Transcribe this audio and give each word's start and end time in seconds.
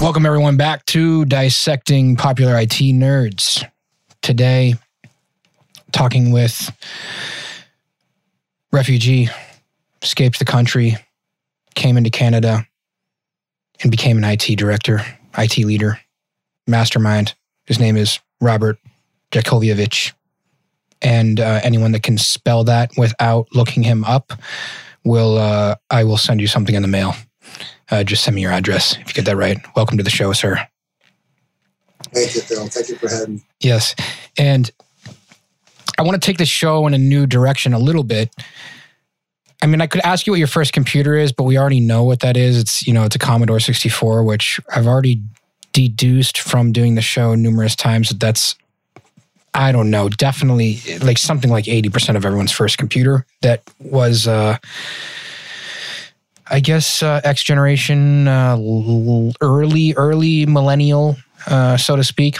Welcome, 0.00 0.24
everyone, 0.24 0.56
back 0.56 0.86
to 0.86 1.26
Dissecting 1.26 2.16
Popular 2.16 2.58
IT 2.58 2.70
Nerds. 2.70 3.62
Today, 4.22 4.76
talking 5.92 6.32
with 6.32 6.70
refugee, 8.72 9.28
escaped 10.00 10.38
the 10.38 10.46
country, 10.46 10.96
came 11.74 11.98
into 11.98 12.08
Canada, 12.08 12.66
and 13.82 13.90
became 13.90 14.16
an 14.16 14.24
IT 14.24 14.56
director, 14.56 15.04
IT 15.36 15.58
leader, 15.58 16.00
mastermind. 16.66 17.34
His 17.66 17.78
name 17.78 17.98
is 17.98 18.20
Robert 18.40 18.78
Jakovievich. 19.32 20.14
And 21.02 21.38
uh, 21.40 21.60
anyone 21.62 21.92
that 21.92 22.02
can 22.02 22.16
spell 22.16 22.64
that 22.64 22.90
without 22.96 23.48
looking 23.52 23.82
him 23.82 24.04
up 24.04 24.32
will 25.04 25.36
uh, 25.36 25.74
I 25.90 26.04
will 26.04 26.16
send 26.16 26.40
you 26.40 26.46
something 26.46 26.74
in 26.74 26.80
the 26.80 26.88
mail. 26.88 27.14
Uh, 27.90 28.04
just 28.04 28.22
send 28.24 28.36
me 28.36 28.42
your 28.42 28.52
address 28.52 28.96
if 28.98 29.08
you 29.08 29.14
get 29.14 29.24
that 29.24 29.36
right. 29.36 29.58
Welcome 29.74 29.98
to 29.98 30.04
the 30.04 30.10
show, 30.10 30.32
sir. 30.32 30.66
Thank 32.14 32.34
you, 32.34 32.40
Phil. 32.40 32.66
Thank 32.68 32.88
you 32.88 32.96
for 32.96 33.08
having 33.08 33.36
me. 33.36 33.44
Yes. 33.60 33.94
And 34.38 34.70
I 35.98 36.02
want 36.02 36.20
to 36.20 36.24
take 36.24 36.38
the 36.38 36.46
show 36.46 36.86
in 36.86 36.94
a 36.94 36.98
new 36.98 37.26
direction 37.26 37.72
a 37.72 37.78
little 37.78 38.04
bit. 38.04 38.34
I 39.62 39.66
mean, 39.66 39.80
I 39.80 39.86
could 39.86 40.00
ask 40.02 40.26
you 40.26 40.32
what 40.32 40.38
your 40.38 40.48
first 40.48 40.72
computer 40.72 41.16
is, 41.16 41.32
but 41.32 41.44
we 41.44 41.58
already 41.58 41.80
know 41.80 42.02
what 42.02 42.20
that 42.20 42.36
is. 42.36 42.58
It's, 42.58 42.86
you 42.86 42.94
know, 42.94 43.04
it's 43.04 43.16
a 43.16 43.18
Commodore 43.18 43.60
64, 43.60 44.24
which 44.24 44.58
I've 44.74 44.86
already 44.86 45.20
deduced 45.72 46.38
from 46.38 46.72
doing 46.72 46.94
the 46.94 47.02
show 47.02 47.34
numerous 47.34 47.76
times 47.76 48.08
that 48.08 48.20
that's 48.20 48.56
I 49.52 49.72
don't 49.72 49.90
know, 49.90 50.08
definitely 50.08 50.78
like 51.00 51.18
something 51.18 51.50
like 51.50 51.64
80% 51.64 52.16
of 52.16 52.24
everyone's 52.24 52.52
first 52.52 52.78
computer 52.78 53.26
that 53.42 53.62
was 53.80 54.26
uh 54.28 54.58
I 56.50 56.60
guess 56.60 57.02
uh, 57.02 57.20
X 57.24 57.42
generation, 57.44 58.26
uh, 58.26 58.56
early, 59.40 59.94
early 59.94 60.46
millennial, 60.46 61.16
uh, 61.46 61.76
so 61.76 61.96
to 61.96 62.04
speak. 62.04 62.38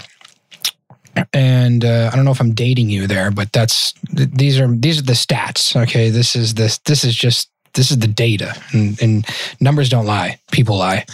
And 1.33 1.83
uh, 1.83 2.09
I 2.11 2.15
don't 2.15 2.25
know 2.25 2.31
if 2.31 2.39
I'm 2.39 2.53
dating 2.53 2.89
you 2.89 3.07
there, 3.07 3.31
but 3.31 3.51
that's 3.51 3.93
these 4.13 4.59
are 4.59 4.67
these 4.67 4.99
are 4.99 5.03
the 5.03 5.13
stats. 5.13 5.75
Okay, 5.83 6.09
this 6.09 6.35
is 6.35 6.53
this 6.53 6.77
this 6.79 7.03
is 7.03 7.15
just 7.15 7.49
this 7.73 7.91
is 7.91 7.99
the 7.99 8.07
data, 8.07 8.55
and, 8.71 9.01
and 9.01 9.25
numbers 9.59 9.89
don't 9.89 10.05
lie, 10.05 10.39
people 10.51 10.77
lie. 10.77 11.05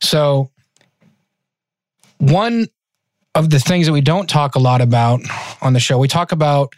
So 0.00 0.50
one 2.18 2.66
of 3.34 3.50
the 3.50 3.58
things 3.58 3.86
that 3.86 3.92
we 3.92 4.00
don't 4.00 4.28
talk 4.28 4.54
a 4.54 4.58
lot 4.58 4.80
about 4.80 5.20
on 5.60 5.72
the 5.72 5.80
show, 5.80 5.98
we 5.98 6.08
talk 6.08 6.32
about 6.32 6.74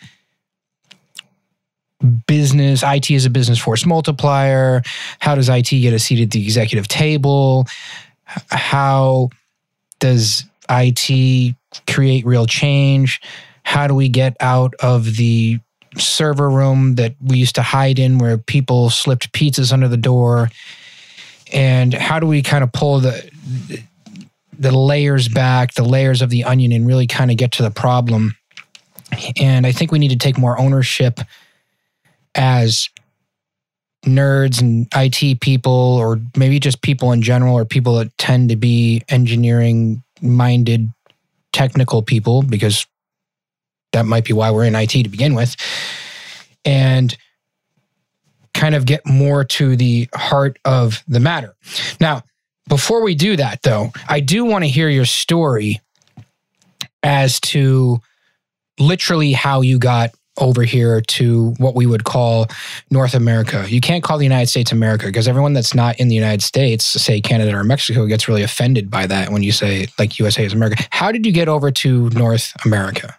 business 2.26 2.82
IT 2.84 3.10
as 3.10 3.24
a 3.24 3.30
business 3.30 3.58
force 3.58 3.84
multiplier. 3.84 4.82
How 5.18 5.34
does 5.34 5.48
IT 5.48 5.70
get 5.70 5.92
a 5.92 5.98
seat 5.98 6.22
at 6.22 6.30
the 6.30 6.42
executive 6.42 6.88
table? 6.88 7.66
How 8.24 9.30
does 9.98 10.44
IT 10.70 11.56
create 11.86 12.24
real 12.24 12.46
change? 12.46 13.20
How 13.62 13.86
do 13.86 13.94
we 13.94 14.08
get 14.08 14.36
out 14.40 14.74
of 14.80 15.16
the 15.16 15.58
server 15.96 16.48
room 16.48 16.94
that 16.96 17.14
we 17.20 17.38
used 17.38 17.56
to 17.56 17.62
hide 17.62 17.98
in 17.98 18.18
where 18.18 18.38
people 18.38 18.90
slipped 18.90 19.32
pizzas 19.32 19.72
under 19.72 19.88
the 19.88 19.96
door? 19.96 20.50
And 21.52 21.92
how 21.92 22.20
do 22.20 22.26
we 22.26 22.42
kind 22.42 22.62
of 22.62 22.72
pull 22.72 23.00
the 23.00 23.30
the 24.60 24.76
layers 24.76 25.28
back, 25.28 25.74
the 25.74 25.84
layers 25.84 26.20
of 26.20 26.30
the 26.30 26.42
onion 26.44 26.72
and 26.72 26.86
really 26.86 27.06
kind 27.06 27.30
of 27.30 27.36
get 27.36 27.52
to 27.52 27.62
the 27.62 27.70
problem? 27.70 28.36
And 29.40 29.66
I 29.66 29.72
think 29.72 29.90
we 29.90 29.98
need 29.98 30.10
to 30.10 30.16
take 30.16 30.36
more 30.36 30.58
ownership 30.58 31.20
as 32.34 32.88
nerds 34.06 34.60
and 34.60 34.86
IT 34.94 35.40
people, 35.40 35.72
or 35.72 36.20
maybe 36.36 36.60
just 36.60 36.82
people 36.82 37.12
in 37.12 37.22
general, 37.22 37.54
or 37.54 37.64
people 37.64 37.96
that 37.96 38.16
tend 38.18 38.48
to 38.48 38.56
be 38.56 39.02
engineering 39.08 40.02
minded 40.20 40.88
technical 41.52 42.02
people, 42.02 42.42
because 42.42 42.86
that 43.92 44.06
might 44.06 44.24
be 44.24 44.32
why 44.32 44.50
we're 44.50 44.64
in 44.64 44.74
IT 44.74 44.90
to 44.90 45.08
begin 45.08 45.34
with, 45.34 45.56
and 46.64 47.16
kind 48.54 48.74
of 48.74 48.86
get 48.86 49.06
more 49.06 49.44
to 49.44 49.76
the 49.76 50.08
heart 50.14 50.58
of 50.64 51.02
the 51.08 51.20
matter. 51.20 51.54
Now, 52.00 52.22
before 52.68 53.02
we 53.02 53.14
do 53.14 53.36
that, 53.36 53.62
though, 53.62 53.92
I 54.08 54.20
do 54.20 54.44
want 54.44 54.64
to 54.64 54.68
hear 54.68 54.88
your 54.88 55.06
story 55.06 55.80
as 57.02 57.40
to 57.40 58.00
literally 58.78 59.32
how 59.32 59.60
you 59.62 59.78
got 59.78 60.10
over 60.38 60.62
here 60.62 61.00
to 61.00 61.54
what 61.58 61.74
we 61.74 61.86
would 61.86 62.04
call 62.04 62.46
North 62.90 63.14
America. 63.14 63.64
You 63.68 63.80
can't 63.80 64.02
call 64.02 64.18
the 64.18 64.24
United 64.24 64.48
States 64.48 64.72
America 64.72 65.06
because 65.06 65.28
everyone 65.28 65.52
that's 65.52 65.74
not 65.74 65.98
in 65.98 66.08
the 66.08 66.14
United 66.14 66.42
States, 66.42 66.84
say 66.84 67.20
Canada 67.20 67.54
or 67.54 67.64
Mexico, 67.64 68.06
gets 68.06 68.28
really 68.28 68.42
offended 68.42 68.90
by 68.90 69.06
that 69.06 69.30
when 69.30 69.42
you 69.42 69.52
say 69.52 69.86
like 69.98 70.18
USA 70.18 70.44
is 70.44 70.52
America. 70.52 70.82
How 70.90 71.12
did 71.12 71.26
you 71.26 71.32
get 71.32 71.48
over 71.48 71.70
to 71.70 72.08
North 72.10 72.52
America? 72.64 73.18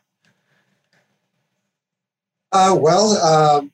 Uh, 2.51 2.75
well, 2.79 3.17
um, 3.17 3.71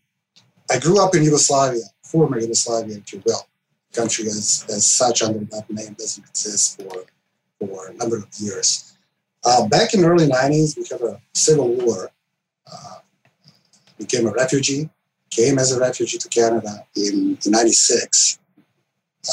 I 0.69 0.79
grew 0.79 1.01
up 1.01 1.15
in 1.15 1.23
Yugoslavia, 1.23 1.83
former 2.03 2.39
Yugoslavia, 2.39 2.97
if 2.97 3.13
you 3.13 3.21
will. 3.25 3.47
The 3.91 4.01
country 4.01 4.25
as, 4.25 4.65
as 4.69 4.85
such 4.85 5.21
under 5.21 5.39
that 5.39 5.69
name 5.69 5.93
doesn't 5.93 6.25
exist 6.25 6.81
for, 6.81 7.05
for 7.59 7.87
a 7.87 7.93
number 7.93 8.17
of 8.17 8.27
years. 8.37 8.97
Uh, 9.45 9.67
back 9.67 9.93
in 9.93 10.01
the 10.01 10.07
early 10.07 10.27
90s, 10.27 10.75
we 10.75 10.85
had 10.89 11.01
a 11.01 11.21
civil 11.33 11.69
war. 11.75 12.11
Became 13.97 14.27
a 14.27 14.31
refugee, 14.31 14.89
came 15.29 15.57
as 15.57 15.71
a 15.71 15.79
refugee 15.79 16.17
to 16.17 16.27
Canada 16.29 16.85
in, 16.95 17.37
96. 17.45 18.39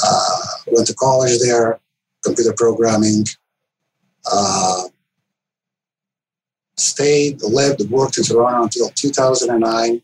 Uh, 0.03 0.39
went 0.67 0.87
to 0.87 0.95
college 0.95 1.39
there, 1.39 1.79
computer 2.23 2.53
programming. 2.57 3.25
Uh, 4.31 4.83
stayed, 6.77 7.41
lived, 7.41 7.81
worked 7.89 8.17
in 8.17 8.23
Toronto 8.23 8.63
until 8.63 8.89
2009. 8.89 10.01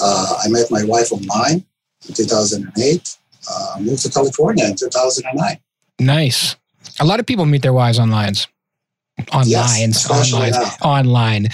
Uh, 0.00 0.38
I 0.44 0.48
met 0.48 0.70
my 0.70 0.84
wife 0.84 1.12
online 1.12 1.64
in 2.06 2.14
2008. 2.14 3.16
Uh, 3.50 3.76
moved 3.80 4.02
to 4.02 4.10
California 4.10 4.66
in 4.66 4.76
2009. 4.76 5.58
Nice. 6.00 6.56
A 7.00 7.04
lot 7.04 7.20
of 7.20 7.26
people 7.26 7.46
meet 7.46 7.62
their 7.62 7.72
wives 7.72 7.98
online. 7.98 8.34
Online, 9.32 9.48
yes, 9.48 10.08
online, 10.08 10.52
online, 10.82 11.48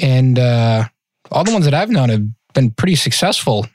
and 0.00 0.38
uh, 0.40 0.84
all 1.30 1.44
the 1.44 1.52
ones 1.52 1.64
that 1.64 1.74
I've 1.74 1.90
known 1.90 2.08
have 2.08 2.26
been 2.54 2.70
pretty 2.70 2.96
successful. 2.96 3.66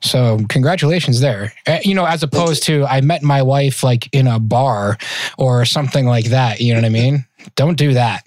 So 0.00 0.40
congratulations 0.48 1.20
there. 1.20 1.52
Uh, 1.66 1.78
you 1.82 1.94
know, 1.94 2.04
as 2.04 2.22
opposed 2.22 2.64
to 2.64 2.84
I 2.86 3.00
met 3.00 3.22
my 3.22 3.42
wife 3.42 3.82
like 3.82 4.08
in 4.12 4.26
a 4.26 4.38
bar 4.38 4.98
or 5.38 5.64
something 5.64 6.06
like 6.06 6.26
that. 6.26 6.60
You 6.60 6.74
know 6.74 6.80
what 6.80 6.86
I 6.86 6.90
mean? 6.90 7.24
Don't 7.54 7.76
do 7.76 7.94
that. 7.94 8.22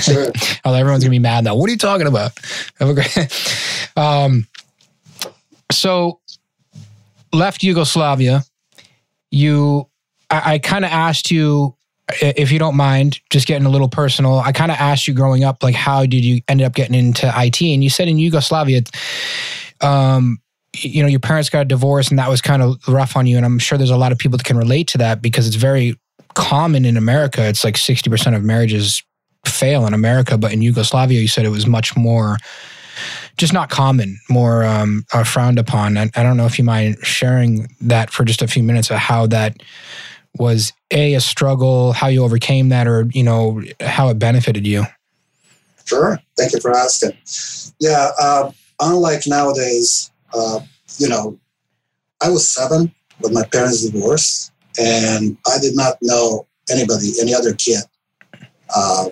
Sure. 0.00 0.32
Although 0.64 0.78
everyone's 0.78 1.04
gonna 1.04 1.10
be 1.10 1.18
mad 1.18 1.44
now. 1.44 1.54
What 1.54 1.68
are 1.68 1.72
you 1.72 1.78
talking 1.78 2.06
about? 2.06 2.32
Have 2.78 2.88
a 2.88 2.94
great. 2.94 3.92
um, 3.96 4.46
so 5.70 6.20
left 7.32 7.62
Yugoslavia. 7.62 8.42
You, 9.30 9.88
I, 10.30 10.54
I 10.54 10.58
kind 10.58 10.84
of 10.84 10.90
asked 10.90 11.30
you 11.30 11.76
if 12.20 12.50
you 12.50 12.58
don't 12.58 12.76
mind, 12.76 13.20
just 13.30 13.46
getting 13.46 13.66
a 13.66 13.70
little 13.70 13.88
personal, 13.88 14.38
I 14.38 14.52
kind 14.52 14.70
of 14.70 14.78
asked 14.78 15.06
you 15.06 15.14
growing 15.14 15.44
up, 15.44 15.62
like, 15.62 15.74
how 15.74 16.06
did 16.06 16.24
you 16.24 16.40
end 16.48 16.62
up 16.62 16.74
getting 16.74 16.94
into 16.94 17.26
IT? 17.36 17.60
And 17.60 17.84
you 17.84 17.90
said 17.90 18.08
in 18.08 18.18
Yugoslavia, 18.18 18.82
um, 19.80 20.38
you 20.76 21.02
know, 21.02 21.08
your 21.08 21.20
parents 21.20 21.50
got 21.50 21.62
a 21.62 21.64
divorce 21.64 22.08
and 22.08 22.18
that 22.18 22.28
was 22.28 22.40
kind 22.40 22.62
of 22.62 22.76
rough 22.88 23.16
on 23.16 23.26
you. 23.26 23.36
And 23.36 23.44
I'm 23.44 23.58
sure 23.58 23.78
there's 23.78 23.90
a 23.90 23.96
lot 23.96 24.12
of 24.12 24.18
people 24.18 24.38
that 24.38 24.44
can 24.44 24.56
relate 24.56 24.88
to 24.88 24.98
that 24.98 25.20
because 25.20 25.46
it's 25.46 25.56
very 25.56 25.98
common 26.34 26.84
in 26.84 26.96
America. 26.96 27.46
It's 27.46 27.64
like 27.64 27.74
60% 27.74 28.36
of 28.36 28.44
marriages 28.44 29.02
fail 29.44 29.86
in 29.86 29.94
America, 29.94 30.38
but 30.38 30.52
in 30.52 30.62
Yugoslavia, 30.62 31.20
you 31.20 31.28
said 31.28 31.44
it 31.44 31.50
was 31.50 31.66
much 31.66 31.96
more 31.96 32.38
just 33.36 33.52
not 33.52 33.70
common, 33.70 34.18
more 34.28 34.64
um, 34.64 35.04
uh, 35.12 35.22
frowned 35.22 35.58
upon. 35.58 35.96
I, 35.96 36.10
I 36.16 36.24
don't 36.24 36.36
know 36.36 36.46
if 36.46 36.58
you 36.58 36.64
mind 36.64 36.98
sharing 37.02 37.68
that 37.80 38.10
for 38.10 38.24
just 38.24 38.42
a 38.42 38.48
few 38.48 38.64
minutes 38.64 38.90
of 38.90 38.96
how 38.96 39.26
that 39.28 39.56
was 40.38 40.72
a 40.90 41.14
a 41.14 41.20
struggle, 41.20 41.92
how 41.92 42.08
you 42.08 42.24
overcame 42.24 42.68
that, 42.70 42.86
or 42.86 43.06
you 43.12 43.22
know 43.22 43.62
how 43.80 44.08
it 44.08 44.18
benefited 44.18 44.66
you. 44.66 44.84
Sure. 45.84 46.18
Thank 46.36 46.52
you 46.52 46.60
for 46.60 46.76
asking. 46.76 47.12
Yeah. 47.80 48.10
Uh, 48.20 48.50
unlike 48.80 49.22
nowadays, 49.26 50.10
uh, 50.34 50.60
you 50.98 51.08
know, 51.08 51.38
I 52.22 52.28
was 52.28 52.52
seven 52.52 52.92
when 53.20 53.32
my 53.32 53.44
parents 53.44 53.88
divorced, 53.88 54.52
and 54.78 55.36
I 55.46 55.58
did 55.60 55.74
not 55.74 55.96
know 56.02 56.46
anybody, 56.70 57.12
any 57.20 57.34
other 57.34 57.54
kid 57.54 57.82
uh, 58.74 59.08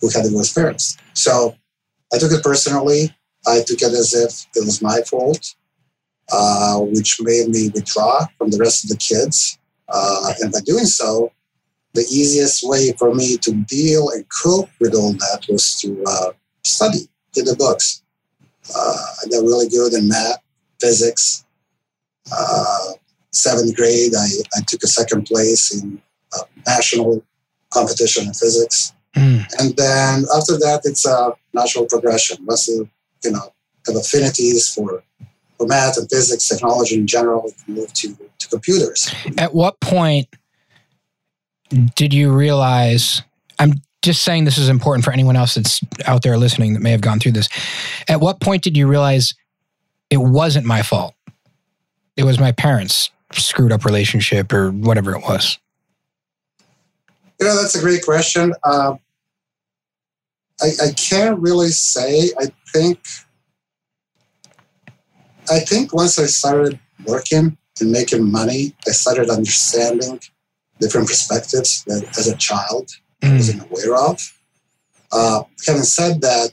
who 0.00 0.08
had 0.08 0.24
divorced 0.24 0.54
parents. 0.54 0.96
So 1.14 1.54
I 2.12 2.18
took 2.18 2.32
it 2.32 2.42
personally. 2.42 3.14
I 3.46 3.62
took 3.66 3.82
it 3.82 3.92
as 3.92 4.14
if 4.14 4.46
it 4.56 4.64
was 4.64 4.80
my 4.82 5.00
fault, 5.02 5.54
uh, 6.32 6.78
which 6.80 7.18
made 7.20 7.48
me 7.48 7.70
withdraw 7.74 8.26
from 8.38 8.50
the 8.50 8.58
rest 8.58 8.84
of 8.84 8.90
the 8.90 8.96
kids. 8.96 9.58
Uh, 9.92 10.32
and 10.40 10.52
by 10.52 10.60
doing 10.60 10.86
so, 10.86 11.30
the 11.94 12.02
easiest 12.02 12.66
way 12.66 12.92
for 12.98 13.14
me 13.14 13.36
to 13.36 13.52
deal 13.52 14.08
and 14.10 14.24
cope 14.42 14.70
with 14.80 14.94
all 14.94 15.12
that 15.12 15.44
was 15.48 15.78
to 15.80 16.02
uh, 16.06 16.32
study, 16.64 17.00
get 17.34 17.44
the 17.44 17.54
books. 17.54 18.02
Uh, 18.74 18.96
I 19.22 19.28
got 19.28 19.42
really 19.42 19.68
good 19.68 19.92
in 19.92 20.08
math, 20.08 20.38
physics. 20.80 21.44
Uh, 22.34 22.92
seventh 23.32 23.76
grade, 23.76 24.12
I, 24.14 24.26
I 24.56 24.60
took 24.66 24.82
a 24.82 24.86
second 24.86 25.26
place 25.26 25.74
in 25.74 26.00
a 26.34 26.38
national 26.66 27.22
competition 27.70 28.26
in 28.26 28.34
physics. 28.34 28.94
Mm. 29.16 29.44
And 29.58 29.76
then 29.76 30.24
after 30.34 30.56
that, 30.58 30.82
it's 30.84 31.04
a 31.04 31.34
natural 31.52 31.86
progression. 31.86 32.44
Once 32.46 32.68
you, 32.68 32.88
you 33.24 33.32
know, 33.32 33.52
have 33.86 33.96
affinities 33.96 34.72
for, 34.72 35.02
for 35.62 35.68
math 35.68 35.96
and 35.96 36.10
physics, 36.10 36.48
technology 36.48 36.96
in 36.96 37.06
general, 37.06 37.44
you 37.46 37.64
can 37.64 37.74
move 37.74 37.92
to, 37.92 38.16
to 38.38 38.48
computers. 38.48 39.14
At 39.38 39.54
what 39.54 39.80
point 39.80 40.28
did 41.94 42.12
you 42.12 42.32
realize? 42.32 43.22
I'm 43.58 43.74
just 44.02 44.24
saying 44.24 44.44
this 44.44 44.58
is 44.58 44.68
important 44.68 45.04
for 45.04 45.12
anyone 45.12 45.36
else 45.36 45.54
that's 45.54 45.80
out 46.04 46.22
there 46.22 46.36
listening 46.36 46.74
that 46.74 46.80
may 46.80 46.90
have 46.90 47.00
gone 47.00 47.20
through 47.20 47.32
this. 47.32 47.48
At 48.08 48.20
what 48.20 48.40
point 48.40 48.62
did 48.62 48.76
you 48.76 48.88
realize 48.88 49.34
it 50.10 50.16
wasn't 50.16 50.66
my 50.66 50.82
fault? 50.82 51.14
It 52.16 52.24
was 52.24 52.40
my 52.40 52.50
parents' 52.50 53.10
screwed 53.32 53.70
up 53.70 53.84
relationship 53.84 54.52
or 54.52 54.72
whatever 54.72 55.14
it 55.14 55.22
was. 55.22 55.58
You 57.40 57.46
know, 57.46 57.60
that's 57.60 57.76
a 57.76 57.80
great 57.80 58.04
question. 58.04 58.52
Uh, 58.64 58.96
I, 60.60 60.66
I 60.86 60.92
can't 60.96 61.38
really 61.38 61.68
say. 61.68 62.30
I 62.38 62.46
think, 62.72 63.00
I 65.50 65.60
think 65.60 65.92
once 65.92 66.18
I 66.18 66.26
started 66.26 66.78
working 67.06 67.56
and 67.80 67.90
making 67.92 68.30
money, 68.30 68.74
I 68.86 68.92
started 68.92 69.28
understanding 69.30 70.20
different 70.80 71.08
perspectives 71.08 71.84
that 71.86 72.04
as 72.18 72.28
a 72.28 72.36
child 72.36 72.90
I 73.22 73.26
Mm. 73.26 73.36
wasn't 73.36 73.62
aware 73.70 73.94
of. 73.96 74.32
Uh, 75.12 75.42
having 75.66 75.82
said 75.84 76.20
that, 76.22 76.52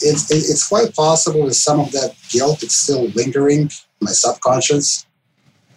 it's, 0.00 0.30
it, 0.30 0.36
it's 0.50 0.66
quite 0.68 0.94
possible 0.94 1.46
that 1.46 1.54
some 1.54 1.80
of 1.80 1.92
that 1.92 2.14
guilt 2.30 2.62
is 2.62 2.72
still 2.74 3.06
lingering 3.08 3.60
in 3.62 3.70
my 4.00 4.12
subconscious. 4.12 5.06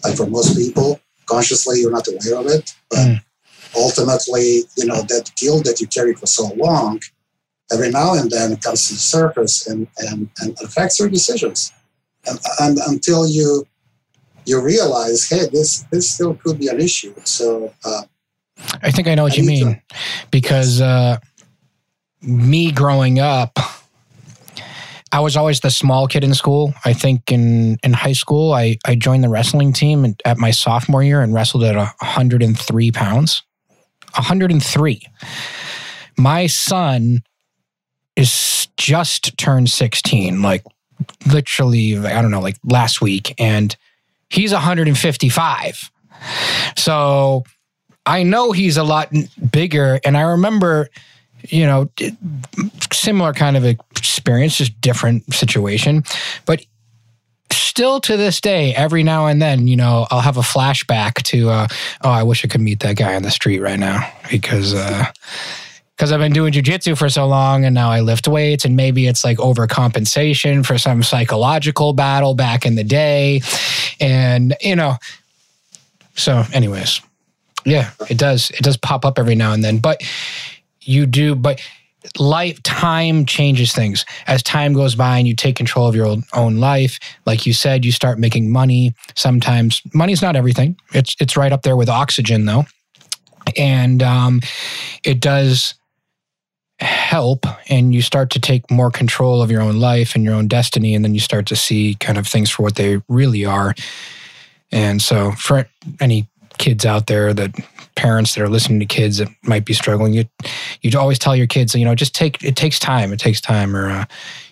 Like 0.03 0.15
for 0.17 0.27
most 0.27 0.57
people, 0.57 0.99
consciously 1.25 1.79
you're 1.81 1.91
not 1.91 2.07
aware 2.07 2.39
of 2.39 2.47
it, 2.47 2.73
but 2.89 2.99
Mm. 2.99 3.23
ultimately, 3.75 4.63
you 4.77 4.85
know, 4.85 5.01
that 5.03 5.31
guilt 5.35 5.63
that 5.65 5.79
you 5.81 5.87
carry 5.87 6.13
for 6.15 6.27
so 6.27 6.47
long, 6.55 7.01
every 7.71 7.89
now 7.91 8.13
and 8.13 8.29
then 8.29 8.51
it 8.51 8.61
comes 8.61 8.87
to 8.87 8.93
the 8.93 8.99
surface 8.99 9.67
and, 9.67 9.87
and, 9.97 10.29
and 10.41 10.57
affects 10.61 10.99
your 10.99 11.09
decisions. 11.09 11.71
And, 12.25 12.39
and 12.59 12.77
until 12.87 13.27
you 13.27 13.65
you 14.45 14.61
realize, 14.61 15.29
hey, 15.29 15.47
this 15.51 15.83
this 15.91 16.09
still 16.09 16.35
could 16.35 16.59
be 16.59 16.67
an 16.67 16.79
issue. 16.79 17.13
So 17.23 17.73
uh, 17.85 18.03
I 18.81 18.91
think 18.91 19.07
I 19.07 19.15
know 19.15 19.23
what 19.23 19.33
I 19.33 19.37
you 19.37 19.45
need 19.47 19.59
to- 19.59 19.65
mean 19.65 19.81
because 20.31 20.81
uh, 20.81 21.17
me 22.21 22.71
growing 22.71 23.19
up, 23.19 23.57
I 25.11 25.19
was 25.19 25.37
always 25.37 25.59
the 25.59 25.69
small 25.71 26.07
kid 26.07 26.23
in 26.23 26.33
school. 26.33 26.73
I 26.85 26.93
think 26.93 27.31
in, 27.31 27.77
in 27.83 27.93
high 27.93 28.13
school, 28.13 28.53
I, 28.53 28.77
I 28.85 28.95
joined 28.95 29.23
the 29.23 29.29
wrestling 29.29 29.71
team 29.73 30.05
at- 30.05 30.21
at 30.25 30.37
my 30.37 30.51
sophomore 30.51 31.03
year 31.03 31.21
and 31.21 31.33
wrestled 31.33 31.63
at 31.63 31.75
103 31.75 32.91
pounds. 32.91 33.43
103. 34.15 35.01
My 36.17 36.47
son 36.47 37.23
is 38.15 38.67
just 38.77 39.37
turned 39.37 39.69
16, 39.69 40.41
like 40.41 40.63
literally, 41.25 41.97
I 41.97 42.21
don't 42.21 42.31
know, 42.31 42.41
like 42.41 42.57
last 42.63 43.01
week, 43.01 43.33
and 43.37 43.75
he's 44.29 44.51
155. 44.51 45.91
So 46.75 47.43
I 48.05 48.23
know 48.23 48.51
he's 48.51 48.77
a 48.77 48.83
lot 48.83 49.13
bigger. 49.51 49.99
And 50.03 50.17
I 50.17 50.21
remember, 50.21 50.89
you 51.47 51.65
know, 51.65 51.89
similar 52.91 53.33
kind 53.33 53.55
of 53.55 53.65
experience, 53.65 54.57
just 54.57 54.79
different 54.81 55.33
situation. 55.33 56.03
But 56.45 56.65
still 57.51 57.99
to 58.01 58.17
this 58.17 58.41
day, 58.41 58.73
every 58.75 59.03
now 59.03 59.27
and 59.27 59.41
then, 59.41 59.67
you 59.67 59.75
know, 59.75 60.07
I'll 60.11 60.21
have 60.21 60.37
a 60.37 60.41
flashback 60.41 61.21
to, 61.23 61.49
uh, 61.49 61.67
oh, 62.01 62.09
I 62.09 62.23
wish 62.23 62.43
I 62.43 62.47
could 62.47 62.61
meet 62.61 62.81
that 62.81 62.97
guy 62.97 63.15
on 63.15 63.23
the 63.23 63.31
street 63.31 63.59
right 63.59 63.79
now 63.79 64.11
because, 64.29 64.73
uh, 64.73 65.05
because 66.03 66.11
I've 66.11 66.19
been 66.19 66.33
doing 66.33 66.51
jujitsu 66.51 66.97
for 66.97 67.07
so 67.07 67.25
long 67.25 67.63
and 67.63 67.73
now 67.73 67.89
I 67.89 68.01
lift 68.01 68.27
weights 68.27 68.65
and 68.65 68.75
maybe 68.75 69.07
it's 69.07 69.23
like 69.23 69.37
overcompensation 69.37 70.65
for 70.65 70.77
some 70.77 71.01
psychological 71.01 71.93
battle 71.93 72.33
back 72.35 72.65
in 72.65 72.75
the 72.75 72.83
day. 72.83 73.39
And, 74.01 74.53
you 74.59 74.75
know, 74.75 74.97
so 76.15 76.43
anyways, 76.51 76.99
yeah, 77.63 77.91
it 78.09 78.17
does. 78.17 78.49
It 78.49 78.63
does 78.63 78.75
pop 78.75 79.05
up 79.05 79.17
every 79.17 79.35
now 79.35 79.53
and 79.53 79.63
then, 79.63 79.77
but 79.77 80.01
you 80.81 81.05
do, 81.05 81.35
but 81.35 81.61
life 82.19 82.61
time 82.63 83.25
changes 83.25 83.71
things 83.71 84.03
as 84.27 84.43
time 84.43 84.73
goes 84.73 84.95
by 84.95 85.17
and 85.17 85.25
you 85.25 85.33
take 85.33 85.55
control 85.55 85.87
of 85.87 85.95
your 85.95 86.17
own- 86.33 86.59
life 86.59 86.99
like 87.25 87.45
you 87.45 87.53
said 87.53 87.85
you 87.85 87.93
start 87.93 88.19
making 88.19 88.51
money 88.51 88.93
sometimes 89.15 89.81
money's 89.93 90.21
not 90.21 90.35
everything 90.35 90.75
it's 90.93 91.15
it's 91.21 91.37
right 91.37 91.53
up 91.53 91.61
there 91.61 91.77
with 91.77 91.87
oxygen 91.87 92.43
though 92.43 92.65
and 93.57 94.03
um, 94.03 94.41
it 95.05 95.21
does 95.21 95.75
help 96.79 97.45
and 97.69 97.93
you 97.93 98.01
start 98.01 98.29
to 98.31 98.39
take 98.39 98.69
more 98.69 98.91
control 98.91 99.41
of 99.41 99.51
your 99.51 99.61
own 99.61 99.79
life 99.79 100.15
and 100.15 100.23
your 100.23 100.33
own 100.33 100.47
destiny 100.47 100.95
and 100.95 101.05
then 101.05 101.13
you 101.13 101.19
start 101.19 101.45
to 101.47 101.55
see 101.55 101.95
kind 101.95 102.17
of 102.17 102.27
things 102.27 102.49
for 102.49 102.63
what 102.63 102.75
they 102.75 103.01
really 103.07 103.45
are. 103.45 103.73
And 104.71 105.01
so 105.01 105.31
for 105.33 105.67
any 105.99 106.27
kids 106.57 106.85
out 106.85 107.07
there 107.07 107.33
that 107.33 107.55
parents 107.95 108.33
that 108.33 108.41
are 108.41 108.49
listening 108.49 108.79
to 108.79 108.85
kids 108.85 109.17
that 109.17 109.27
might 109.43 109.65
be 109.65 109.73
struggling 109.73 110.13
you 110.13 110.23
you 110.81 110.97
always 110.97 111.19
tell 111.19 111.35
your 111.35 111.47
kids 111.47 111.75
you 111.75 111.85
know 111.85 111.95
just 111.95 112.15
take 112.15 112.43
it 112.43 112.55
takes 112.55 112.79
time 112.79 113.11
it 113.11 113.19
takes 113.19 113.41
time 113.41 113.75
or 113.75 113.89
uh, 113.89 114.05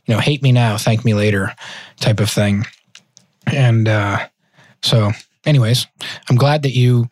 you 0.06 0.14
know 0.14 0.20
hate 0.20 0.42
me 0.42 0.52
now 0.52 0.78
thank 0.78 1.06
me 1.06 1.14
later 1.14 1.54
type 2.00 2.20
of 2.20 2.30
thing. 2.30 2.66
And 3.48 3.88
uh 3.88 4.28
so 4.84 5.12
anyways 5.46 5.86
i'm 6.30 6.36
glad 6.36 6.64
that 6.64 6.76
you 6.76 7.08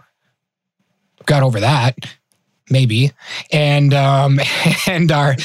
got 1.25 1.43
over 1.43 1.59
that 1.59 1.95
maybe. 2.69 3.11
And 3.51 3.93
um 3.93 4.39
and 4.87 5.11
are 5.11 5.35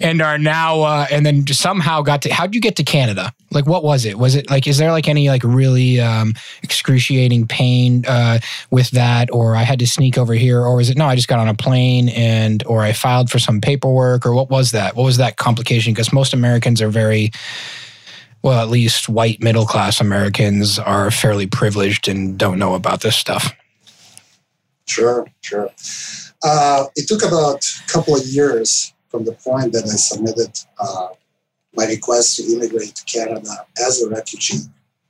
and 0.00 0.20
are 0.20 0.38
now 0.38 0.80
uh 0.82 1.06
and 1.10 1.24
then 1.24 1.46
somehow 1.46 2.02
got 2.02 2.22
to 2.22 2.32
how'd 2.32 2.54
you 2.54 2.60
get 2.60 2.76
to 2.76 2.84
canada? 2.84 3.32
Like 3.50 3.66
what 3.66 3.84
was 3.84 4.04
it? 4.04 4.18
Was 4.18 4.34
it 4.34 4.50
like 4.50 4.66
is 4.66 4.78
there 4.78 4.92
like 4.92 5.08
any 5.08 5.28
like 5.28 5.42
really 5.44 6.00
um 6.00 6.34
excruciating 6.62 7.46
pain 7.46 8.04
uh 8.06 8.38
with 8.70 8.90
that? 8.90 9.32
Or 9.32 9.56
i 9.56 9.62
had 9.62 9.78
to 9.78 9.86
sneak 9.86 10.18
over 10.18 10.34
here? 10.34 10.60
Or 10.60 10.80
is 10.80 10.90
it 10.90 10.96
no 10.96 11.06
i 11.06 11.14
just 11.14 11.28
got 11.28 11.38
on 11.38 11.48
a 11.48 11.54
plane 11.54 12.08
and 12.10 12.64
or 12.66 12.82
i 12.82 12.92
filed 12.92 13.30
for 13.30 13.38
some 13.38 13.60
paperwork? 13.60 14.26
Or 14.26 14.34
what 14.34 14.50
was 14.50 14.72
that? 14.72 14.96
What 14.96 15.04
was 15.04 15.16
that 15.18 15.36
complication? 15.36 15.92
Because 15.92 16.12
most 16.12 16.32
americans 16.32 16.80
are 16.82 16.90
very 16.90 17.30
well 18.42 18.60
at 18.60 18.68
least 18.68 19.08
white 19.08 19.42
middle 19.42 19.64
class 19.64 20.00
americans 20.00 20.78
are 20.78 21.10
fairly 21.10 21.46
privileged 21.46 22.08
and 22.08 22.38
don't 22.38 22.58
know 22.58 22.74
about 22.74 23.00
this 23.00 23.16
stuff. 23.16 23.54
Sure, 24.86 25.26
sure. 25.40 25.70
Uh, 26.44 26.84
it 26.94 27.08
took 27.08 27.22
about 27.24 27.64
a 27.64 27.90
couple 27.90 28.14
of 28.14 28.24
years 28.26 28.92
from 29.08 29.24
the 29.24 29.32
point 29.32 29.72
that 29.72 29.84
I 29.84 29.96
submitted 29.96 30.52
uh, 30.78 31.08
my 31.74 31.86
request 31.86 32.36
to 32.36 32.42
immigrate 32.52 32.94
to 32.96 33.04
Canada 33.04 33.66
as 33.84 34.02
a 34.02 34.10
refugee. 34.10 34.58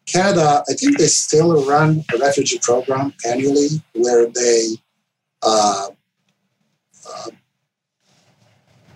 Canada, 0.07 0.62
I 0.69 0.75
think 0.75 0.99
they 0.99 1.07
still 1.07 1.67
run 1.67 2.05
a 2.14 2.19
refugee 2.19 2.61
program 2.62 3.12
annually 3.26 3.83
where 3.95 4.26
they 4.26 4.76
uh, 5.43 5.88
uh, 7.11 7.31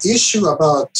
issue 0.04 0.46
about 0.46 0.90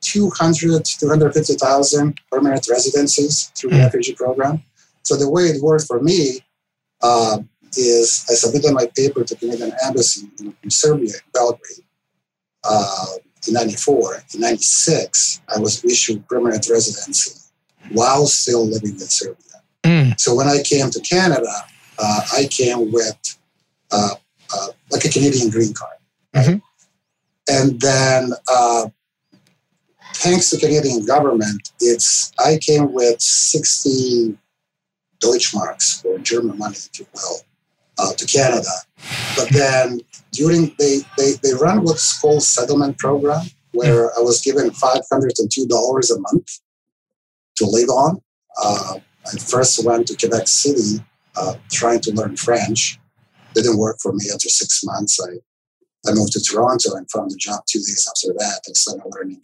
200, 0.00 0.84
250,000 0.84 2.20
permanent 2.30 2.66
residencies 2.70 3.52
through 3.54 3.70
the 3.70 3.76
Mm. 3.76 3.84
refugee 3.84 4.14
program. 4.14 4.62
So 5.02 5.16
the 5.16 5.28
way 5.28 5.44
it 5.44 5.60
worked 5.62 5.86
for 5.86 6.00
me, 6.00 6.44
uh, 7.02 7.38
is 7.76 8.24
I 8.30 8.34
submitted 8.34 8.72
my 8.72 8.86
paper 8.96 9.24
to 9.24 9.34
Canadian 9.36 9.72
Embassy 9.84 10.28
in, 10.38 10.54
in 10.62 10.70
Serbia, 10.70 11.14
in 11.14 11.30
Belgrade, 11.32 11.84
uh, 12.64 13.06
in 13.46 13.54
94. 13.54 14.22
In 14.34 14.40
96, 14.40 15.40
I 15.54 15.58
was 15.58 15.84
issued 15.84 16.26
permanent 16.28 16.68
residency 16.70 17.32
while 17.92 18.26
still 18.26 18.66
living 18.66 18.92
in 18.92 18.98
Serbia. 19.00 19.36
Mm, 19.84 20.18
So 20.20 20.34
when 20.34 20.48
I 20.48 20.62
came 20.62 20.90
to 20.90 21.00
Canada, 21.00 21.52
uh, 21.98 22.20
I 22.36 22.46
came 22.50 22.92
with 22.92 23.16
uh, 23.90 24.14
uh, 24.54 24.68
like 24.90 25.04
a 25.04 25.08
Canadian 25.08 25.50
green 25.50 25.72
card. 25.74 25.96
right? 26.34 26.46
Mhm. 26.46 26.62
And 27.50 27.80
then, 27.80 28.32
uh, 28.50 28.88
thanks 30.14 30.50
to 30.50 30.58
Canadian 30.58 31.06
government, 31.06 31.70
it's 31.80 32.32
I 32.38 32.58
came 32.58 32.92
with 32.92 33.20
60 33.22 34.36
Deutschmarks 35.20 36.04
or 36.04 36.18
German 36.18 36.58
money, 36.58 36.76
if 36.76 36.98
you 37.00 37.06
will, 37.14 37.40
uh, 37.98 38.12
to 38.14 38.26
Canada. 38.26 38.70
But 39.36 39.48
then 39.50 40.00
during 40.32 40.74
they, 40.78 41.00
they 41.16 41.32
they 41.42 41.54
run 41.54 41.82
what's 41.82 42.18
called 42.20 42.42
settlement 42.42 42.98
program, 42.98 43.46
where 43.72 44.16
I 44.18 44.20
was 44.20 44.40
given 44.40 44.70
five 44.70 45.02
hundred 45.10 45.34
and 45.38 45.50
two 45.50 45.66
dollars 45.66 46.10
a 46.10 46.20
month 46.20 46.60
to 47.56 47.66
live 47.66 47.88
on. 47.88 48.20
Uh, 48.62 48.98
I 49.26 49.38
first 49.38 49.84
went 49.84 50.06
to 50.08 50.16
Quebec 50.16 50.48
City 50.48 51.04
uh, 51.36 51.54
trying 51.70 52.00
to 52.00 52.12
learn 52.12 52.36
French. 52.36 52.98
Didn't 53.54 53.78
work 53.78 53.98
for 54.00 54.12
me 54.12 54.26
after 54.32 54.48
six 54.48 54.82
months. 54.84 55.18
I 55.20 55.38
I 56.08 56.14
moved 56.14 56.32
to 56.32 56.40
Toronto 56.40 56.94
and 56.94 57.10
found 57.10 57.32
a 57.32 57.36
job 57.36 57.62
two 57.68 57.80
days 57.80 58.08
after 58.08 58.32
that. 58.38 58.60
I 58.68 58.72
started 58.72 59.04
learning 59.14 59.42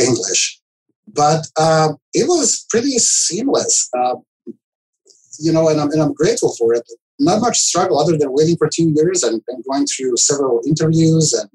English, 0.00 0.60
but 1.06 1.46
uh, 1.56 1.92
it 2.12 2.26
was 2.26 2.66
pretty 2.70 2.98
seamless. 2.98 3.88
Uh, 3.96 4.16
you 5.38 5.52
know, 5.52 5.68
and 5.68 5.80
I'm, 5.80 5.90
and 5.90 6.02
I'm 6.02 6.12
grateful 6.12 6.54
for 6.58 6.74
it 6.74 6.84
not 7.22 7.40
much 7.40 7.56
struggle 7.56 7.98
other 7.98 8.16
than 8.16 8.28
waiting 8.32 8.56
for 8.56 8.68
two 8.72 8.92
years 8.94 9.22
and, 9.22 9.40
and 9.48 9.64
going 9.70 9.86
through 9.86 10.16
several 10.16 10.60
interviews 10.66 11.32
and 11.32 11.48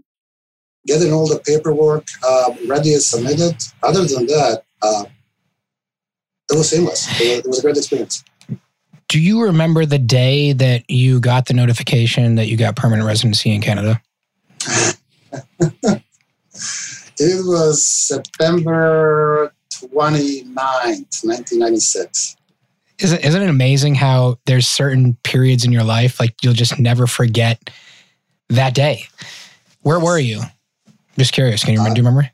getting 0.86 1.12
all 1.12 1.28
the 1.28 1.40
paperwork 1.40 2.06
uh, 2.26 2.54
ready 2.68 2.94
and 2.94 3.02
submitted. 3.02 3.56
Other 3.84 4.06
than 4.06 4.26
that, 4.28 4.64
uh, 4.82 5.06
it 6.50 6.58
was 6.58 6.70
seamless. 6.70 7.08
It 7.20 7.28
was, 7.28 7.46
it 7.46 7.48
was 7.48 7.60
a 7.60 7.62
great 7.62 7.78
experience. 7.78 8.24
Do 9.10 9.20
you 9.20 9.44
remember 9.44 9.86
the 9.86 10.00
day 10.00 10.54
that 10.54 10.90
you 10.90 11.20
got 11.20 11.46
the 11.46 11.54
notification 11.54 12.36
that 12.36 12.48
you 12.48 12.58
got 12.58 12.76
permanent 12.76 13.08
residency 13.08 13.54
in 13.54 13.62
Canada? 13.62 14.02
it 15.60 17.46
was 17.46 17.88
September 17.88 19.54
29th, 19.74 21.24
1996. 21.24 22.37
Isn't, 23.00 23.24
isn't 23.24 23.42
it 23.42 23.50
amazing 23.50 23.96
how 23.96 24.40
there's 24.46 24.68
certain 24.68 25.18
periods 25.24 25.64
in 25.64 25.72
your 25.72 25.84
life, 25.84 26.20
like 26.20 26.34
you'll 26.42 26.54
just 26.54 26.80
never 26.80 27.06
forget 27.06 27.70
that 28.50 28.74
day? 28.74 29.06
Where 29.82 30.00
were 30.00 30.18
you? 30.18 30.42
Just 31.18 31.34
curious. 31.34 31.64
Can 31.64 31.74
you 31.74 31.80
remember? 31.80 31.92
Uh, 31.92 31.96
do 31.96 32.02
you 32.02 32.08
remember? 32.08 32.32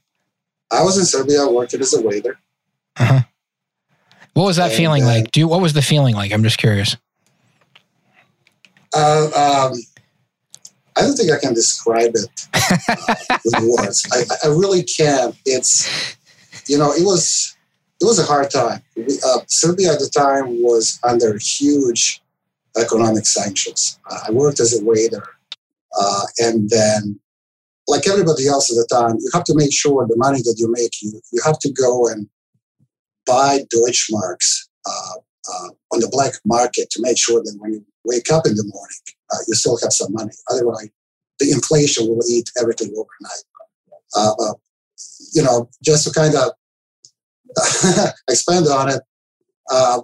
I 0.71 0.83
was 0.83 0.97
in 0.97 1.05
Serbia 1.05 1.43
I 1.43 1.47
working 1.49 1.81
as 1.81 1.93
a 1.93 2.01
waiter. 2.01 2.39
Uh 2.97 3.05
huh. 3.05 3.19
What 4.33 4.45
was 4.45 4.55
that 4.57 4.69
And, 4.69 4.77
feeling 4.77 5.03
uh, 5.03 5.07
like? 5.07 5.31
Do 5.31 5.47
what 5.47 5.61
was 5.61 5.73
the 5.73 5.81
feeling 5.81 6.15
like? 6.15 6.31
I'm 6.31 6.43
just 6.43 6.57
curious. 6.57 6.97
Uh, 8.95 9.25
um, 9.25 9.79
I 10.95 11.01
don't 11.01 11.15
think 11.15 11.31
I 11.31 11.39
can 11.39 11.53
describe 11.53 12.11
it 12.13 12.47
uh, 13.29 13.37
with 13.45 13.77
words. 13.77 14.07
I, 14.11 14.47
I 14.47 14.51
really 14.51 14.83
can't. 14.83 15.35
It's, 15.45 16.15
you 16.67 16.77
know, 16.77 16.91
it 16.91 17.03
was 17.03 17.52
it 18.03 18.05
was 18.05 18.19
a 18.19 18.23
hard 18.23 18.51
time. 18.51 18.81
We, 18.97 19.17
uh, 19.25 19.39
Serbia 19.47 19.93
at 19.93 19.99
the 19.99 20.09
time 20.09 20.61
was 20.61 20.99
under 21.03 21.37
huge 21.37 22.21
economic 22.77 23.25
sanctions. 23.25 23.97
Uh, 24.09 24.19
I 24.27 24.31
worked 24.31 24.59
as 24.59 24.77
a 24.77 24.83
waiter, 24.83 25.23
uh, 25.97 26.25
and 26.39 26.69
then, 26.69 27.17
like 27.87 28.05
everybody 28.05 28.45
else 28.45 28.69
at 28.69 28.75
the 28.75 28.87
time, 28.93 29.15
you 29.19 29.29
have 29.33 29.45
to 29.45 29.55
make 29.55 29.71
sure 29.71 30.05
the 30.05 30.17
money 30.17 30.39
that 30.39 30.55
you 30.57 30.69
make, 30.69 30.91
you 31.01 31.21
you 31.31 31.41
have 31.45 31.59
to 31.59 31.71
go 31.71 32.07
and 32.09 32.27
buy 33.25 33.59
Deutschmarks 33.73 34.67
uh, 34.85 35.15
uh, 35.49 35.69
on 35.93 36.01
the 36.01 36.09
black 36.11 36.33
market 36.45 36.89
to 36.89 37.01
make 37.01 37.17
sure 37.17 37.41
that 37.41 37.55
when 37.59 37.73
you 37.73 37.85
wake 38.03 38.29
up 38.29 38.45
in 38.45 38.55
the 38.55 38.69
morning, 38.73 39.03
uh, 39.31 39.37
you 39.47 39.53
still 39.55 39.77
have 39.81 39.93
some 39.93 40.11
money. 40.11 40.33
Otherwise, 40.51 40.89
the 41.39 41.51
inflation 41.51 42.09
will 42.09 42.23
eat 42.29 42.51
everything 42.59 42.89
overnight. 42.89 43.43
You 45.33 45.41
know, 45.41 45.69
just 45.81 46.03
to 46.05 46.11
kind 46.11 46.35
of 46.35 46.51
expand 48.29 48.67
on 48.67 48.89
it, 48.89 49.01
uh, 49.71 50.01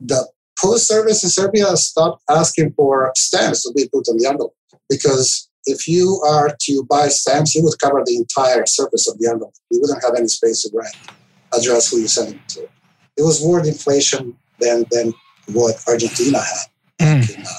the 0.00 0.26
post 0.60 0.86
service 0.86 1.22
in 1.24 1.30
Serbia 1.30 1.76
stopped 1.76 2.22
asking 2.30 2.72
for 2.72 3.12
stamps 3.16 3.62
to 3.62 3.72
be 3.74 3.88
put 3.92 4.08
on 4.08 4.16
the 4.18 4.26
envelope 4.26 4.54
because 4.88 5.48
if 5.66 5.88
you 5.88 6.22
are 6.26 6.54
to 6.60 6.84
buy 6.90 7.08
stamps, 7.08 7.54
you 7.54 7.62
would 7.64 7.78
cover 7.80 8.02
the 8.04 8.16
entire 8.16 8.66
surface 8.66 9.08
of 9.08 9.18
the 9.18 9.28
envelope. 9.28 9.54
You 9.70 9.80
wouldn't 9.80 10.02
have 10.04 10.14
any 10.16 10.28
space 10.28 10.62
to 10.62 10.70
write 10.76 10.94
address 11.58 11.90
who 11.90 11.98
you 11.98 12.08
send 12.08 12.34
it 12.34 12.48
to. 12.48 12.62
It 13.16 13.22
was 13.22 13.44
more 13.44 13.60
inflation 13.64 14.36
than 14.58 14.84
than 14.90 15.14
what 15.52 15.76
Argentina 15.88 16.38
had 16.38 16.58
Mm, 17.00 17.36
in, 17.36 17.42
uh, 17.42 17.50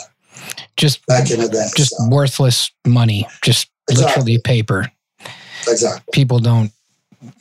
just 0.77 1.05
back 1.07 1.29
in 1.29 1.41
the 1.41 1.49
day. 1.49 1.67
just 1.75 1.91
So, 1.91 2.07
worthless 2.09 2.71
money. 2.85 3.27
Just 3.43 3.69
Exactly. 3.89 4.13
literally 4.13 4.37
paper. 4.39 4.91
exactly. 5.67 6.11
People 6.13 6.39
don't 6.39 6.71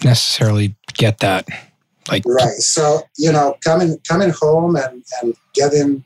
necessarily 0.02 0.74
get 0.94 1.18
that. 1.20 1.46
Like 2.10 2.24
Right. 2.26 2.58
So, 2.58 3.02
you 3.16 3.32
know, 3.32 3.56
coming 3.64 3.98
coming 4.06 4.30
home 4.30 4.76
and, 4.76 5.02
and 5.22 5.34
getting 5.54 6.04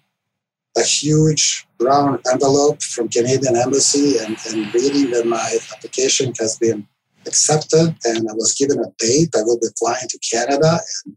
a 0.77 0.83
huge 0.83 1.67
brown 1.79 2.21
envelope 2.31 2.83
from 2.83 3.09
Canadian 3.09 3.57
Embassy 3.57 4.19
and, 4.19 4.37
and 4.49 4.73
reading 4.75 5.11
that 5.11 5.27
my 5.27 5.59
application 5.75 6.33
has 6.39 6.57
been 6.59 6.87
accepted 7.27 7.97
and 8.05 8.29
I 8.29 8.33
was 8.35 8.55
given 8.55 8.79
a 8.79 8.91
date. 8.99 9.31
I 9.37 9.43
will 9.43 9.59
be 9.59 9.69
flying 9.79 10.09
to 10.09 10.19
Canada. 10.19 10.79
And 11.05 11.17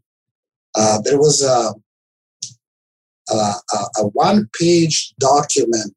uh, 0.74 1.00
there 1.02 1.18
was 1.18 1.42
a, 1.42 1.74
a, 3.32 3.54
a, 3.98 4.06
one 4.12 4.48
page 4.58 5.14
document 5.18 5.96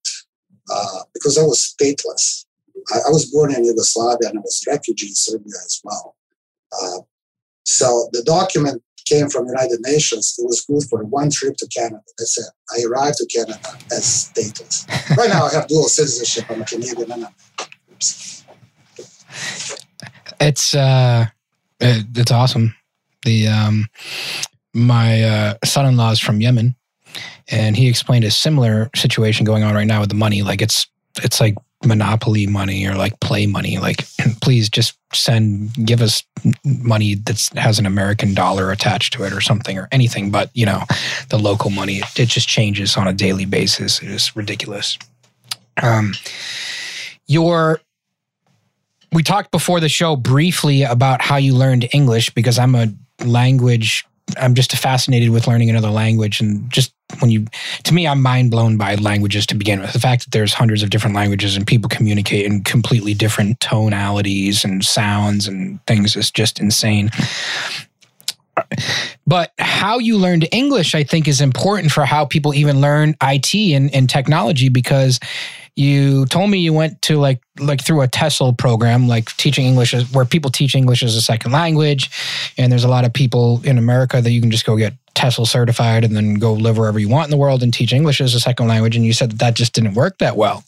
uh, 0.72 1.00
because 1.14 1.38
I 1.38 1.44
was 1.44 1.76
stateless. 1.76 2.46
I, 2.94 2.98
I 2.98 3.10
was 3.10 3.32
born 3.32 3.54
in 3.54 3.66
Yugoslavia 3.66 4.30
and 4.30 4.40
I 4.40 4.42
was 4.42 4.64
refugee 4.68 5.08
in 5.08 5.16
Serbia 5.16 5.56
as 5.66 5.82
well. 5.84 6.16
Uh, 6.82 7.00
so 7.66 8.10
the 8.12 8.24
document 8.24 8.82
came 9.06 9.30
from 9.30 9.48
United 9.48 9.80
Nations. 9.82 10.36
It 10.38 10.46
was 10.46 10.62
good 10.62 10.84
for 10.90 11.04
one 11.04 11.30
trip 11.30 11.56
to 11.58 11.68
Canada. 11.68 12.02
That's 12.18 12.38
it. 12.38 12.46
I 12.72 12.84
arrived 12.88 13.18
to 13.18 13.26
Canada 13.28 13.60
as 13.92 14.32
stateless. 14.34 14.88
right 15.18 15.30
now, 15.30 15.46
I 15.46 15.54
have 15.54 15.68
dual 15.68 15.84
citizenship. 15.84 16.46
I'm 16.50 16.62
a 16.62 16.66
Canadian 16.66 17.12
and 17.12 17.26
I'm. 17.26 17.34
it's 20.42 20.76
uh 20.76 21.26
it, 21.80 22.06
it's 22.16 22.32
awesome 22.32 22.76
the 23.24 23.48
um 23.48 23.88
my 24.74 25.24
uh 25.24 25.54
son-in-law 25.64 26.12
is 26.12 26.20
from 26.20 26.42
yemen 26.42 26.76
and 27.50 27.78
he 27.78 27.88
explained 27.88 28.26
a 28.26 28.32
similar 28.32 28.90
situation 28.96 29.46
going 29.46 29.64
on 29.64 29.74
right 29.74 29.88
now 29.88 30.02
with 30.02 30.10
the 30.10 30.16
money 30.16 30.42
like 30.42 30.62
it's 30.62 30.88
it's 31.24 31.40
like 31.40 31.56
monopoly 31.86 32.48
money 32.48 32.86
or 32.86 32.96
like 32.96 33.20
play 33.20 33.46
money 33.46 33.78
like 33.78 34.06
please 34.42 34.70
just 34.70 34.98
send 35.14 35.74
give 35.86 36.02
us 36.02 36.24
money 36.64 37.16
that 37.16 37.50
has 37.56 37.80
an 37.80 37.86
american 37.86 38.34
dollar 38.34 38.72
attached 38.72 39.14
to 39.14 39.24
it 39.24 39.32
or 39.32 39.40
something 39.40 39.78
or 39.78 39.88
anything 39.92 40.30
but 40.30 40.50
you 40.54 40.66
know 40.66 40.84
the 41.30 41.38
local 41.38 41.70
money 41.70 41.98
it, 41.98 42.20
it 42.20 42.30
just 42.30 42.48
changes 42.48 42.98
on 42.98 43.08
a 43.08 43.14
daily 43.14 43.46
basis. 43.46 44.02
It 44.02 44.10
is 44.10 44.36
ridiculous. 44.36 44.98
Um 45.82 46.14
your 47.28 47.82
we 49.12 49.24
talked 49.24 49.52
before 49.52 49.80
the 49.80 49.90
show 49.90 50.16
briefly 50.16 50.84
about 50.84 51.22
how 51.22 51.38
you 51.38 51.56
learned 51.56 51.88
English 51.94 52.30
because 52.32 52.60
I'm 52.60 52.76
a 52.76 52.88
language 53.24 54.06
I'm 54.38 54.56
just 54.56 54.76
fascinated 54.76 55.30
with 55.30 55.48
learning 55.48 55.70
another 55.70 55.90
language 55.90 56.42
and 56.42 56.70
just 56.72 56.94
when 57.20 57.32
you 57.32 57.46
to 57.84 57.94
me 57.94 58.08
I'm 58.08 58.22
mind 58.22 58.52
blown 58.52 58.78
by 58.78 58.96
languages 58.96 59.46
to 59.48 59.56
begin 59.56 59.80
with. 59.80 59.94
The 59.94 60.00
fact 60.00 60.24
that 60.26 60.32
there's 60.32 60.54
hundreds 60.54 60.84
of 60.84 60.90
different 60.90 61.16
languages 61.16 61.56
and 61.56 61.66
people 61.66 61.90
communicate 61.90 62.46
in 62.46 62.64
completely 62.64 63.14
different 63.14 63.60
tonalities 63.60 64.64
and 64.64 64.84
sounds 64.84 65.48
and 65.48 65.84
things 65.86 66.16
is 66.16 66.32
just 66.32 66.60
insane. 66.60 67.12
But 69.28 69.52
how 69.60 70.00
you 70.00 70.18
learned 70.18 70.48
English 70.52 70.96
I 70.96 71.04
think 71.04 71.28
is 71.28 71.42
important 71.42 71.92
for 71.92 72.06
how 72.06 72.26
people 72.26 72.54
even 72.54 72.82
learn 72.82 73.16
IT 73.22 73.54
and, 73.54 73.94
and 73.94 74.10
technology 74.10 74.70
because 74.70 75.20
you 75.76 76.26
told 76.28 76.50
me 76.50 76.60
you 76.60 76.72
went 76.72 77.02
to 77.04 77.18
like 77.18 77.42
like 77.60 77.84
through 77.84 78.02
a 78.02 78.08
TESOL 78.08 78.58
program, 78.58 79.08
like 79.08 79.36
teaching 79.38 79.66
English 79.66 79.94
where 80.14 80.26
people 80.26 80.50
teach 80.50 80.74
English 80.74 81.04
as 81.04 81.16
a 81.16 81.22
second 81.22 81.52
language, 81.52 82.10
and 82.58 82.72
there's 82.72 82.84
a 82.84 82.90
lot 82.90 83.06
of 83.06 83.14
people 83.14 83.62
in 83.64 83.78
America 83.78 84.22
that 84.22 84.32
you 84.32 84.42
can 84.42 84.52
just 84.52 84.66
go 84.66 84.78
get 84.78 84.94
TESOL 85.16 85.48
certified 85.48 86.04
and 86.04 86.16
then 86.16 86.36
go 86.36 86.54
live 86.54 86.78
wherever 86.78 87.00
you 87.00 87.10
want 87.10 87.26
in 87.26 87.32
the 87.32 87.38
world 87.38 87.62
and 87.64 87.74
teach 87.74 87.92
English 87.94 88.22
as 88.22 88.34
a 88.34 88.40
second 88.40 88.68
language. 88.68 88.96
And 88.96 89.06
you 89.06 89.14
said 89.14 89.32
that 89.32 89.40
that 89.40 89.54
just 89.56 89.74
didn't 89.74 89.94
work 89.96 90.18
that 90.20 90.38
well. 90.38 90.64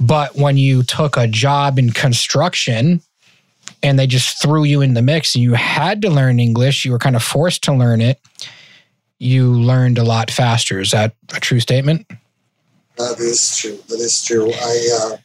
But 0.00 0.34
when 0.34 0.56
you 0.56 0.82
took 0.82 1.16
a 1.16 1.26
job 1.26 1.78
in 1.78 1.90
construction 1.92 3.00
and 3.82 3.98
they 3.98 4.06
just 4.06 4.40
threw 4.42 4.64
you 4.64 4.80
in 4.80 4.94
the 4.94 5.02
mix 5.02 5.34
and 5.34 5.42
you 5.42 5.54
had 5.54 6.02
to 6.02 6.10
learn 6.10 6.40
English, 6.40 6.84
you 6.84 6.92
were 6.92 6.98
kind 6.98 7.16
of 7.16 7.22
forced 7.22 7.62
to 7.64 7.72
learn 7.72 8.00
it. 8.00 8.20
You 9.18 9.52
learned 9.52 9.98
a 9.98 10.04
lot 10.04 10.30
faster. 10.30 10.80
Is 10.80 10.90
that 10.90 11.14
a 11.34 11.40
true 11.40 11.60
statement? 11.60 12.06
That 12.96 13.18
is 13.18 13.56
true. 13.56 13.78
That 13.88 14.00
is 14.00 14.24
true. 14.24 14.52
I 14.52 14.74
uh, 15.00 15.16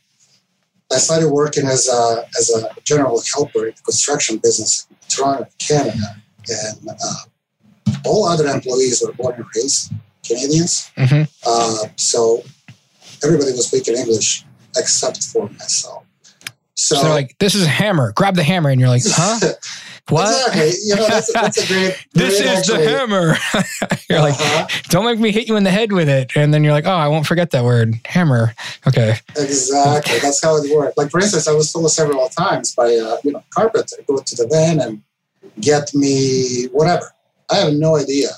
I 0.94 0.98
started 0.98 1.30
working 1.30 1.68
as 1.68 1.88
a 1.88 2.26
as 2.40 2.50
a 2.50 2.70
general 2.84 3.22
helper 3.34 3.68
in 3.68 3.74
the 3.76 3.82
construction 3.84 4.38
business 4.38 4.88
in 4.90 4.96
Toronto, 5.10 5.48
Canada, 5.60 6.16
and 6.50 6.90
uh, 6.90 7.94
all 8.06 8.26
other 8.26 8.48
employees 8.48 9.04
were 9.06 9.14
born 9.14 9.36
and 9.36 9.46
raised 9.56 9.92
Canadians. 10.26 10.92
Mm-hmm. 10.98 11.24
Uh, 11.46 11.90
so 11.98 12.44
everybody 13.24 13.52
was 13.52 13.68
speaking 13.68 13.96
English 13.96 14.46
except 14.78 15.24
for 15.24 15.50
myself. 15.50 16.07
So, 16.78 16.96
So 16.96 17.02
they're 17.04 17.12
like, 17.14 17.36
this 17.40 17.56
is 17.56 17.66
a 17.66 17.70
hammer. 17.70 18.14
Grab 18.14 18.36
the 18.36 18.44
hammer. 18.44 18.70
And 18.70 18.80
you're 18.80 18.90
like, 18.90 19.02
huh? 19.06 19.40
What? 20.10 20.30
Exactly. 20.30 20.72
You 20.86 20.96
know, 20.96 21.08
that's, 21.08 21.34
that's 21.34 21.58
a 21.58 21.68
great. 21.74 22.06
This 22.14 22.40
is 22.40 22.46
actually- 22.48 22.86
the 22.86 22.90
hammer. 22.92 23.36
you're 24.10 24.22
like, 24.22 24.36
Uh-huh. 24.36 24.68
don't 24.88 25.04
make 25.04 25.20
me 25.20 25.32
hit 25.34 25.50
you 25.50 25.58
in 25.58 25.66
the 25.66 25.70
head 25.72 25.92
with 25.92 26.08
it. 26.08 26.32
And 26.38 26.54
then 26.54 26.64
you're 26.64 26.72
like, 26.72 26.86
oh, 26.86 26.92
I 26.92 27.10
won't 27.10 27.26
forget 27.28 27.52
that 27.52 27.66
word. 27.66 27.96
Hammer. 28.06 28.54
Okay. 28.88 29.16
Exactly. 29.36 30.20
That's 30.20 30.42
how 30.42 30.56
it 30.64 30.74
worked. 30.74 30.98
Like 30.98 31.12
for 31.12 31.20
instance, 31.20 31.46
I 31.50 31.52
was 31.52 31.74
told 31.74 31.92
several 31.92 32.30
times 32.30 32.74
by 32.74 32.86
uh, 32.96 33.18
you 33.26 33.34
know 33.34 33.44
carpenter, 33.50 33.98
go 34.08 34.18
to 34.20 34.36
the 34.36 34.48
van 34.48 34.80
and 34.80 35.02
get 35.60 35.94
me 35.94 36.68
whatever. 36.72 37.12
I 37.52 37.56
have 37.58 37.74
no 37.74 37.98
idea 37.98 38.30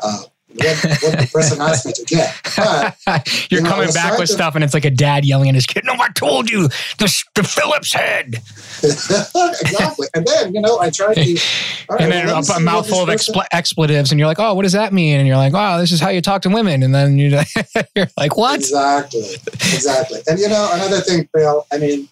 uh, 0.00 0.22
what, 0.54 1.02
what 1.02 1.18
the 1.18 1.30
person 1.32 1.60
asked 1.60 1.86
me 1.86 1.92
to 1.92 2.04
get. 2.04 2.34
But 2.56 2.96
You're 3.50 3.60
You 3.60 3.64
know, 3.64 3.70
coming 3.70 3.92
back 3.92 4.18
with 4.18 4.28
stuff, 4.28 4.54
and 4.54 4.64
it's 4.64 4.74
like 4.74 4.84
a 4.84 4.90
dad 4.90 5.24
yelling 5.24 5.48
at 5.48 5.54
his 5.54 5.66
kid. 5.66 5.84
No, 5.84 5.94
I 5.94 6.08
told 6.14 6.50
you 6.50 6.68
the 6.98 7.24
the 7.34 7.42
Phillips 7.42 7.92
head, 7.92 8.34
exactly. 8.82 10.08
And 10.14 10.26
then, 10.26 10.54
you 10.54 10.60
know, 10.60 10.78
I 10.78 10.90
tried 10.90 11.14
to. 11.14 11.20
right, 11.90 12.00
and 12.00 12.12
then 12.12 12.26
well, 12.26 12.42
a, 12.48 12.56
a 12.56 12.60
mouthful 12.60 13.02
of 13.02 13.08
expl- 13.08 13.46
expletives, 13.52 14.10
and 14.10 14.18
you're 14.18 14.28
like, 14.28 14.40
"Oh, 14.40 14.54
what 14.54 14.62
does 14.62 14.72
that 14.72 14.92
mean?" 14.92 15.18
And 15.18 15.26
you're 15.26 15.36
like, 15.36 15.52
"Oh, 15.54 15.78
this 15.78 15.92
is 15.92 16.00
how 16.00 16.10
you 16.10 16.20
talk 16.20 16.42
to 16.42 16.48
women." 16.48 16.82
And 16.82 16.94
then 16.94 17.18
you're 17.18 17.30
like, 17.30 17.48
you're 17.94 18.06
like 18.16 18.36
"What?" 18.36 18.60
Exactly. 18.60 19.26
Exactly. 19.46 20.20
And 20.28 20.38
you 20.38 20.48
know, 20.48 20.70
another 20.72 21.00
thing, 21.00 21.28
Bill, 21.32 21.66
I 21.72 21.78
mean, 21.78 22.08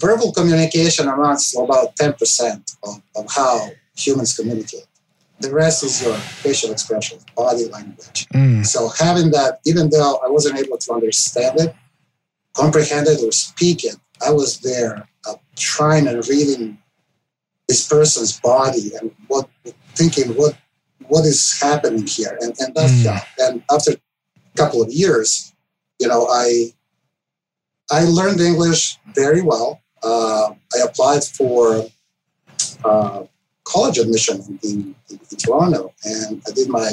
verbal 0.00 0.32
communication 0.32 1.08
amounts 1.08 1.52
to 1.52 1.60
about 1.60 1.96
10% 1.96 2.76
of, 2.84 3.02
of 3.16 3.26
how 3.30 3.70
humans 3.96 4.36
communicate. 4.36 4.86
The 5.40 5.52
rest 5.52 5.84
is 5.84 6.02
your 6.02 6.14
facial 6.14 6.72
expression, 6.72 7.18
body 7.36 7.66
language. 7.66 8.26
Mm, 8.34 8.66
So 8.66 8.88
having 8.88 9.30
that, 9.32 9.60
even 9.64 9.88
though 9.90 10.16
I 10.24 10.28
wasn't 10.28 10.58
able 10.58 10.78
to 10.78 10.92
understand 10.92 11.60
it, 11.60 11.74
comprehend 12.54 13.06
it, 13.06 13.22
or 13.22 13.30
speak 13.32 13.84
it, 13.84 13.96
I 14.26 14.32
was 14.32 14.58
there 14.60 15.08
uh, 15.28 15.34
trying 15.56 16.08
and 16.08 16.26
reading 16.28 16.78
this 17.68 17.86
person's 17.86 18.40
body 18.40 18.92
and 19.00 19.14
what 19.28 19.48
thinking 19.94 20.28
what 20.34 20.56
what 21.06 21.24
is 21.24 21.58
happening 21.60 22.06
here, 22.06 22.36
and 22.40 22.52
and 22.58 22.74
that 22.74 22.90
Mm. 22.90 23.02
job. 23.04 23.22
And 23.38 23.62
after 23.70 23.92
a 23.92 24.56
couple 24.56 24.82
of 24.82 24.90
years, 24.92 25.52
you 26.00 26.08
know, 26.08 26.26
I 26.28 26.72
I 27.90 28.04
learned 28.04 28.40
English 28.40 28.98
very 29.14 29.42
well. 29.42 29.80
Uh, 30.02 30.50
I 30.74 30.78
applied 30.84 31.24
for 31.24 31.86
uh, 32.84 33.22
college 33.72 33.98
admission 33.98 34.36
in, 34.48 34.58
in, 34.70 34.94
in 35.30 35.36
Toronto, 35.44 35.92
and 36.04 36.42
I 36.48 36.50
did 36.58 36.68
my 36.68 36.90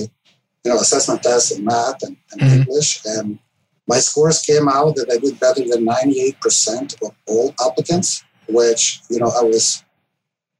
you 0.64 0.68
know 0.72 0.78
assessment 0.86 1.22
test 1.24 1.58
in 1.58 1.64
math 1.72 2.00
and, 2.04 2.16
and 2.32 2.42
Mhm. 2.42 2.56
English, 2.58 2.90
and 3.06 3.40
my 3.88 4.00
scores 4.08 4.40
came 4.50 4.68
out 4.78 4.96
that 4.98 5.10
I 5.16 5.18
did 5.26 5.40
better 5.40 5.64
than 5.72 5.86
98% 5.86 7.02
of 7.06 7.12
all 7.28 7.54
applicants, 7.66 8.24
which 8.58 9.02
you 9.10 9.20
know 9.20 9.32
I 9.42 9.44
was 9.44 9.84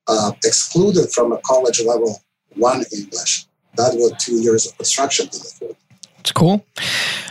uh, 0.08 0.32
excluded 0.50 1.08
from 1.16 1.32
a 1.32 1.40
college 1.52 1.80
level 1.92 2.12
one 2.56 2.82
English. 3.00 3.48
That 3.78 3.92
was 3.96 4.12
two 4.26 4.38
years 4.46 4.62
of 4.68 4.78
construction 4.78 5.28
to 5.30 5.38
the 5.44 5.50
full. 5.58 5.76
it's 6.20 6.32
cool. 6.32 6.66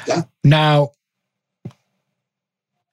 Yeah. 0.07 0.23
Now, 0.43 0.91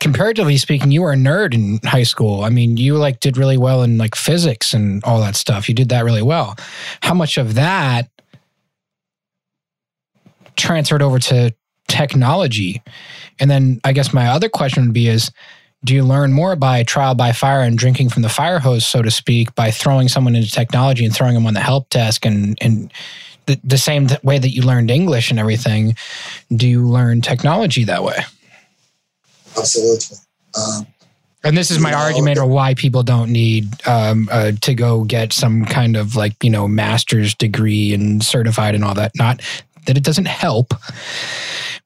comparatively 0.02 0.58
speaking, 0.58 0.92
you 0.92 1.04
were 1.04 1.14
a 1.14 1.16
nerd 1.16 1.54
in 1.54 1.80
high 1.88 2.04
school. 2.04 2.44
I 2.44 2.50
mean, 2.50 2.76
you 2.76 2.98
like 2.98 3.20
did 3.20 3.38
really 3.38 3.56
well 3.56 3.84
in 3.84 4.00
like 4.00 4.16
physics 4.16 4.74
and 4.74 5.02
all 5.04 5.22
that 5.22 5.36
stuff. 5.36 5.70
You 5.70 5.76
did 5.76 5.90
that 5.90 6.04
really 6.04 6.24
well. 6.24 6.56
How 7.04 7.14
much 7.14 7.38
of 7.38 7.54
that 7.54 8.10
transferred 10.58 11.04
over 11.04 11.20
to 11.20 11.54
technology? 11.88 12.82
And 13.40 13.50
then 13.50 13.80
I 13.84 13.94
guess 13.94 14.12
my 14.12 14.28
other 14.28 14.50
question 14.50 14.84
would 14.86 14.94
be 14.94 15.08
is 15.08 15.32
do 15.86 15.94
you 15.94 16.04
learn 16.04 16.34
more 16.34 16.56
by 16.56 16.84
trial 16.84 17.14
by 17.14 17.32
fire 17.32 17.62
and 17.62 17.78
drinking 17.78 18.10
from 18.10 18.24
the 18.24 18.30
fire 18.30 18.60
hose, 18.60 18.86
so 18.86 19.04
to 19.04 19.12
speak, 19.12 19.54
by 19.54 19.70
throwing 19.70 20.08
someone 20.08 20.36
into 20.36 20.50
technology 20.50 21.06
and 21.06 21.16
throwing 21.16 21.36
them 21.36 21.46
on 21.46 21.54
the 21.54 21.60
help 21.60 21.90
desk 21.90 22.26
and 22.26 22.58
and 22.60 22.92
the, 23.46 23.60
the 23.64 23.78
same 23.78 24.08
way 24.24 24.40
that 24.40 24.50
you 24.50 24.62
learned 24.62 24.92
English 24.92 25.30
and 25.32 25.40
everything, 25.40 25.96
do 26.56 26.68
you 26.68 26.88
learn 26.88 27.22
technology 27.22 27.84
that 27.84 28.04
way? 28.04 28.24
Absolutely. 29.62 30.18
Um, 30.56 30.88
And 31.44 31.58
this 31.58 31.72
is 31.72 31.80
my 31.80 31.94
argument 31.94 32.38
of 32.38 32.50
why 32.50 32.76
people 32.76 33.02
don't 33.02 33.32
need 33.32 33.66
um, 33.88 34.30
uh, 34.32 34.52
to 34.62 34.76
go 34.76 35.04
get 35.04 35.34
some 35.34 35.66
kind 35.66 35.98
of 35.98 36.16
like, 36.16 36.44
you 36.44 36.52
know, 36.52 36.68
master's 36.68 37.34
degree 37.34 37.94
and 37.94 38.24
certified 38.24 38.76
and 38.76 38.84
all 38.84 38.94
that. 38.94 39.12
Not 39.16 39.42
that 39.88 39.98
it 39.98 40.04
doesn't 40.04 40.28
help. 40.28 40.76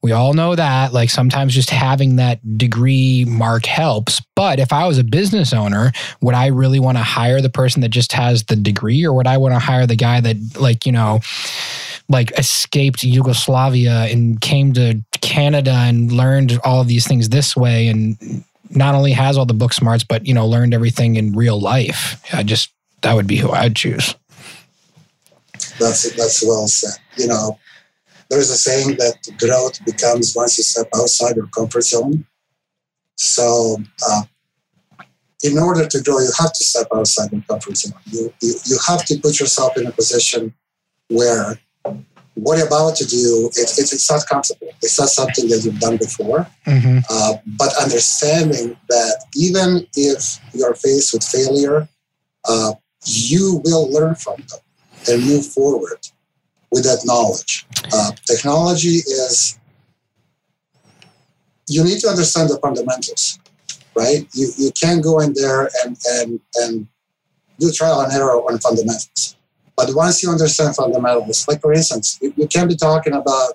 We 0.02 0.12
all 0.12 0.34
know 0.34 0.54
that. 0.54 0.92
Like 0.92 1.08
sometimes 1.08 1.54
just 1.54 1.70
having 1.70 2.16
that 2.16 2.58
degree 2.58 3.24
mark 3.24 3.64
helps. 3.64 4.20
But 4.34 4.60
if 4.60 4.74
I 4.74 4.86
was 4.86 4.98
a 4.98 5.04
business 5.04 5.54
owner, 5.54 5.90
would 6.20 6.34
I 6.34 6.48
really 6.48 6.78
want 6.78 6.98
to 6.98 7.02
hire 7.02 7.40
the 7.40 7.48
person 7.48 7.80
that 7.80 7.88
just 7.88 8.12
has 8.12 8.44
the 8.44 8.56
degree 8.56 9.06
or 9.06 9.14
would 9.14 9.26
I 9.26 9.38
want 9.38 9.54
to 9.54 9.58
hire 9.58 9.86
the 9.86 9.96
guy 9.96 10.20
that, 10.20 10.36
like, 10.60 10.84
you 10.84 10.92
know, 10.92 11.20
like 12.08 12.30
escaped 12.38 13.02
Yugoslavia 13.02 14.04
and 14.10 14.40
came 14.40 14.74
to 14.74 15.02
Canada 15.26 15.72
and 15.72 16.12
learned 16.12 16.58
all 16.62 16.80
of 16.80 16.86
these 16.86 17.06
things 17.06 17.28
this 17.28 17.56
way 17.56 17.88
and 17.88 18.16
not 18.70 18.94
only 18.94 19.10
has 19.10 19.36
all 19.36 19.44
the 19.44 19.54
book 19.54 19.72
smarts, 19.72 20.04
but 20.04 20.24
you 20.24 20.32
know, 20.32 20.46
learned 20.46 20.72
everything 20.72 21.16
in 21.16 21.32
real 21.32 21.60
life. 21.60 22.22
I 22.32 22.44
just 22.44 22.70
that 23.02 23.14
would 23.14 23.26
be 23.26 23.36
who 23.36 23.50
I'd 23.50 23.74
choose. 23.74 24.14
That's 25.80 26.14
that's 26.14 26.46
well 26.46 26.68
said. 26.68 26.98
You 27.16 27.26
know, 27.26 27.58
there's 28.30 28.50
a 28.50 28.56
saying 28.56 28.96
that 28.98 29.16
growth 29.38 29.84
becomes 29.84 30.34
once 30.36 30.58
you 30.58 30.64
step 30.64 30.88
outside 30.94 31.34
your 31.34 31.48
comfort 31.48 31.82
zone. 31.82 32.24
So, 33.16 33.78
uh, 34.08 34.22
in 35.42 35.58
order 35.58 35.86
to 35.88 36.02
grow, 36.02 36.20
you 36.20 36.30
have 36.38 36.52
to 36.52 36.64
step 36.64 36.86
outside 36.94 37.32
your 37.32 37.42
comfort 37.48 37.76
zone. 37.76 37.98
You, 38.06 38.32
you 38.40 38.54
you 38.64 38.78
have 38.86 39.04
to 39.06 39.18
put 39.18 39.40
yourself 39.40 39.76
in 39.76 39.86
a 39.86 39.92
position 39.92 40.54
where 41.08 41.58
what 42.36 42.58
you're 42.58 42.66
about 42.66 42.94
to 42.94 43.06
do 43.06 43.48
it's 43.56 43.78
it's 43.78 44.10
not 44.10 44.26
comfortable. 44.28 44.68
It's 44.82 44.98
not 44.98 45.08
something 45.08 45.48
that 45.48 45.64
you've 45.64 45.80
done 45.80 45.96
before. 45.96 46.46
Mm-hmm. 46.66 46.98
Uh, 47.08 47.34
but 47.58 47.72
understanding 47.82 48.76
that 48.88 49.24
even 49.34 49.86
if 49.96 50.38
you're 50.52 50.74
faced 50.74 51.14
with 51.14 51.24
failure, 51.24 51.88
uh, 52.46 52.74
you 53.04 53.62
will 53.64 53.90
learn 53.90 54.14
from 54.14 54.36
them 54.36 54.60
and 55.08 55.24
move 55.24 55.46
forward 55.46 56.08
with 56.70 56.84
that 56.84 57.02
knowledge. 57.04 57.66
Uh, 57.92 58.10
technology 58.26 58.96
is, 58.96 59.58
you 61.68 61.84
need 61.84 62.00
to 62.00 62.08
understand 62.08 62.50
the 62.50 62.58
fundamentals, 62.58 63.38
right? 63.94 64.26
You, 64.34 64.50
you 64.56 64.70
can't 64.72 65.02
go 65.02 65.20
in 65.20 65.32
there 65.34 65.70
and, 65.84 65.96
and, 66.08 66.40
and 66.56 66.86
do 67.58 67.70
trial 67.72 68.00
and 68.00 68.12
error 68.12 68.36
on 68.42 68.58
fundamentals. 68.58 69.35
But 69.76 69.94
once 69.94 70.22
you 70.22 70.30
understand 70.30 70.74
fundamentals, 70.74 71.46
like 71.48 71.60
for 71.60 71.72
instance, 71.72 72.18
you, 72.22 72.46
can't 72.48 72.68
be 72.68 72.76
talking 72.76 73.12
about 73.12 73.52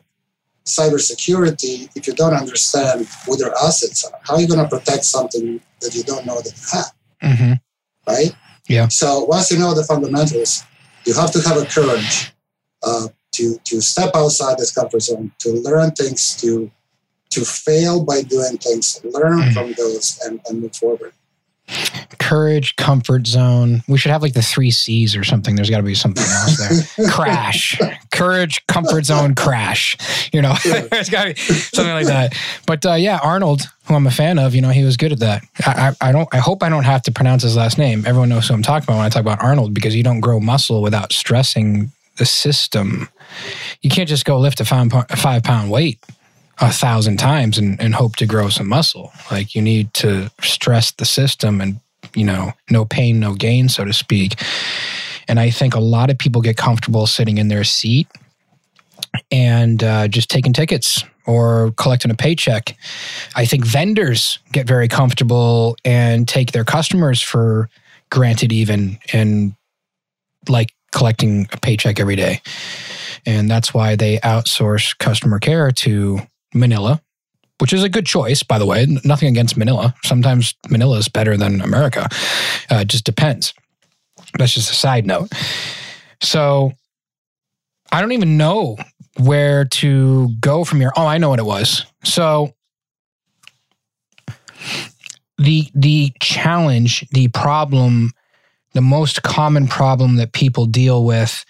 cybersecurity 0.65 1.89
if 1.95 2.07
you 2.07 2.13
don't 2.13 2.33
understand 2.33 3.07
what 3.25 3.39
your 3.39 3.53
assets 3.57 4.03
are. 4.05 4.19
How 4.23 4.35
are 4.35 4.41
you 4.41 4.47
going 4.47 4.59
to 4.61 4.67
protect 4.67 5.05
something 5.05 5.59
that 5.81 5.95
you 5.95 6.03
don't 6.03 6.25
know 6.25 6.35
that 6.41 6.53
you 6.55 6.63
have, 6.77 6.91
Mm-hmm. 7.23 7.53
right? 8.07 8.35
Yeah. 8.67 8.87
So 8.87 9.25
once 9.25 9.51
you 9.51 9.59
know 9.59 9.73
the 9.73 9.83
fundamentals, 9.83 10.63
you 11.05 11.13
have 11.15 11.31
to 11.31 11.41
have 11.41 11.57
a 11.57 11.65
courage 11.65 12.31
uh, 12.83 13.07
to 13.33 13.57
to 13.65 13.81
step 13.81 14.11
outside 14.15 14.57
this 14.57 14.71
comfort 14.73 15.01
zone, 15.01 15.31
to 15.39 15.49
learn 15.53 15.91
things, 15.91 16.35
to 16.41 16.71
to 17.31 17.45
fail 17.45 18.03
by 18.03 18.21
doing 18.21 18.57
things, 18.57 18.99
learn 19.03 19.39
Mhm. 19.39 19.53
from 19.53 19.73
those, 19.73 20.19
and, 20.25 20.39
and 20.47 20.61
move 20.61 20.75
forward. 20.75 21.13
Courage, 22.19 22.75
comfort 22.75 23.27
zone. 23.27 23.83
We 23.87 23.97
should 23.97 24.11
have 24.11 24.21
like 24.21 24.33
the 24.33 24.41
three 24.41 24.71
C's 24.71 25.15
or 25.15 25.23
something. 25.23 25.55
There's 25.55 25.69
got 25.69 25.77
to 25.77 25.83
be 25.83 25.95
something 25.95 26.23
else 26.23 26.95
there. 26.95 27.07
crash, 27.09 27.79
courage, 28.11 28.65
comfort 28.67 29.05
zone, 29.05 29.35
crash. 29.35 29.97
You 30.33 30.41
know, 30.41 30.53
there's 30.63 31.09
got 31.09 31.25
to 31.25 31.33
be 31.33 31.39
something 31.39 31.93
like 31.93 32.07
that. 32.07 32.35
But 32.65 32.85
uh, 32.85 32.93
yeah, 32.93 33.19
Arnold, 33.23 33.61
who 33.85 33.95
I'm 33.95 34.07
a 34.07 34.11
fan 34.11 34.39
of, 34.39 34.55
you 34.55 34.61
know, 34.61 34.69
he 34.69 34.83
was 34.83 34.97
good 34.97 35.11
at 35.11 35.19
that. 35.19 35.43
I, 35.65 35.95
I, 36.01 36.09
I 36.09 36.11
don't. 36.11 36.29
I 36.33 36.37
hope 36.37 36.63
I 36.63 36.69
don't 36.69 36.85
have 36.85 37.01
to 37.03 37.11
pronounce 37.11 37.43
his 37.43 37.55
last 37.55 37.77
name. 37.77 38.03
Everyone 38.05 38.29
knows 38.29 38.47
who 38.47 38.53
I'm 38.53 38.63
talking 38.63 38.85
about 38.85 38.97
when 38.97 39.05
I 39.05 39.09
talk 39.09 39.21
about 39.21 39.41
Arnold 39.41 39.73
because 39.73 39.95
you 39.95 40.03
don't 40.03 40.19
grow 40.19 40.39
muscle 40.39 40.81
without 40.81 41.11
stressing 41.11 41.91
the 42.17 42.25
system. 42.25 43.09
You 43.81 43.89
can't 43.89 44.09
just 44.09 44.25
go 44.25 44.39
lift 44.39 44.59
a 44.59 44.65
five, 44.65 44.91
five 45.17 45.43
pound 45.43 45.71
weight 45.71 45.99
a 46.59 46.71
thousand 46.71 47.17
times 47.17 47.57
and, 47.57 47.81
and 47.81 47.95
hope 47.95 48.15
to 48.17 48.25
grow 48.25 48.49
some 48.49 48.67
muscle. 48.67 49.11
Like 49.31 49.55
you 49.55 49.61
need 49.61 49.93
to 49.95 50.29
stress 50.41 50.91
the 50.91 51.05
system 51.05 51.59
and 51.59 51.79
you 52.15 52.23
know, 52.23 52.51
no 52.69 52.85
pain, 52.85 53.19
no 53.19 53.33
gain, 53.35 53.69
so 53.69 53.85
to 53.85 53.93
speak. 53.93 54.41
And 55.27 55.39
I 55.39 55.49
think 55.49 55.75
a 55.75 55.79
lot 55.79 56.09
of 56.09 56.17
people 56.17 56.41
get 56.41 56.57
comfortable 56.57 57.07
sitting 57.07 57.37
in 57.37 57.47
their 57.47 57.63
seat 57.63 58.07
and 59.31 59.83
uh, 59.83 60.07
just 60.07 60.29
taking 60.29 60.53
tickets 60.53 61.03
or 61.25 61.71
collecting 61.77 62.11
a 62.11 62.15
paycheck. 62.15 62.75
I 63.35 63.45
think 63.45 63.65
vendors 63.65 64.39
get 64.51 64.67
very 64.67 64.87
comfortable 64.87 65.77
and 65.85 66.27
take 66.27 66.51
their 66.51 66.63
customers 66.63 67.21
for 67.21 67.69
granted, 68.09 68.51
even 68.51 68.97
and 69.13 69.53
like 70.49 70.73
collecting 70.91 71.47
a 71.53 71.57
paycheck 71.57 71.99
every 71.99 72.15
day. 72.15 72.41
And 73.25 73.49
that's 73.49 73.73
why 73.73 73.95
they 73.95 74.17
outsource 74.19 74.97
customer 74.97 75.39
care 75.39 75.71
to 75.71 76.19
Manila, 76.53 77.01
which 77.61 77.73
is 77.73 77.83
a 77.83 77.89
good 77.89 78.07
choice, 78.07 78.41
by 78.41 78.57
the 78.57 78.65
way. 78.65 78.87
Nothing 79.05 79.29
against 79.29 79.55
Manila. 79.55 79.93
Sometimes 80.03 80.55
Manila 80.71 80.97
is 80.97 81.07
better 81.07 81.37
than 81.37 81.61
America. 81.61 82.07
Uh, 82.71 82.77
it 82.77 82.87
just 82.87 83.03
depends. 83.03 83.53
That's 84.39 84.55
just 84.55 84.71
a 84.71 84.75
side 84.75 85.05
note. 85.05 85.31
So 86.21 86.71
I 87.91 88.01
don't 88.01 88.13
even 88.13 88.35
know 88.35 88.77
where 89.19 89.65
to 89.65 90.29
go 90.39 90.63
from 90.63 90.79
here. 90.79 90.91
Oh, 90.97 91.05
I 91.05 91.19
know 91.19 91.29
what 91.29 91.37
it 91.37 91.45
was. 91.45 91.85
So 92.03 92.55
the 95.37 95.69
the 95.75 96.13
challenge, 96.19 97.07
the 97.11 97.27
problem, 97.27 98.11
the 98.73 98.81
most 98.81 99.21
common 99.21 99.67
problem 99.67 100.15
that 100.15 100.33
people 100.33 100.65
deal 100.65 101.05
with 101.05 101.45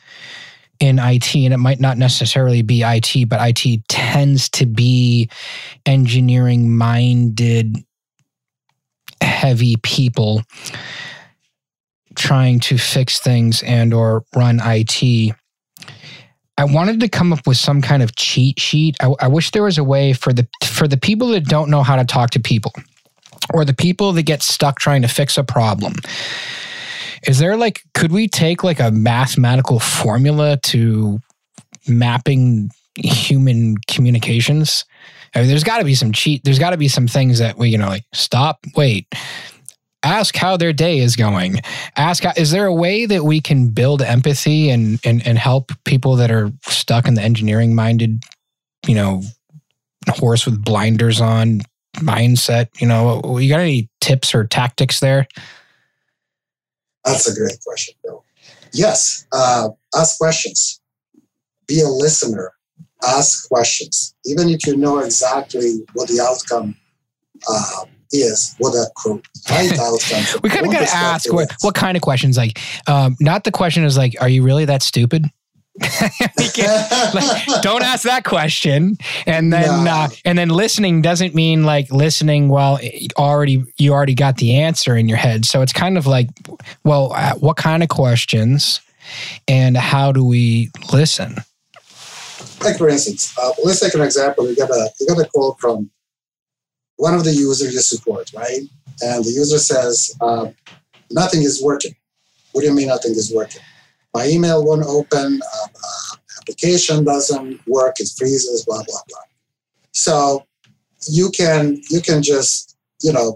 in 0.82 0.98
IT, 0.98 1.36
and 1.36 1.54
it 1.54 1.58
might 1.58 1.80
not 1.80 1.98
necessarily 1.98 2.64
be 2.64 2.82
IT, 2.84 3.30
but 3.30 3.40
IT 3.40 3.88
tends 3.88 4.50
to 4.50 4.66
be 4.66 5.30
engineering 5.86 6.76
minded, 6.76 7.78
heavy 9.22 9.76
people 9.84 10.44
trying 12.16 12.60
to 12.60 12.78
fix 12.78 13.20
things 13.20 13.62
and 13.64 13.94
or 13.94 14.26
run 14.36 14.60
IT. 14.64 15.34
I 16.58 16.64
wanted 16.66 17.00
to 17.00 17.10
come 17.10 17.32
up 17.32 17.46
with 17.46 17.58
some 17.58 17.82
kind 17.82 18.04
of 18.04 18.16
cheat 18.16 18.60
sheet. 18.60 18.98
I, 19.02 19.14
I 19.22 19.28
wish 19.28 19.52
there 19.52 19.64
was 19.64 19.78
a 19.78 19.84
way 19.84 20.14
for 20.14 20.34
the 20.34 20.48
for 20.64 20.88
the 20.88 20.98
people 20.98 21.28
that 21.30 21.46
don't 21.46 21.70
know 21.70 21.84
how 21.84 21.96
to 21.96 22.06
talk 22.06 22.32
to 22.32 22.40
people, 22.40 22.74
or 23.54 23.66
the 23.66 23.74
people 23.74 24.14
that 24.14 24.24
get 24.24 24.42
stuck 24.42 24.80
trying 24.80 25.04
to 25.04 25.08
fix 25.08 25.38
a 25.38 25.44
problem 25.44 25.94
is 27.28 27.40
there 27.40 27.58
like, 27.58 27.84
could 27.94 28.12
we 28.12 28.28
take 28.28 28.64
like 28.64 28.80
a 28.80 28.92
mathematical 28.92 29.80
formula 29.80 30.58
to 30.64 31.20
mapping 31.88 32.72
human 32.96 33.78
communications? 33.88 34.86
I 35.36 35.40
mean, 35.40 35.48
there's 35.48 35.64
got 35.64 35.80
to 35.80 35.86
be 35.86 35.96
some 35.96 36.12
cheat. 36.12 36.44
There's 36.44 36.60
got 36.60 36.72
to 36.72 36.78
be 36.78 36.88
some 36.88 37.08
things 37.08 37.40
that 37.40 37.58
we, 37.58 37.70
you 37.70 37.78
know, 37.78 37.88
like 37.88 38.04
stop, 38.12 38.60
wait, 38.76 39.08
ask 40.04 40.36
how 40.36 40.58
their 40.58 40.74
day 40.74 41.00
is 41.00 41.16
going. 41.16 41.62
Ask, 41.96 42.24
is 42.38 42.52
there 42.52 42.66
a 42.66 42.74
way 42.74 43.06
that 43.06 43.24
we 43.24 43.40
can 43.40 43.70
build 43.70 44.02
empathy 44.02 44.70
and 44.70 45.00
and 45.06 45.26
and 45.26 45.38
help 45.38 45.72
people 45.86 46.16
that 46.18 46.32
are 46.32 46.52
stuck 46.64 47.08
in 47.08 47.14
the 47.14 47.22
engineering 47.22 47.76
minded, 47.76 48.24
you 48.88 48.96
know, 48.96 49.22
horse 50.10 50.46
with 50.46 50.64
blinders 50.64 51.22
on 51.22 51.62
mindset? 51.98 52.68
You 52.82 52.88
know, 52.88 53.38
you 53.38 53.50
got 53.50 53.60
any 53.60 53.90
tips 54.02 54.36
or 54.36 54.46
tactics 54.46 55.00
there? 55.00 55.28
That's 57.06 57.28
a 57.28 57.36
great 57.36 57.58
question, 57.66 57.96
Bill. 58.04 58.24
Yes, 58.74 59.26
uh, 59.32 59.70
ask 59.96 60.18
questions. 60.18 60.82
Be 61.68 61.82
a 61.82 61.88
listener. 61.88 62.54
Ask 63.04 63.48
questions. 63.50 64.16
Even 64.26 64.50
if 64.50 64.66
you 64.68 64.78
know 64.78 65.00
exactly 65.00 65.80
what 65.94 66.08
the 66.08 66.22
outcome 66.22 66.76
uh, 67.50 67.86
is, 68.12 68.56
what 68.60 68.74
a 68.74 68.86
right 69.50 69.72
outcome. 69.80 70.42
we 70.44 70.50
kind 70.50 70.66
of 70.66 70.72
got 70.72 70.88
to 70.88 70.96
ask 70.96 71.32
what, 71.34 71.52
what 71.62 71.76
kind 71.76 71.98
of 71.98 72.04
questions. 72.04 72.38
Like, 72.38 72.60
um, 72.88 73.16
not 73.20 73.44
the 73.44 73.52
question 73.52 73.84
is 73.84 73.98
like, 73.98 74.16
are 74.22 74.30
you 74.30 74.44
really 74.44 74.66
that 74.66 74.84
stupid? 74.84 75.26
like, 77.14 77.62
don't 77.62 77.84
ask 77.84 78.04
that 78.04 78.24
question. 78.24 78.98
And 79.26 79.52
then 79.52 79.86
no. 79.86 79.92
uh, 79.92 80.10
and 80.26 80.38
then 80.38 80.50
listening 80.50 81.02
doesn't 81.02 81.34
mean 81.34 81.64
like 81.64 81.92
listening 81.92 82.50
well 82.50 82.80
already 83.18 83.64
you 83.78 83.92
already 83.92 84.14
got 84.14 84.38
the 84.38 84.58
answer 84.58 84.96
in 84.96 85.10
your 85.10 85.18
head. 85.18 85.46
So 85.46 85.62
it's 85.62 85.74
kind 85.74 85.98
of 85.98 86.06
like 86.06 86.30
well 86.84 87.14
uh, 87.14 87.36
what 87.36 87.58
kind 87.58 87.84
of 87.84 87.90
questions 87.90 88.82
and 89.48 89.76
how 89.76 90.12
do 90.12 90.24
we 90.24 90.70
listen? 90.94 91.38
Like 92.64 92.78
for 92.78 92.90
instance 92.90 93.36
uh, 93.38 93.52
let's 93.64 93.80
take 93.80 93.94
an 93.94 94.02
example. 94.02 94.48
You 94.48 94.56
got 94.56 94.70
a 94.70 94.90
you 95.00 95.08
got 95.08 95.20
a 95.20 95.28
call 95.30 95.58
from 95.60 95.90
one 96.98 97.16
of 97.16 97.24
the 97.24 97.32
users 97.32 97.74
you 97.74 97.80
support 97.80 98.32
right? 98.36 98.62
And 99.02 99.24
the 99.24 99.32
user 99.32 99.58
says 99.58 100.16
uh, 100.22 100.48
nothing 101.10 101.42
is 101.42 101.62
working. 101.64 101.96
What 102.52 102.62
do 102.62 102.68
you 102.68 102.76
mean 102.76 102.90
nothing 102.90 103.12
is 103.12 103.34
working 103.34 103.62
my 104.14 104.28
email 104.28 104.66
won't 104.66 104.84
open, 104.86 105.40
uh, 105.42 105.66
uh, 105.66 106.16
application 106.40 107.04
doesn't 107.04 107.60
work, 107.68 107.96
it 108.00 108.10
freezes, 108.18 108.66
blah 108.66 108.84
blah 108.84 109.02
blah. 109.08 109.20
So 109.94 110.46
you 111.08 111.30
can 111.32 111.82
you 111.90 112.02
can 112.02 112.22
just 112.22 112.78
you 113.02 113.14
know 113.14 113.36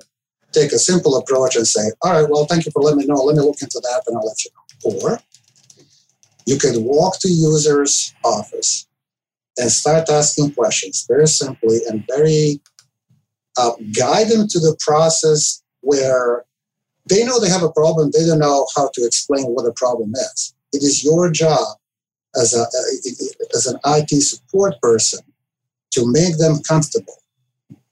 take 0.52 0.72
a 0.72 0.80
simple 0.80 1.18
approach 1.18 1.56
and 1.56 1.68
say, 1.68 1.92
all 2.02 2.14
right, 2.14 2.30
well, 2.30 2.46
thank 2.46 2.66
you 2.66 2.72
for 2.72 2.82
letting 2.82 3.00
me 3.00 3.06
know. 3.06 3.16
Let 3.16 3.36
me 3.36 3.42
look 3.42 3.62
into 3.62 3.80
that, 3.82 4.04
and 4.08 4.18
I'll 4.18 4.26
let 4.26 4.46
you 4.46 4.52
know. 4.56 5.10
Or 5.10 5.20
you 6.46 6.58
can 6.58 6.84
walk 6.84 7.20
to 7.20 7.30
user's 7.30 8.14
office 8.24 8.88
and 9.58 9.72
start 9.72 10.10
asking 10.10 10.54
questions 10.54 11.06
very 11.08 11.28
simply 11.28 11.80
and 11.90 12.06
very 12.08 12.62
uh, 13.58 13.72
guide 13.98 14.30
them 14.30 14.48
to 14.48 14.60
the 14.60 14.76
process 14.80 15.64
where 15.82 16.46
they 17.08 17.24
know 17.24 17.40
they 17.40 17.50
have 17.50 17.64
a 17.64 17.72
problem. 17.72 18.12
They 18.12 18.26
don't 18.26 18.40
know 18.40 18.68
how 18.76 18.90
to 18.94 19.06
explain 19.06 19.46
what 19.46 19.64
the 19.64 19.74
problem 19.74 20.14
is. 20.16 20.55
It 20.76 20.84
is 20.84 21.06
your 21.06 21.32
job 21.32 21.78
as, 22.36 22.54
a, 22.54 22.66
as 23.56 23.66
an 23.66 23.80
IT 23.86 24.10
support 24.22 24.74
person 24.82 25.22
to 25.92 26.12
make 26.12 26.38
them 26.38 26.62
comfortable. 26.68 27.22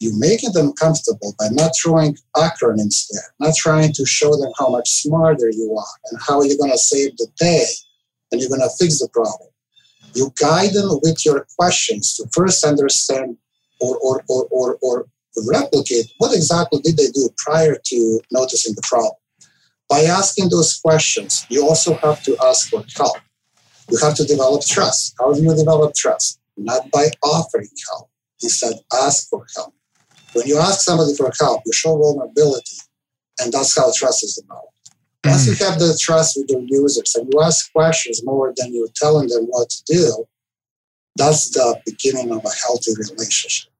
You 0.02 0.12
making 0.20 0.52
them 0.52 0.74
comfortable 0.74 1.34
by 1.40 1.48
not 1.52 1.72
throwing 1.82 2.18
acronyms 2.36 3.08
there, 3.10 3.34
not 3.40 3.56
trying 3.56 3.94
to 3.94 4.06
show 4.06 4.36
them 4.36 4.52
how 4.60 4.68
much 4.68 4.90
smarter 4.90 5.50
you 5.50 5.74
are 5.78 5.96
and 6.12 6.20
how 6.28 6.42
you're 6.44 6.58
going 6.58 6.72
to 6.72 6.78
save 6.78 7.16
the 7.16 7.28
day 7.38 7.66
and 8.32 8.42
you're 8.42 8.50
going 8.50 8.60
to 8.60 8.78
fix 8.78 9.00
the 9.00 9.08
problem. 9.14 9.50
You 10.14 10.34
guide 10.38 10.74
them 10.74 11.00
with 11.04 11.26
your 11.26 11.48
questions 11.58 12.16
to 12.18 12.28
first 12.34 12.66
understand 12.66 13.38
or, 13.80 13.98
or, 14.00 14.24
or, 14.28 14.48
or, 14.52 14.78
or 14.82 15.06
replicate 15.48 16.12
what 16.18 16.36
exactly 16.36 16.82
did 16.82 16.98
they 16.98 17.08
do 17.08 17.30
prior 17.38 17.78
to 17.86 18.20
noticing 18.32 18.76
the 18.76 18.84
problem. 18.84 19.16
By 19.90 20.02
asking 20.02 20.50
those 20.50 20.80
questions, 20.80 21.46
you 21.50 21.68
also 21.68 21.96
have 21.96 22.24
to 22.24 22.38
ask 22.44 22.70
for 22.70 22.84
help. 22.96 23.18
You 23.90 23.98
have 24.00 24.16
to 24.16 24.26
develop 24.26 24.66
trust. 24.66 25.14
How 25.20 25.34
do 25.34 25.42
you 25.42 25.56
develop 25.56 25.94
trust? 25.94 26.40
Not 26.58 26.90
by 26.92 27.08
offering 27.22 27.70
help. 27.90 28.10
Instead, 28.42 28.74
ask 28.94 29.30
for 29.30 29.46
help. 29.56 29.74
When 30.34 30.48
you 30.48 30.58
ask 30.58 30.82
somebody 30.82 31.14
for 31.16 31.32
help, 31.40 31.62
you 31.66 31.74
show 31.74 31.96
vulnerability, 31.98 32.78
and 33.40 33.52
that's 33.52 33.78
how 33.78 33.92
trust 33.96 34.24
is 34.24 34.36
developed. 34.36 34.70
Once 35.26 35.48
you 35.48 35.54
mm. 35.54 35.70
have 35.70 35.80
the 35.80 35.98
trust 36.02 36.38
with 36.38 36.50
your 36.50 36.62
users 36.66 37.16
and 37.16 37.32
you 37.32 37.42
ask 37.42 37.72
questions 37.72 38.22
more 38.26 38.54
than 38.58 38.74
you're 38.74 38.88
telling 38.96 39.28
them 39.30 39.46
what 39.46 39.70
to 39.70 39.84
do, 39.86 40.26
that's 41.16 41.52
the 41.52 41.80
beginning 41.86 42.32
of 42.32 42.44
a 42.44 42.50
healthy 42.50 42.92
relationship. 42.98 43.72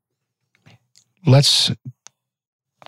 Let's 1.26 1.72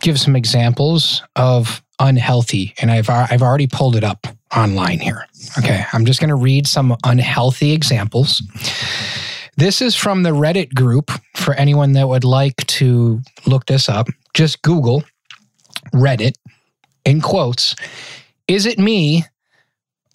give 0.02 0.20
some 0.20 0.36
examples 0.36 1.24
of 1.36 1.84
unhealthy, 2.00 2.74
and 2.82 2.92
I've 2.92 3.10
uh, 3.10 3.28
I've 3.30 3.42
already 3.42 3.68
pulled 3.68 3.96
it 3.96 4.04
up 4.04 4.28
online 4.56 5.00
here. 5.00 5.26
Okay, 5.58 5.86
I'm 5.94 6.06
just 6.06 6.20
going 6.20 6.30
to 6.30 6.36
read 6.36 6.68
some 6.68 6.96
unhealthy 7.04 7.72
examples. 7.72 8.42
This 9.58 9.82
is 9.82 9.96
from 9.96 10.24
the 10.24 10.32
Reddit 10.32 10.74
group 10.74 11.12
for 11.36 11.54
anyone 11.54 11.94
that 11.94 12.08
would 12.08 12.24
like 12.26 12.58
to 12.68 13.22
look 13.46 13.66
this 13.66 13.88
up. 13.88 14.08
Just 14.34 14.62
Google 14.62 15.04
Reddit 15.94 16.34
in 17.06 17.22
quotes. 17.22 17.76
Is 18.48 18.66
it 18.66 18.78
me 18.78 19.24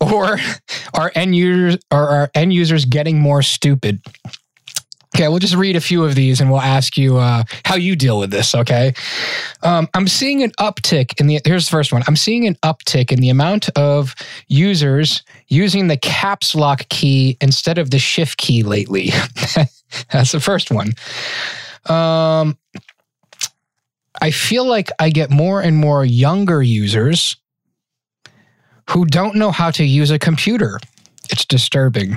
or 0.01 0.39
are 0.95 1.13
end 1.15 1.35
users 1.35 1.81
are 1.91 2.09
our 2.09 2.31
end 2.35 2.53
users 2.53 2.85
getting 2.85 3.19
more 3.19 3.43
stupid? 3.43 4.01
Okay, 5.21 5.29
we'll 5.29 5.39
just 5.39 5.55
read 5.55 5.77
a 5.77 5.83
few 5.83 6.03
of 6.03 6.15
these 6.15 6.41
and 6.41 6.51
we'll 6.51 6.63
ask 6.63 6.97
you 6.97 7.19
uh, 7.19 7.43
how 7.67 7.75
you 7.75 7.95
deal 7.95 8.19
with 8.19 8.31
this. 8.31 8.55
Okay. 8.55 8.95
Um, 9.63 9.87
I'm 9.93 10.09
seeing 10.09 10.43
an 10.43 10.51
uptick 10.53 11.21
in 11.21 11.27
the, 11.27 11.43
here's 11.45 11.67
the 11.67 11.73
first 11.73 11.93
one. 11.93 12.03
I'm 12.09 12.17
seeing 12.17 12.47
an 12.47 12.55
uptick 12.63 13.13
in 13.13 13.21
the 13.21 13.29
amount 13.29 13.69
of 13.77 14.15
users 14.49 15.23
using 15.49 15.89
the 15.89 15.99
caps 15.99 16.55
lock 16.55 16.89
key 16.89 17.37
instead 17.43 17.77
of 17.77 17.91
the 17.91 17.99
shift 17.99 18.39
key 18.39 18.63
lately. 18.63 19.11
That's 20.11 20.33
the 20.33 20.41
first 20.41 20.71
one. 20.71 20.95
Um, 21.85 22.57
I 24.23 24.31
feel 24.31 24.65
like 24.65 24.89
I 24.99 25.11
get 25.11 25.29
more 25.29 25.61
and 25.61 25.77
more 25.77 26.03
younger 26.03 26.63
users 26.63 27.37
who 28.89 29.05
don't 29.05 29.35
know 29.35 29.51
how 29.51 29.71
to 29.73 29.85
use 29.85 30.11
a 30.11 30.19
computer. 30.19 30.81
It's 31.31 31.45
disturbing 31.45 32.17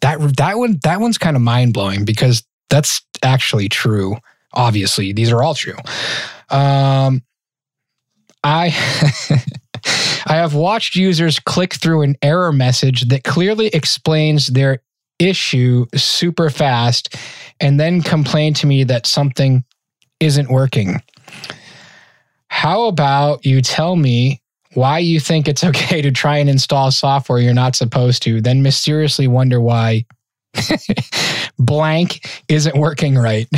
that 0.00 0.36
that 0.36 0.58
one 0.58 0.78
that 0.82 1.00
one's 1.00 1.18
kind 1.18 1.36
of 1.36 1.42
mind 1.42 1.74
blowing 1.74 2.04
because 2.04 2.42
that's 2.68 3.02
actually 3.22 3.68
true. 3.68 4.16
Obviously, 4.52 5.12
these 5.12 5.30
are 5.30 5.42
all 5.42 5.54
true. 5.54 5.76
Um, 6.50 7.22
I 8.42 8.66
I 10.26 10.34
have 10.36 10.54
watched 10.54 10.96
users 10.96 11.38
click 11.38 11.74
through 11.74 12.02
an 12.02 12.16
error 12.22 12.52
message 12.52 13.08
that 13.08 13.24
clearly 13.24 13.68
explains 13.68 14.48
their 14.48 14.82
issue 15.18 15.86
super 15.94 16.50
fast 16.50 17.14
and 17.60 17.78
then 17.78 18.02
complain 18.02 18.54
to 18.54 18.66
me 18.66 18.84
that 18.84 19.06
something 19.06 19.64
isn't 20.18 20.50
working. 20.50 21.02
How 22.48 22.84
about 22.84 23.44
you 23.44 23.62
tell 23.62 23.96
me 23.96 24.39
why 24.74 24.98
you 24.98 25.20
think 25.20 25.48
it's 25.48 25.64
okay 25.70 26.02
to 26.02 26.10
try 26.10 26.38
and 26.38 26.48
install 26.48 26.90
software 26.90 27.38
you're 27.38 27.54
not 27.54 27.76
supposed 27.76 28.22
to, 28.24 28.40
then 28.40 28.62
mysteriously 28.62 29.26
wonder 29.26 29.60
why 29.60 30.04
blank 31.58 32.28
isn't 32.48 32.76
working 32.76 33.16
right. 33.16 33.46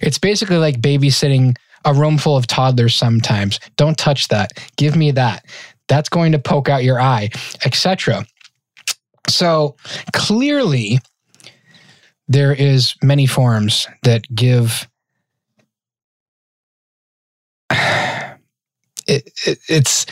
it's 0.00 0.18
basically 0.18 0.58
like 0.58 0.80
babysitting 0.80 1.56
a 1.84 1.94
room 1.94 2.18
full 2.18 2.36
of 2.36 2.46
toddlers 2.46 2.94
sometimes. 2.94 3.60
Don't 3.76 3.96
touch 3.96 4.28
that. 4.28 4.52
Give 4.76 4.96
me 4.96 5.10
that. 5.12 5.44
That's 5.88 6.08
going 6.08 6.32
to 6.32 6.38
poke 6.38 6.68
out 6.68 6.84
your 6.84 7.00
eye, 7.00 7.30
etc. 7.64 8.26
So 9.28 9.76
clearly 10.12 10.98
there 12.26 12.52
is 12.52 12.94
many 13.02 13.26
forms 13.26 13.88
that 14.02 14.26
give 14.34 14.86
it, 19.08 19.30
it, 19.46 19.58
it's 19.68 20.06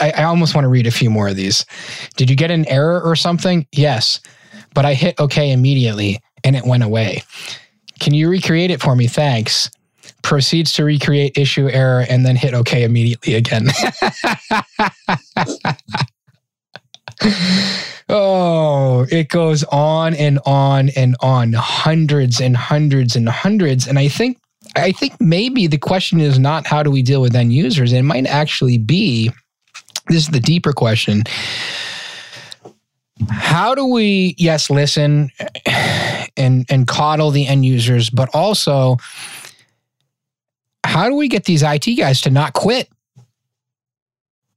I, 0.00 0.12
I 0.18 0.22
almost 0.24 0.54
want 0.54 0.64
to 0.64 0.68
read 0.68 0.86
a 0.86 0.90
few 0.90 1.10
more 1.10 1.28
of 1.28 1.36
these. 1.36 1.64
Did 2.16 2.28
you 2.28 2.36
get 2.36 2.50
an 2.50 2.66
error 2.68 3.00
or 3.00 3.16
something? 3.16 3.66
Yes. 3.72 4.20
but 4.74 4.84
I 4.84 4.94
hit 4.94 5.18
OK 5.18 5.50
immediately 5.50 6.20
and 6.44 6.56
it 6.56 6.64
went 6.64 6.82
away. 6.82 7.22
Can 7.98 8.14
you 8.14 8.28
recreate 8.30 8.70
it 8.70 8.80
for 8.80 8.96
me? 8.96 9.06
Thanks. 9.06 9.70
Proceeds 10.22 10.72
to 10.74 10.84
recreate 10.84 11.36
issue 11.36 11.68
error 11.68 12.04
and 12.08 12.24
then 12.26 12.36
hit 12.36 12.54
OK 12.54 12.82
immediately 12.84 13.34
again. 13.34 13.68
oh, 18.08 19.06
it 19.10 19.28
goes 19.28 19.64
on 19.64 20.14
and 20.14 20.38
on 20.46 20.90
and 20.90 21.16
on, 21.20 21.52
hundreds 21.52 22.40
and 22.40 22.56
hundreds 22.56 23.16
and 23.16 23.28
hundreds. 23.28 23.86
And 23.86 23.98
I 23.98 24.08
think 24.08 24.38
I 24.76 24.92
think 24.92 25.20
maybe 25.20 25.66
the 25.66 25.78
question 25.78 26.20
is 26.20 26.38
not 26.38 26.66
how 26.66 26.82
do 26.82 26.90
we 26.90 27.02
deal 27.02 27.20
with 27.20 27.34
end 27.34 27.52
users? 27.52 27.92
It 27.92 28.02
might 28.02 28.26
actually 28.26 28.78
be 28.78 29.30
this 30.08 30.24
is 30.24 30.28
the 30.28 30.40
deeper 30.40 30.72
question. 30.72 31.22
How 33.28 33.74
do 33.74 33.86
we, 33.86 34.34
yes, 34.38 34.70
listen 34.70 35.30
and 36.36 36.64
and 36.70 36.88
coddle 36.88 37.30
the 37.30 37.46
end 37.46 37.64
users, 37.64 38.10
but 38.10 38.28
also 38.34 38.96
how 40.84 41.08
do 41.08 41.14
we 41.14 41.28
get 41.28 41.44
these 41.44 41.62
IT 41.62 41.86
guys 41.96 42.20
to 42.22 42.30
not 42.30 42.52
quit? 42.52 42.88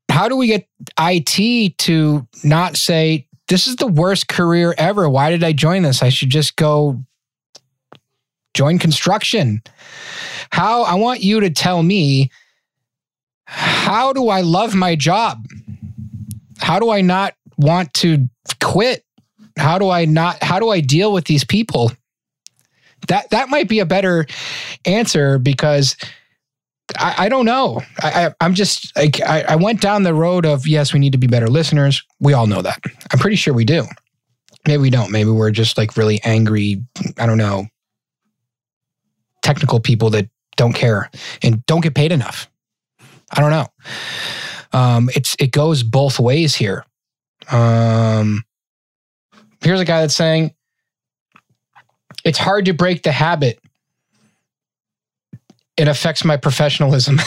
How 0.10 0.30
do 0.30 0.38
we 0.38 0.48
get 0.48 0.68
IT 1.00 1.78
to 1.80 2.28
not 2.44 2.78
say, 2.78 3.28
this 3.48 3.68
is 3.68 3.76
the 3.76 3.88
worst 3.88 4.28
career 4.28 4.74
ever. 4.78 5.10
Why 5.10 5.30
did 5.30 5.44
I 5.44 5.52
join 5.52 5.84
this? 5.84 6.02
I 6.02 6.10
should 6.10 6.30
just 6.30 6.56
go 6.56 7.04
join 8.54 8.80
construction. 8.80 9.62
How 10.52 10.84
I 10.84 10.96
want 10.96 11.22
you 11.22 11.40
to 11.40 11.50
tell 11.50 11.84
me 11.84 12.30
how 13.46 14.14
do 14.14 14.30
I 14.30 14.42
love 14.42 14.76
my 14.76 14.96
job? 14.96 15.46
How 16.60 16.80
do 16.80 16.90
I 16.90 17.02
not 17.02 17.34
want 17.58 17.94
to 17.96 18.30
quit? 18.62 19.04
How 19.58 19.78
do 19.78 19.90
I 19.90 20.06
not 20.06 20.42
how 20.42 20.60
do 20.60 20.70
I 20.70 20.80
deal 20.80 21.14
with 21.14 21.26
these 21.26 21.44
people? 21.44 21.92
That 23.08 23.30
that 23.32 23.50
might 23.50 23.68
be 23.68 23.80
a 23.80 23.86
better 23.86 24.26
answer 24.86 25.38
because 25.38 25.96
I, 26.98 27.26
I 27.26 27.30
don't 27.30 27.46
know. 27.46 27.82
I, 28.00 28.34
am 28.42 28.54
just 28.54 28.96
like 28.96 29.22
I, 29.22 29.42
I 29.50 29.56
went 29.56 29.82
down 29.82 30.04
the 30.04 30.14
road 30.14 30.46
of 30.46 30.68
yes, 30.68 30.94
we 30.94 31.00
need 31.00 31.12
to 31.12 31.18
be 31.18 31.28
better 31.28 31.48
listeners. 31.48 32.04
We 32.20 32.34
all 32.34 32.48
know 32.48 32.62
that. 32.62 32.82
I'm 33.12 33.20
pretty 33.20 33.36
sure 33.36 33.54
we 33.54 33.66
do. 33.66 33.86
Maybe 34.68 34.82
we 34.82 34.90
don't. 34.90 35.12
Maybe 35.12 35.30
we're 35.30 35.52
just 35.52 35.78
like 35.78 35.98
really 35.98 36.22
angry. 36.24 36.84
I 37.18 37.26
don't 37.26 37.38
know. 37.38 37.68
Technical 39.54 39.80
people 39.80 40.10
that 40.10 40.28
don't 40.58 40.74
care 40.74 41.12
and 41.44 41.64
don't 41.68 41.82
get 41.82 41.94
paid 41.94 42.12
enough. 42.12 42.50
I 43.32 43.40
don't 43.40 43.52
know. 43.52 43.68
Um, 44.72 45.12
it's 45.14 45.36
it 45.38 45.52
goes 45.52 45.84
both 45.84 46.20
ways 46.20 46.56
here. 46.56 46.86
Um, 47.52 48.44
here's 49.62 49.80
a 49.80 49.86
guy 49.86 50.02
that's 50.02 50.16
saying 50.16 50.56
it's 52.26 52.40
hard 52.40 52.66
to 52.66 52.74
break 52.74 53.04
the 53.04 53.12
habit 53.12 53.60
it 55.78 55.88
affects 55.88 56.24
my 56.24 56.38
professionalism. 56.38 57.20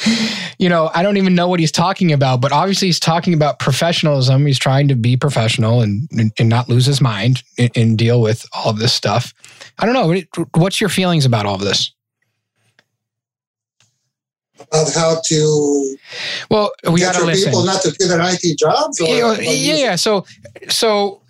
you 0.58 0.68
know, 0.68 0.90
I 0.94 1.02
don't 1.02 1.16
even 1.16 1.34
know 1.34 1.48
what 1.48 1.60
he's 1.60 1.72
talking 1.72 2.12
about, 2.12 2.40
but 2.40 2.52
obviously 2.52 2.88
he's 2.88 3.00
talking 3.00 3.32
about 3.32 3.58
professionalism. 3.58 4.44
He's 4.44 4.58
trying 4.58 4.88
to 4.88 4.94
be 4.94 5.16
professional 5.16 5.80
and, 5.80 6.08
and 6.38 6.48
not 6.48 6.68
lose 6.68 6.84
his 6.84 7.00
mind 7.00 7.42
and, 7.58 7.74
and 7.76 7.98
deal 7.98 8.20
with 8.20 8.44
all 8.52 8.70
of 8.70 8.78
this 8.78 8.92
stuff. 8.92 9.32
I 9.78 9.86
don't 9.86 9.94
know. 9.94 10.46
What's 10.54 10.80
your 10.80 10.90
feelings 10.90 11.24
about 11.24 11.46
all 11.46 11.54
of 11.54 11.62
this? 11.62 11.92
About 14.58 14.92
how 14.94 15.20
to 15.26 15.96
well, 16.50 16.72
we 16.90 17.00
got 17.00 17.14
to 17.14 17.24
listen. 17.24 17.50
People 17.50 17.64
not 17.64 17.82
to 17.82 17.90
do 17.92 18.08
their 18.08 18.20
IT 18.22 18.58
jobs. 18.58 19.00
Or, 19.00 19.06
yeah, 19.06 19.74
yeah. 19.74 19.96
So, 19.96 20.24
so 20.68 21.20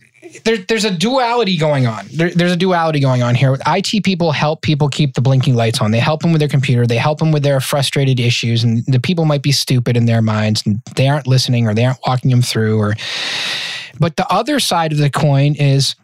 there, 0.44 0.58
there's 0.58 0.84
a 0.84 0.90
duality 0.90 1.56
going 1.56 1.86
on. 1.86 2.06
There, 2.12 2.30
there's 2.30 2.52
a 2.52 2.56
duality 2.56 3.00
going 3.00 3.22
on 3.22 3.34
here. 3.34 3.56
IT 3.66 4.04
people 4.04 4.32
help 4.32 4.62
people 4.62 4.88
keep 4.88 5.14
the 5.14 5.20
blinking 5.20 5.54
lights 5.54 5.80
on. 5.80 5.90
They 5.90 5.98
help 5.98 6.22
them 6.22 6.32
with 6.32 6.40
their 6.40 6.48
computer. 6.48 6.86
They 6.86 6.96
help 6.96 7.18
them 7.18 7.32
with 7.32 7.42
their 7.42 7.60
frustrated 7.60 8.20
issues. 8.20 8.64
And 8.64 8.84
the 8.86 9.00
people 9.00 9.24
might 9.24 9.42
be 9.42 9.52
stupid 9.52 9.96
in 9.96 10.06
their 10.06 10.22
minds 10.22 10.64
and 10.66 10.82
they 10.94 11.08
aren't 11.08 11.26
listening 11.26 11.66
or 11.66 11.74
they 11.74 11.84
aren't 11.84 11.98
walking 12.06 12.30
them 12.30 12.42
through. 12.42 12.78
Or, 12.78 12.94
but 13.98 14.16
the 14.16 14.26
other 14.32 14.60
side 14.60 14.92
of 14.92 14.98
the 14.98 15.10
coin 15.10 15.54
is 15.54 15.96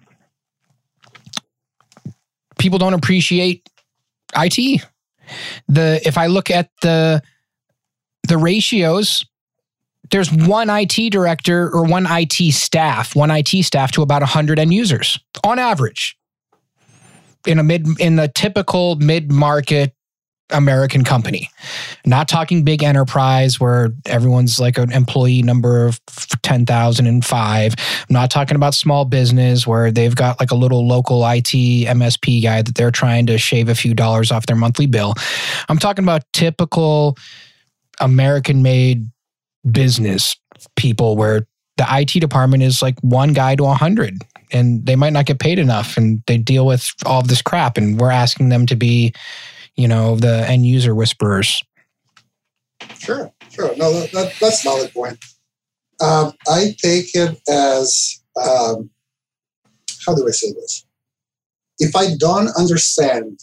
people 2.58 2.78
don't 2.78 2.94
appreciate 2.94 3.68
IT. 4.36 4.82
The 5.68 6.00
if 6.04 6.18
I 6.18 6.26
look 6.26 6.50
at 6.50 6.70
the 6.82 7.22
the 8.28 8.38
ratios 8.38 9.24
there's 10.12 10.30
one 10.30 10.68
IT 10.70 11.10
director 11.10 11.68
or 11.70 11.84
one 11.84 12.06
IT 12.08 12.52
staff, 12.52 13.16
one 13.16 13.30
IT 13.30 13.48
staff 13.64 13.90
to 13.92 14.02
about 14.02 14.22
100 14.22 14.58
end 14.58 14.72
users 14.72 15.18
on 15.44 15.58
average. 15.58 16.16
In 17.44 17.58
a 17.58 17.64
mid 17.64 17.88
in 17.98 18.14
the 18.14 18.28
typical 18.28 18.94
mid-market 18.96 19.96
American 20.50 21.02
company. 21.02 21.48
Not 22.04 22.28
talking 22.28 22.62
big 22.62 22.82
enterprise 22.82 23.58
where 23.58 23.90
everyone's 24.06 24.60
like 24.60 24.78
an 24.78 24.92
employee 24.92 25.42
number 25.42 25.86
of 25.86 25.98
10,005. 26.42 27.74
I'm 27.78 28.06
not 28.10 28.30
talking 28.30 28.54
about 28.54 28.74
small 28.74 29.04
business 29.04 29.66
where 29.66 29.90
they've 29.90 30.14
got 30.14 30.38
like 30.38 30.50
a 30.50 30.54
little 30.54 30.86
local 30.86 31.26
IT 31.26 31.46
MSP 31.46 32.42
guy 32.42 32.62
that 32.62 32.74
they're 32.74 32.90
trying 32.90 33.26
to 33.26 33.38
shave 33.38 33.68
a 33.68 33.74
few 33.74 33.94
dollars 33.94 34.30
off 34.30 34.46
their 34.46 34.56
monthly 34.56 34.86
bill. 34.86 35.14
I'm 35.68 35.78
talking 35.78 36.04
about 36.04 36.22
typical 36.32 37.16
American 38.00 38.62
made 38.62 39.06
business 39.70 40.36
people 40.76 41.16
where 41.16 41.46
the 41.76 41.86
IT 41.90 42.20
department 42.20 42.62
is 42.62 42.82
like 42.82 42.98
one 43.00 43.32
guy 43.32 43.56
to 43.56 43.64
a 43.64 43.74
hundred 43.74 44.18
and 44.52 44.84
they 44.84 44.96
might 44.96 45.12
not 45.12 45.26
get 45.26 45.38
paid 45.38 45.58
enough 45.58 45.96
and 45.96 46.22
they 46.26 46.36
deal 46.36 46.66
with 46.66 46.90
all 47.06 47.22
this 47.22 47.42
crap 47.42 47.76
and 47.76 47.98
we're 47.98 48.10
asking 48.10 48.50
them 48.50 48.66
to 48.66 48.76
be, 48.76 49.12
you 49.76 49.88
know, 49.88 50.16
the 50.16 50.48
end 50.48 50.66
user 50.66 50.94
whisperers. 50.94 51.62
Sure, 52.98 53.32
sure. 53.50 53.74
No, 53.76 53.92
that, 53.92 54.12
that, 54.12 54.34
that's 54.40 54.62
valid 54.62 54.92
point. 54.92 55.18
Um, 56.00 56.32
I 56.48 56.74
take 56.82 57.14
it 57.14 57.40
as 57.48 58.20
um, 58.36 58.90
how 60.04 60.14
do 60.14 60.26
I 60.26 60.32
say 60.32 60.52
this? 60.52 60.84
If 61.78 61.96
I 61.96 62.14
don't 62.18 62.50
understand 62.58 63.38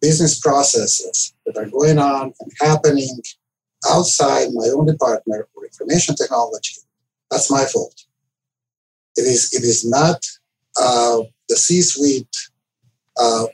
business 0.00 0.38
processes 0.38 1.32
that 1.46 1.56
are 1.56 1.66
going 1.66 1.98
on 1.98 2.32
and 2.40 2.52
happening 2.60 3.08
outside 3.90 4.48
my 4.52 4.66
own 4.74 4.86
department 4.86 5.46
or 5.54 5.64
information 5.64 6.14
technology, 6.14 6.76
that's 7.30 7.50
my 7.50 7.64
fault. 7.64 8.04
It 9.16 9.22
is, 9.22 9.52
it 9.52 9.62
is 9.62 9.88
not 9.88 10.24
uh, 10.80 11.20
the 11.48 11.56
C-suite 11.56 12.36
uh, 13.18 13.46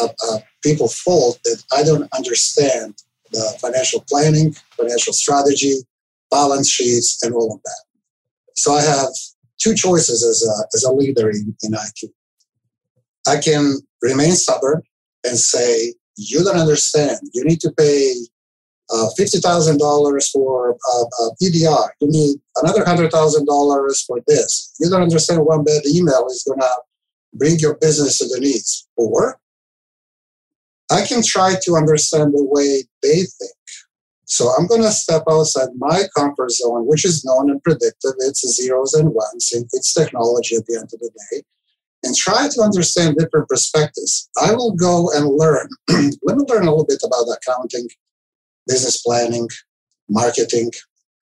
uh, 0.00 0.08
uh, 0.28 0.38
people 0.62 0.88
fault 0.88 1.38
that 1.44 1.62
I 1.72 1.82
don't 1.82 2.08
understand 2.14 3.02
the 3.32 3.56
financial 3.60 4.04
planning, 4.08 4.54
financial 4.76 5.12
strategy, 5.12 5.76
balance 6.30 6.68
sheets, 6.68 7.22
and 7.22 7.34
all 7.34 7.54
of 7.54 7.62
that. 7.62 7.84
So 8.56 8.74
I 8.74 8.82
have 8.82 9.08
two 9.58 9.74
choices 9.74 10.24
as 10.24 10.46
a, 10.46 10.76
as 10.76 10.84
a 10.84 10.92
leader 10.92 11.30
in, 11.30 11.56
in 11.62 11.74
IT. 11.74 12.10
I 13.26 13.38
can 13.38 13.76
remain 14.02 14.32
stubborn 14.32 14.82
and 15.24 15.38
say, 15.38 15.94
you 16.16 16.44
don't 16.44 16.58
understand. 16.58 17.18
You 17.32 17.44
need 17.44 17.60
to 17.60 17.72
pay 17.72 18.14
uh, 18.92 19.08
$50,000 19.18 20.30
for 20.32 20.72
uh, 20.72 21.04
uh, 21.22 21.30
EDR. 21.42 21.94
You 22.00 22.08
need 22.08 22.36
another 22.56 22.82
$100,000 22.82 24.06
for 24.06 24.18
this. 24.26 24.74
You 24.80 24.90
don't 24.90 25.02
understand 25.02 25.44
one 25.44 25.64
bad 25.64 25.82
email 25.86 26.26
is 26.26 26.44
going 26.46 26.60
to 26.60 26.70
bring 27.34 27.58
your 27.58 27.76
business 27.76 28.18
to 28.18 28.26
the 28.26 28.40
knees. 28.40 28.88
Or 28.96 29.38
I 30.90 31.06
can 31.06 31.22
try 31.22 31.54
to 31.62 31.76
understand 31.76 32.32
the 32.32 32.44
way 32.44 32.84
they 33.02 33.22
think. 33.22 33.52
So 34.24 34.48
I'm 34.56 34.66
going 34.66 34.82
to 34.82 34.90
step 34.90 35.24
outside 35.28 35.68
my 35.76 36.02
comfort 36.16 36.50
zone, 36.50 36.86
which 36.86 37.04
is 37.04 37.24
known 37.24 37.50
and 37.50 37.62
predictive. 37.62 38.12
It's 38.18 38.46
zeros 38.56 38.94
and 38.94 39.12
ones. 39.12 39.52
It's 39.72 39.94
technology 39.94 40.56
at 40.56 40.66
the 40.66 40.76
end 40.76 40.90
of 40.92 41.00
the 41.00 41.10
day. 41.30 41.42
And 42.02 42.16
try 42.16 42.48
to 42.48 42.62
understand 42.62 43.16
different 43.18 43.48
perspectives. 43.48 44.30
I 44.40 44.52
will 44.54 44.72
go 44.72 45.10
and 45.14 45.26
learn. 45.26 45.68
Let 46.22 46.36
me 46.36 46.44
learn 46.48 46.66
a 46.66 46.70
little 46.70 46.86
bit 46.86 47.02
about 47.04 47.26
accounting 47.36 47.88
business 48.70 49.02
planning, 49.02 49.48
marketing. 50.08 50.70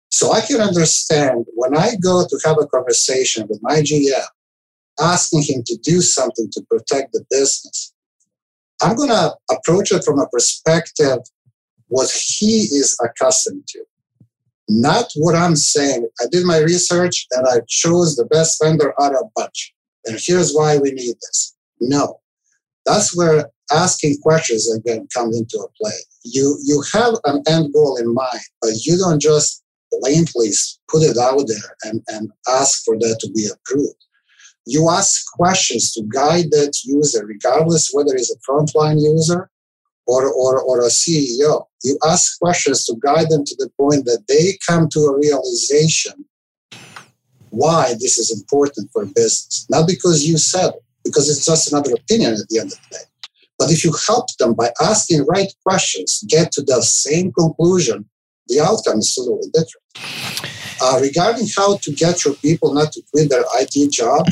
So 0.09 0.31
I 0.31 0.41
can 0.41 0.61
understand 0.61 1.45
when 1.55 1.75
I 1.75 1.95
go 2.01 2.25
to 2.27 2.39
have 2.45 2.57
a 2.61 2.67
conversation 2.67 3.47
with 3.49 3.59
my 3.63 3.81
GM, 3.81 4.27
asking 4.99 5.43
him 5.43 5.63
to 5.65 5.77
do 5.81 6.01
something 6.01 6.49
to 6.51 6.61
protect 6.69 7.13
the 7.13 7.25
business, 7.31 7.93
I'm 8.81 8.95
going 8.95 9.09
to 9.09 9.35
approach 9.49 9.91
it 9.91 10.03
from 10.03 10.19
a 10.19 10.27
perspective 10.27 11.19
what 11.87 12.09
he 12.09 12.61
is 12.61 12.97
accustomed 13.03 13.67
to, 13.67 13.83
not 14.69 15.11
what 15.15 15.35
I'm 15.35 15.55
saying. 15.55 16.07
I 16.21 16.25
did 16.31 16.45
my 16.45 16.59
research 16.59 17.25
and 17.31 17.45
I 17.47 17.61
chose 17.67 18.15
the 18.15 18.25
best 18.25 18.61
vendor 18.63 18.93
out 19.01 19.13
of 19.13 19.23
a 19.25 19.29
bunch. 19.35 19.73
And 20.05 20.17
here's 20.19 20.53
why 20.53 20.77
we 20.77 20.91
need 20.91 21.15
this. 21.15 21.55
No, 21.79 22.19
that's 22.85 23.15
where 23.15 23.49
asking 23.73 24.17
questions 24.21 24.71
again 24.73 25.07
comes 25.13 25.37
into 25.37 25.57
a 25.57 25.67
play 25.81 25.97
you 26.23 26.57
you 26.63 26.83
have 26.93 27.15
an 27.25 27.43
end 27.47 27.73
goal 27.73 27.97
in 27.97 28.13
mind, 28.13 28.41
but 28.61 28.71
you 28.85 28.97
don't 28.97 29.19
just 29.19 29.63
blankly 29.91 30.49
put 30.87 31.03
it 31.03 31.17
out 31.17 31.43
there 31.47 31.75
and, 31.83 32.01
and 32.07 32.31
ask 32.47 32.83
for 32.83 32.97
that 32.99 33.17
to 33.19 33.31
be 33.31 33.47
approved. 33.47 33.95
You 34.65 34.89
ask 34.89 35.25
questions 35.33 35.91
to 35.93 36.03
guide 36.13 36.45
that 36.51 36.73
user, 36.85 37.25
regardless 37.25 37.89
whether 37.91 38.13
it's 38.13 38.33
a 38.33 38.39
frontline 38.49 39.01
user 39.01 39.49
or, 40.05 40.31
or, 40.31 40.61
or 40.61 40.81
a 40.81 40.89
CEO. 40.89 41.65
You 41.83 41.97
ask 42.07 42.39
questions 42.39 42.85
to 42.85 42.95
guide 43.03 43.29
them 43.29 43.43
to 43.43 43.55
the 43.57 43.69
point 43.77 44.05
that 44.05 44.23
they 44.27 44.57
come 44.67 44.87
to 44.89 44.99
a 44.99 45.17
realization 45.17 46.25
why 47.49 47.95
this 47.99 48.17
is 48.17 48.31
important 48.31 48.89
for 48.93 49.05
business. 49.05 49.65
Not 49.69 49.87
because 49.87 50.23
you 50.23 50.37
said 50.37 50.69
it, 50.69 50.83
because 51.03 51.27
it's 51.27 51.45
just 51.45 51.71
another 51.71 51.93
opinion 51.93 52.33
at 52.33 52.47
the 52.49 52.59
end 52.59 52.71
of 52.71 52.77
the 52.77 52.97
day. 52.97 53.10
But 53.61 53.69
if 53.69 53.83
you 53.83 53.93
help 54.07 54.25
them 54.39 54.55
by 54.55 54.71
asking 54.81 55.27
right 55.27 55.53
questions, 55.63 56.23
get 56.27 56.51
to 56.53 56.63
the 56.63 56.81
same 56.81 57.31
conclusion, 57.31 58.09
the 58.47 58.59
outcome 58.59 58.97
is 58.97 59.13
totally 59.13 59.51
different. 59.53 60.81
Uh, 60.81 60.97
regarding 60.99 61.45
how 61.55 61.77
to 61.77 61.91
get 61.91 62.25
your 62.25 62.33
people 62.33 62.73
not 62.73 62.91
to 62.93 63.03
quit 63.11 63.29
their 63.29 63.43
IT 63.59 63.91
job, 63.91 64.25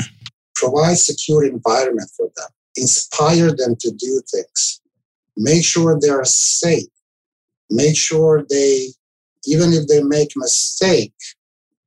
provide 0.56 0.98
secure 0.98 1.44
environment 1.44 2.10
for 2.16 2.26
them, 2.36 2.48
inspire 2.74 3.54
them 3.54 3.76
to 3.78 3.92
do 3.92 4.20
things, 4.32 4.80
make 5.36 5.64
sure 5.64 5.96
they 6.00 6.08
are 6.08 6.24
safe, 6.24 6.90
make 7.70 7.96
sure 7.96 8.44
they, 8.50 8.88
even 9.46 9.72
if 9.72 9.86
they 9.86 10.02
make 10.02 10.32
mistake, 10.34 11.14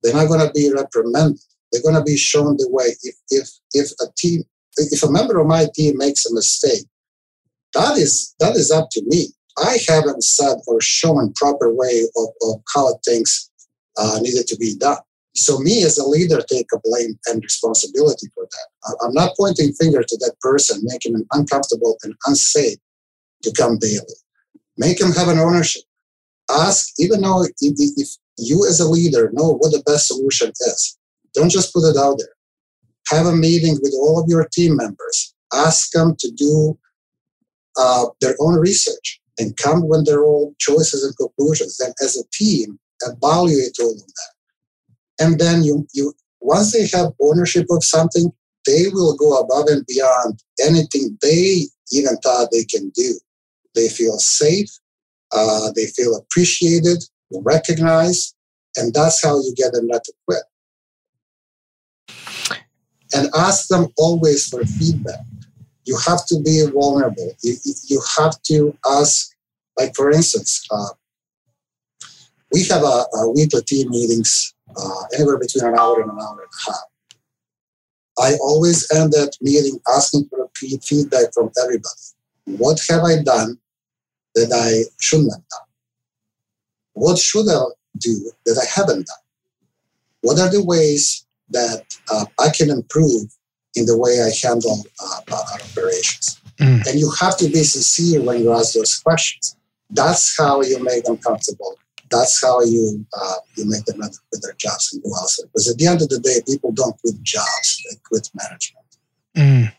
they're 0.01 0.13
not 0.13 0.29
going 0.29 0.47
to 0.47 0.51
be 0.53 0.71
reprimanded. 0.73 1.41
They're 1.73 1.81
going 1.81 1.95
to 1.95 2.03
be 2.03 2.15
shown 2.15 2.55
the 2.55 2.69
way. 2.69 2.95
If 3.01 3.15
if 3.29 3.49
if 3.73 3.91
a 3.99 4.05
team, 4.15 4.43
if 4.77 5.03
a 5.03 5.11
member 5.11 5.39
of 5.39 5.47
my 5.47 5.67
team 5.75 5.97
makes 5.97 6.25
a 6.25 6.33
mistake, 6.33 6.85
that 7.73 7.97
is 7.97 8.35
that 8.39 8.55
is 8.55 8.71
up 8.71 8.89
to 8.91 9.01
me. 9.05 9.27
I 9.57 9.77
haven't 9.87 10.23
said 10.23 10.57
or 10.67 10.81
shown 10.81 11.33
proper 11.35 11.73
way 11.73 12.07
of, 12.17 12.29
of 12.41 12.61
how 12.73 12.97
things 13.05 13.51
uh, 13.97 14.19
needed 14.21 14.47
to 14.47 14.57
be 14.57 14.75
done. 14.75 14.97
So 15.35 15.59
me 15.59 15.83
as 15.83 15.97
a 15.97 16.05
leader 16.07 16.41
take 16.49 16.67
a 16.73 16.79
blame 16.83 17.17
and 17.27 17.43
responsibility 17.43 18.27
for 18.33 18.45
that. 18.49 18.97
I'm 19.03 19.13
not 19.13 19.33
pointing 19.37 19.73
finger 19.73 20.03
to 20.03 20.17
that 20.21 20.35
person, 20.41 20.81
making 20.83 21.15
him 21.15 21.25
uncomfortable 21.31 21.97
and 22.03 22.13
unsafe 22.25 22.77
to 23.43 23.51
come 23.51 23.77
daily. 23.79 24.15
Make 24.77 24.99
him 24.99 25.11
have 25.11 25.27
an 25.27 25.39
ownership. 25.39 25.83
Ask, 26.49 26.93
even 26.99 27.21
though 27.21 27.43
if, 27.43 27.51
if 27.61 28.09
you 28.37 28.65
as 28.67 28.79
a 28.79 28.87
leader 28.87 29.31
know 29.33 29.55
what 29.55 29.71
the 29.71 29.83
best 29.85 30.07
solution 30.07 30.49
is. 30.49 30.97
Don't 31.33 31.51
just 31.51 31.73
put 31.73 31.87
it 31.89 31.97
out 31.97 32.17
there. 32.19 32.35
Have 33.09 33.27
a 33.27 33.35
meeting 33.35 33.77
with 33.81 33.93
all 33.99 34.21
of 34.21 34.29
your 34.29 34.47
team 34.51 34.75
members. 34.75 35.33
Ask 35.53 35.91
them 35.91 36.15
to 36.19 36.31
do 36.31 36.77
uh, 37.77 38.05
their 38.21 38.35
own 38.39 38.55
research 38.55 39.21
and 39.39 39.57
come 39.57 39.87
with 39.87 40.05
their 40.05 40.23
own 40.23 40.55
choices 40.59 41.03
and 41.03 41.15
conclusions. 41.17 41.77
Then, 41.77 41.93
as 42.01 42.17
a 42.17 42.23
team, 42.31 42.79
evaluate 43.01 43.77
all 43.81 43.91
of 43.91 43.97
that. 43.97 44.33
And 45.19 45.39
then 45.39 45.63
you, 45.63 45.87
you 45.93 46.13
once 46.41 46.73
they 46.73 46.87
have 46.97 47.13
ownership 47.21 47.65
of 47.69 47.83
something, 47.83 48.31
they 48.65 48.87
will 48.91 49.15
go 49.15 49.37
above 49.39 49.67
and 49.67 49.85
beyond 49.85 50.41
anything 50.61 51.17
they 51.21 51.67
even 51.91 52.17
thought 52.17 52.49
they 52.51 52.63
can 52.65 52.89
do. 52.95 53.19
They 53.75 53.89
feel 53.89 54.19
safe, 54.19 54.69
uh, 55.31 55.71
they 55.75 55.87
feel 55.87 56.15
appreciated, 56.15 57.03
recognized, 57.31 58.35
and 58.75 58.93
that's 58.93 59.23
how 59.23 59.37
you 59.37 59.53
get 59.55 59.73
them 59.73 59.87
not 59.87 60.03
to 60.03 60.13
quit. 60.27 60.43
And 63.15 63.29
ask 63.35 63.67
them 63.67 63.87
always 63.97 64.47
for 64.47 64.63
feedback. 64.65 65.19
You 65.85 65.97
have 66.05 66.25
to 66.27 66.41
be 66.41 66.65
vulnerable. 66.73 67.33
You, 67.41 67.55
you 67.87 68.01
have 68.17 68.41
to 68.43 68.77
ask, 68.85 69.35
like 69.77 69.95
for 69.95 70.11
instance, 70.11 70.65
uh, 70.71 70.89
we 72.51 72.63
have 72.65 72.83
a, 72.83 73.05
a, 73.13 73.31
weekly 73.31 73.61
team 73.63 73.89
meetings 73.89 74.53
uh, 74.77 75.01
anywhere 75.15 75.39
between 75.39 75.65
an 75.65 75.77
hour 75.77 76.01
and 76.01 76.11
an 76.11 76.17
hour 76.21 76.39
and 76.39 76.49
a 76.49 76.71
half. 76.71 76.83
I 78.19 78.37
always 78.41 78.89
end 78.91 79.11
that 79.13 79.35
meeting 79.41 79.79
asking 79.87 80.29
for 80.29 80.49
feedback 80.55 81.33
from 81.33 81.51
everybody. 81.61 81.89
What 82.45 82.79
have 82.89 83.03
I 83.03 83.23
done 83.23 83.57
that 84.35 84.51
I 84.53 84.87
shouldn't 84.99 85.33
have 85.33 85.41
done? 85.49 85.67
what 86.93 87.17
should 87.17 87.49
I 87.49 87.63
do 87.97 88.31
that 88.45 88.57
I 88.57 88.65
haven't 88.79 89.07
done? 89.07 89.17
What 90.21 90.39
are 90.39 90.49
the 90.49 90.63
ways 90.63 91.25
that 91.49 91.83
uh, 92.11 92.25
I 92.39 92.49
can 92.49 92.69
improve 92.69 93.29
in 93.75 93.85
the 93.85 93.97
way 93.97 94.21
I 94.21 94.31
handle 94.45 94.85
uh, 94.99 95.19
operations? 95.31 96.39
Mm. 96.57 96.85
And 96.87 96.99
you 96.99 97.11
have 97.19 97.37
to 97.37 97.47
be 97.49 97.63
sincere 97.63 98.21
when 98.21 98.41
you 98.41 98.53
ask 98.53 98.73
those 98.73 98.95
questions. 98.99 99.55
That's 99.89 100.35
how 100.37 100.61
you 100.61 100.83
make 100.83 101.03
them 101.03 101.17
comfortable. 101.17 101.75
That's 102.09 102.43
how 102.43 102.61
you 102.61 103.05
uh, 103.19 103.35
you 103.55 103.67
make 103.67 103.85
them 103.85 103.97
quit 103.97 104.41
their 104.41 104.53
jobs 104.53 104.93
and 104.93 105.01
go 105.03 105.09
elsewhere. 105.09 105.47
Because 105.47 105.69
at 105.69 105.77
the 105.77 105.87
end 105.87 106.01
of 106.01 106.09
the 106.09 106.19
day, 106.19 106.41
people 106.47 106.71
don't 106.71 106.95
quit 107.01 107.21
jobs; 107.23 107.83
they 107.89 107.97
quit 108.07 108.29
management. 108.35 108.85
Mm. 109.35 109.73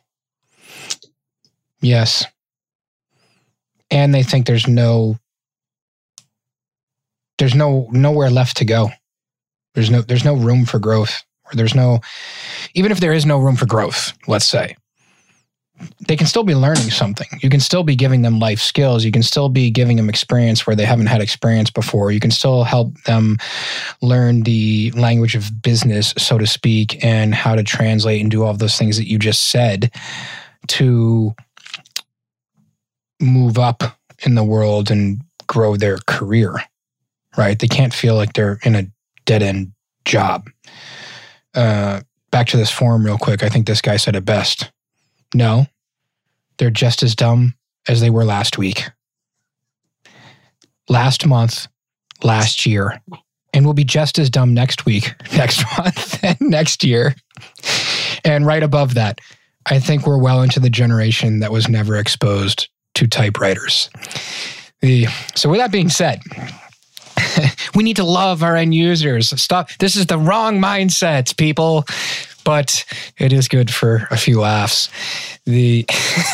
Yes, 1.81 2.25
and 3.91 4.13
they 4.13 4.23
think 4.23 4.47
there's 4.47 4.67
no 4.67 5.19
there's 7.39 7.55
no 7.55 7.89
nowhere 7.93 8.31
left 8.31 8.57
to 8.59 8.65
go. 8.65 8.91
There's 9.75 9.91
no 9.91 10.01
there's 10.01 10.25
no 10.25 10.35
room 10.35 10.65
for 10.65 10.79
growth. 10.79 11.23
There's 11.57 11.75
no 11.75 12.01
even 12.75 12.93
if 12.93 13.01
there 13.01 13.13
is 13.13 13.27
no 13.27 13.39
room 13.39 13.57
for 13.57 13.67
growth, 13.67 14.13
let's 14.27 14.47
say, 14.47 14.77
they 16.07 16.17
can 16.17 16.27
still 16.27 16.45
be 16.45 16.55
learning 16.55 16.91
something. 16.91 17.27
You 17.41 17.51
can 17.51 17.61
still 17.61 17.83
be 17.83 17.97
giving 17.97 18.23
them 18.23 18.39
life 18.39 18.61
skills. 18.61 19.05
You 19.05 19.11
can 19.11 19.23
still 19.23 19.49
be 19.49 19.71
giving 19.71 19.97
them 19.97 20.09
experience 20.09 20.67
where 20.67 20.77
they 20.77 20.85
haven't 20.85 21.07
had 21.07 21.21
experience 21.21 21.71
before. 21.71 22.13
You 22.13 22.21
can 22.21 22.31
still 22.31 22.65
help 22.65 22.95
them 23.03 23.39
learn 24.01 24.43
the 24.43 24.93
language 24.93 25.35
of 25.35 25.63
business, 25.63 26.15
so 26.17 26.39
to 26.39 26.47
speak, 26.47 27.05
and 27.05 27.35
how 27.35 27.55
to 27.55 27.63
translate 27.63 28.21
and 28.21 28.31
do 28.31 28.45
all 28.45 28.51
of 28.51 28.59
those 28.61 28.79
things 28.79 28.97
that 28.97 29.09
you 29.09 29.19
just 29.19 29.51
said 29.51 29.91
to 30.69 31.35
move 33.21 33.59
up 33.59 33.83
in 34.25 34.35
the 34.35 34.45
world 34.45 34.91
and 34.91 35.21
grow 35.47 35.77
their 35.77 35.99
career 36.07 36.57
right? 37.37 37.59
They 37.59 37.69
can't 37.69 37.95
feel 37.95 38.15
like 38.15 38.33
they're 38.33 38.59
in 38.63 38.75
a 38.75 38.87
dead 39.25 39.43
end 39.43 39.73
job. 40.05 40.49
Uh, 41.55 42.01
back 42.31 42.47
to 42.49 42.57
this 42.57 42.71
forum, 42.71 43.05
real 43.05 43.19
quick. 43.19 43.43
I 43.43 43.49
think 43.49 43.67
this 43.67 43.81
guy 43.81 43.97
said 43.97 44.17
it 44.17 44.25
best. 44.25 44.71
No, 45.35 45.67
they're 46.59 46.71
just 46.71 47.03
as 47.03 47.15
dumb 47.15 47.55
as 47.89 48.01
they 48.01 48.11
were 48.11 48.25
last 48.25 48.59
week, 48.59 48.85
last 50.89 51.27
month, 51.27 51.67
last 52.23 52.67
year, 52.67 53.01
and 53.53 53.67
will 53.67 53.75
be 53.75 53.85
just 53.85 54.19
as 54.19 54.31
dumb 54.31 54.55
next 54.55 54.85
week, 54.87 55.13
next 55.37 55.65
month, 55.79 56.23
and 56.25 56.37
next 56.41 56.85
year. 56.85 57.15
And 58.25 58.47
right 58.47 58.63
above 58.63 58.95
that, 58.95 59.21
I 59.67 59.79
think 59.79 60.07
we're 60.07 60.19
well 60.19 60.43
into 60.43 60.61
the 60.61 60.71
generation 60.71 61.41
that 61.41 61.53
was 61.53 61.69
never 61.69 61.97
exposed 61.97 62.69
to 62.95 63.07
typewriters. 63.07 63.91
The, 64.81 65.07
so, 65.35 65.49
with 65.49 65.59
that 65.61 65.73
being 65.73 65.89
said, 65.89 66.21
we 67.75 67.83
need 67.83 67.97
to 67.97 68.05
love 68.05 68.43
our 68.43 68.57
end 68.57 68.75
users. 68.75 69.31
Stop. 69.41 69.71
This 69.79 69.97
is 69.97 70.07
the 70.07 70.19
wrong 70.19 70.61
mindset, 70.61 71.37
people. 71.37 71.85
But 72.45 72.85
it 73.17 73.33
is 73.33 73.49
good 73.49 73.73
for 73.73 74.07
a 74.11 74.19
few 74.19 74.41
laughs. 74.41 74.91
The 75.47 75.87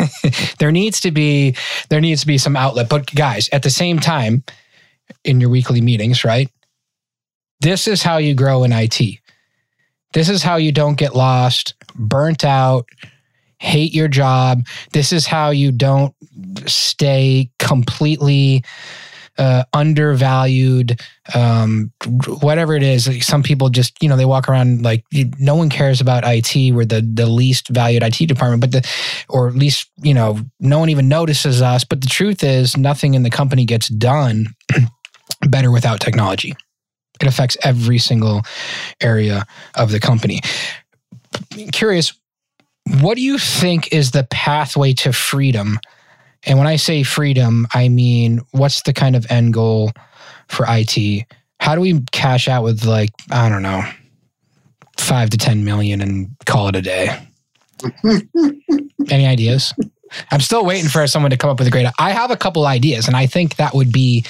there 0.58 0.72
needs 0.72 1.00
to 1.02 1.12
be 1.12 1.54
there 1.88 2.00
needs 2.00 2.22
to 2.22 2.26
be 2.26 2.38
some 2.38 2.56
outlet. 2.56 2.88
But 2.88 3.14
guys, 3.14 3.48
at 3.52 3.62
the 3.62 3.70
same 3.70 4.00
time, 4.00 4.42
in 5.24 5.40
your 5.40 5.50
weekly 5.50 5.80
meetings, 5.80 6.24
right? 6.24 6.50
This 7.60 7.86
is 7.86 8.02
how 8.02 8.16
you 8.16 8.34
grow 8.34 8.64
in 8.64 8.72
IT. 8.72 9.00
This 10.12 10.28
is 10.28 10.42
how 10.42 10.56
you 10.56 10.72
don't 10.72 10.98
get 10.98 11.14
lost, 11.14 11.74
burnt 11.94 12.44
out, 12.44 12.88
hate 13.58 13.94
your 13.94 14.08
job. 14.08 14.66
This 14.92 15.12
is 15.12 15.26
how 15.26 15.50
you 15.50 15.70
don't 15.70 16.14
stay 16.66 17.50
completely 17.58 18.64
uh, 19.40 19.64
undervalued, 19.72 21.00
um, 21.34 21.90
whatever 22.42 22.76
it 22.76 22.82
is. 22.82 23.26
Some 23.26 23.42
people 23.42 23.70
just, 23.70 24.00
you 24.02 24.08
know, 24.08 24.16
they 24.16 24.26
walk 24.26 24.50
around 24.50 24.82
like 24.82 25.02
no 25.38 25.54
one 25.54 25.70
cares 25.70 26.02
about 26.02 26.24
IT. 26.26 26.74
We're 26.74 26.84
the 26.84 27.00
the 27.00 27.26
least 27.26 27.68
valued 27.68 28.02
IT 28.02 28.26
department, 28.26 28.60
but 28.60 28.72
the 28.72 28.88
or 29.30 29.48
at 29.48 29.54
least 29.54 29.90
you 30.02 30.12
know 30.12 30.38
no 30.60 30.78
one 30.78 30.90
even 30.90 31.08
notices 31.08 31.62
us. 31.62 31.84
But 31.84 32.02
the 32.02 32.06
truth 32.06 32.44
is, 32.44 32.76
nothing 32.76 33.14
in 33.14 33.22
the 33.22 33.30
company 33.30 33.64
gets 33.64 33.88
done 33.88 34.48
better 35.48 35.70
without 35.70 36.00
technology. 36.00 36.54
It 37.18 37.26
affects 37.26 37.56
every 37.62 37.98
single 37.98 38.42
area 39.00 39.46
of 39.74 39.90
the 39.90 40.00
company. 40.00 40.42
Curious, 41.72 42.12
what 43.00 43.14
do 43.14 43.22
you 43.22 43.38
think 43.38 43.90
is 43.90 44.10
the 44.10 44.24
pathway 44.24 44.92
to 44.94 45.14
freedom? 45.14 45.78
And 46.46 46.58
when 46.58 46.66
I 46.66 46.76
say 46.76 47.02
freedom, 47.02 47.66
I 47.74 47.88
mean 47.88 48.40
what's 48.52 48.82
the 48.82 48.92
kind 48.92 49.16
of 49.16 49.30
end 49.30 49.52
goal 49.52 49.92
for 50.48 50.66
IT? 50.68 51.26
How 51.60 51.74
do 51.74 51.80
we 51.80 52.00
cash 52.12 52.48
out 52.48 52.64
with 52.64 52.84
like, 52.84 53.10
I 53.30 53.48
don't 53.48 53.62
know, 53.62 53.82
five 54.98 55.30
to 55.30 55.38
10 55.38 55.64
million 55.64 56.00
and 56.00 56.34
call 56.46 56.68
it 56.68 56.76
a 56.76 56.82
day? 56.82 57.26
Any 59.10 59.26
ideas? 59.26 59.74
I'm 60.30 60.40
still 60.40 60.64
waiting 60.64 60.88
for 60.88 61.06
someone 61.06 61.30
to 61.30 61.36
come 61.36 61.50
up 61.50 61.58
with 61.58 61.68
a 61.68 61.70
great. 61.70 61.86
I 61.98 62.10
have 62.10 62.30
a 62.30 62.36
couple 62.36 62.66
ideas, 62.66 63.06
and 63.06 63.16
I 63.16 63.26
think 63.26 63.56
that 63.56 63.74
would 63.74 63.92
be 63.92 64.24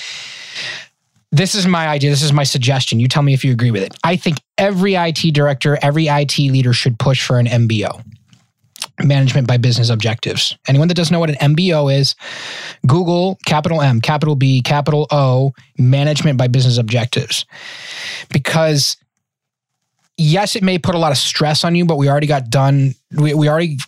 this 1.32 1.54
is 1.54 1.66
my 1.66 1.86
idea. 1.88 2.10
This 2.10 2.22
is 2.22 2.32
my 2.32 2.44
suggestion. 2.44 3.00
You 3.00 3.08
tell 3.08 3.22
me 3.22 3.32
if 3.32 3.44
you 3.44 3.52
agree 3.52 3.70
with 3.70 3.82
it. 3.82 3.94
I 4.04 4.16
think 4.16 4.38
every 4.58 4.94
IT 4.94 5.32
director, 5.32 5.78
every 5.80 6.08
IT 6.08 6.38
leader 6.38 6.72
should 6.72 6.98
push 6.98 7.24
for 7.24 7.38
an 7.38 7.46
MBO 7.46 8.04
management 9.04 9.46
by 9.46 9.56
business 9.56 9.90
objectives. 9.90 10.56
Anyone 10.68 10.88
that 10.88 10.94
doesn't 10.94 11.12
know 11.12 11.20
what 11.20 11.30
an 11.30 11.54
MBO 11.54 11.92
is, 11.94 12.14
Google 12.86 13.38
capital 13.46 13.80
M, 13.80 14.00
capital 14.00 14.36
B, 14.36 14.62
capital 14.62 15.06
O, 15.10 15.52
management 15.78 16.38
by 16.38 16.48
business 16.48 16.78
objectives. 16.78 17.44
Because 18.32 18.96
yes, 20.16 20.54
it 20.54 20.62
may 20.62 20.78
put 20.78 20.94
a 20.94 20.98
lot 20.98 21.12
of 21.12 21.18
stress 21.18 21.64
on 21.64 21.74
you, 21.74 21.84
but 21.84 21.96
we 21.96 22.08
already 22.08 22.26
got 22.26 22.50
done. 22.50 22.94
We, 23.12 23.34
we 23.34 23.48
already 23.48 23.78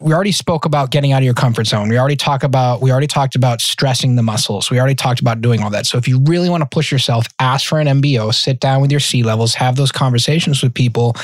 we 0.00 0.12
already 0.12 0.32
spoke 0.32 0.66
about 0.66 0.90
getting 0.90 1.12
out 1.12 1.18
of 1.18 1.24
your 1.24 1.34
comfort 1.34 1.66
zone. 1.66 1.88
We 1.88 1.98
already 1.98 2.16
talk 2.16 2.42
about 2.42 2.82
we 2.82 2.92
already 2.92 3.06
talked 3.06 3.34
about 3.34 3.62
stressing 3.62 4.16
the 4.16 4.22
muscles. 4.22 4.70
We 4.70 4.78
already 4.78 4.94
talked 4.94 5.20
about 5.20 5.40
doing 5.40 5.62
all 5.62 5.70
that. 5.70 5.86
So 5.86 5.96
if 5.96 6.06
you 6.06 6.20
really 6.24 6.50
want 6.50 6.60
to 6.60 6.68
push 6.68 6.92
yourself, 6.92 7.26
ask 7.38 7.66
for 7.66 7.80
an 7.80 7.86
MBO, 7.86 8.34
sit 8.34 8.60
down 8.60 8.82
with 8.82 8.90
your 8.90 9.00
C 9.00 9.22
levels, 9.22 9.54
have 9.54 9.76
those 9.76 9.90
conversations 9.90 10.62
with 10.62 10.74
people. 10.74 11.16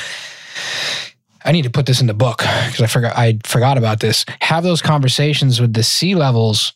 I 1.43 1.51
need 1.51 1.63
to 1.63 1.69
put 1.69 1.85
this 1.85 2.01
in 2.01 2.07
the 2.07 2.13
book 2.13 2.39
because 2.39 2.81
I 2.81 2.87
forgot 2.87 3.17
I 3.17 3.39
forgot 3.43 3.77
about 3.77 3.99
this. 3.99 4.25
Have 4.41 4.63
those 4.63 4.81
conversations 4.81 5.59
with 5.59 5.73
the 5.73 5.83
C 5.83 6.15
levels 6.15 6.73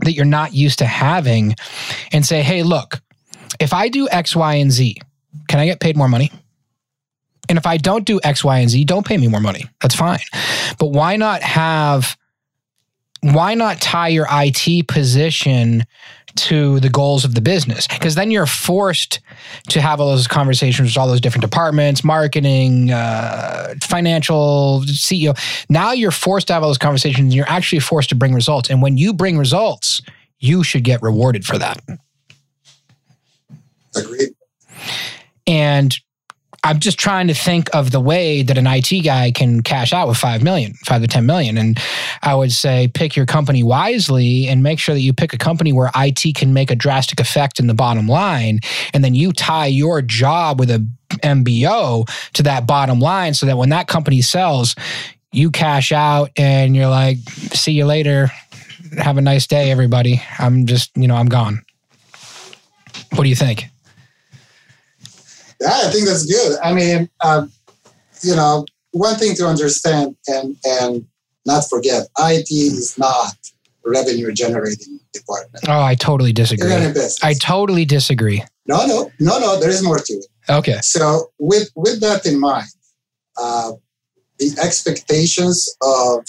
that 0.00 0.12
you're 0.12 0.24
not 0.24 0.54
used 0.54 0.78
to 0.80 0.86
having 0.86 1.54
and 2.12 2.24
say, 2.24 2.42
"Hey, 2.42 2.62
look, 2.62 3.00
if 3.60 3.72
I 3.72 3.88
do 3.88 4.08
X, 4.10 4.34
Y, 4.34 4.54
and 4.54 4.72
Z, 4.72 5.00
can 5.48 5.60
I 5.60 5.66
get 5.66 5.80
paid 5.80 5.96
more 5.96 6.08
money?" 6.08 6.32
And 7.48 7.58
if 7.58 7.66
I 7.66 7.76
don't 7.76 8.04
do 8.04 8.20
X, 8.22 8.42
Y, 8.42 8.58
and 8.58 8.70
Z, 8.70 8.84
don't 8.84 9.06
pay 9.06 9.18
me 9.18 9.28
more 9.28 9.40
money. 9.40 9.66
That's 9.82 9.94
fine. 9.94 10.20
But 10.78 10.86
why 10.86 11.16
not 11.16 11.42
have, 11.42 12.16
why 13.20 13.54
not 13.54 13.80
tie 13.80 14.08
your 14.08 14.26
IT 14.30 14.88
position 14.88 15.84
to 16.36 16.80
the 16.80 16.88
goals 16.88 17.24
of 17.24 17.34
the 17.34 17.40
business? 17.40 17.86
Because 17.86 18.14
then 18.14 18.30
you're 18.30 18.46
forced 18.46 19.20
to 19.68 19.80
have 19.80 20.00
all 20.00 20.10
those 20.10 20.26
conversations 20.26 20.90
with 20.90 20.98
all 20.98 21.08
those 21.08 21.20
different 21.20 21.42
departments, 21.42 22.04
marketing, 22.04 22.90
uh, 22.90 23.74
financial, 23.82 24.82
CEO. 24.86 25.36
Now 25.68 25.92
you're 25.92 26.10
forced 26.10 26.48
to 26.48 26.52
have 26.52 26.62
all 26.62 26.68
those 26.68 26.78
conversations 26.78 27.24
and 27.24 27.34
you're 27.34 27.48
actually 27.48 27.80
forced 27.80 28.08
to 28.10 28.14
bring 28.14 28.34
results. 28.34 28.70
And 28.70 28.82
when 28.82 28.96
you 28.96 29.12
bring 29.12 29.38
results, 29.38 30.02
you 30.38 30.62
should 30.62 30.84
get 30.84 31.02
rewarded 31.02 31.44
for 31.44 31.58
that. 31.58 31.80
Agreed. 33.96 34.30
And 35.46 35.96
I'm 36.64 36.78
just 36.78 36.98
trying 36.98 37.28
to 37.28 37.34
think 37.34 37.68
of 37.74 37.90
the 37.90 38.00
way 38.00 38.42
that 38.42 38.56
an 38.56 38.66
IT 38.66 39.04
guy 39.04 39.30
can 39.30 39.62
cash 39.62 39.92
out 39.92 40.08
with 40.08 40.16
5 40.16 40.42
million, 40.42 40.72
5 40.86 41.02
to 41.02 41.06
10 41.06 41.26
million. 41.26 41.58
And 41.58 41.78
I 42.22 42.34
would 42.34 42.52
say 42.52 42.88
pick 42.88 43.14
your 43.14 43.26
company 43.26 43.62
wisely 43.62 44.48
and 44.48 44.62
make 44.62 44.78
sure 44.78 44.94
that 44.94 45.02
you 45.02 45.12
pick 45.12 45.34
a 45.34 45.38
company 45.38 45.74
where 45.74 45.90
IT 45.94 46.34
can 46.34 46.54
make 46.54 46.70
a 46.70 46.74
drastic 46.74 47.20
effect 47.20 47.60
in 47.60 47.66
the 47.66 47.74
bottom 47.74 48.08
line. 48.08 48.60
And 48.94 49.04
then 49.04 49.14
you 49.14 49.30
tie 49.32 49.66
your 49.66 50.00
job 50.00 50.58
with 50.58 50.70
a 50.70 50.88
MBO 51.22 52.08
to 52.32 52.42
that 52.44 52.66
bottom 52.66 52.98
line 52.98 53.34
so 53.34 53.44
that 53.44 53.58
when 53.58 53.68
that 53.68 53.86
company 53.86 54.22
sells, 54.22 54.74
you 55.32 55.50
cash 55.50 55.92
out 55.92 56.30
and 56.34 56.74
you're 56.74 56.88
like, 56.88 57.18
see 57.28 57.72
you 57.72 57.84
later. 57.84 58.30
Have 58.96 59.18
a 59.18 59.22
nice 59.22 59.46
day, 59.46 59.70
everybody. 59.70 60.22
I'm 60.38 60.64
just, 60.64 60.96
you 60.96 61.08
know, 61.08 61.16
I'm 61.16 61.28
gone. 61.28 61.62
What 63.10 63.24
do 63.24 63.28
you 63.28 63.36
think? 63.36 63.66
Yeah, 65.60 65.68
I 65.84 65.90
think 65.90 66.06
that's 66.06 66.26
good. 66.26 66.58
I 66.62 66.72
mean, 66.72 67.08
um, 67.22 67.52
you 68.22 68.34
know, 68.34 68.64
one 68.92 69.16
thing 69.16 69.34
to 69.36 69.46
understand 69.46 70.16
and 70.26 70.56
and 70.64 71.06
not 71.46 71.68
forget, 71.68 72.08
IT 72.18 72.50
is 72.50 72.96
not 72.98 73.36
revenue 73.84 74.32
generating 74.32 74.98
department. 75.12 75.64
Oh, 75.68 75.82
I 75.82 75.94
totally 75.94 76.32
disagree. 76.32 76.72
I 77.22 77.34
totally 77.34 77.84
disagree. 77.84 78.42
No, 78.66 78.86
no, 78.86 79.10
no, 79.20 79.38
no. 79.38 79.60
There 79.60 79.68
is 79.68 79.82
more 79.82 79.98
to 79.98 80.12
it. 80.12 80.26
Okay. 80.48 80.78
So 80.80 81.30
with 81.38 81.70
with 81.76 82.00
that 82.00 82.24
in 82.26 82.40
mind, 82.40 82.68
uh, 83.36 83.72
the 84.38 84.56
expectations 84.62 85.76
of 85.82 86.26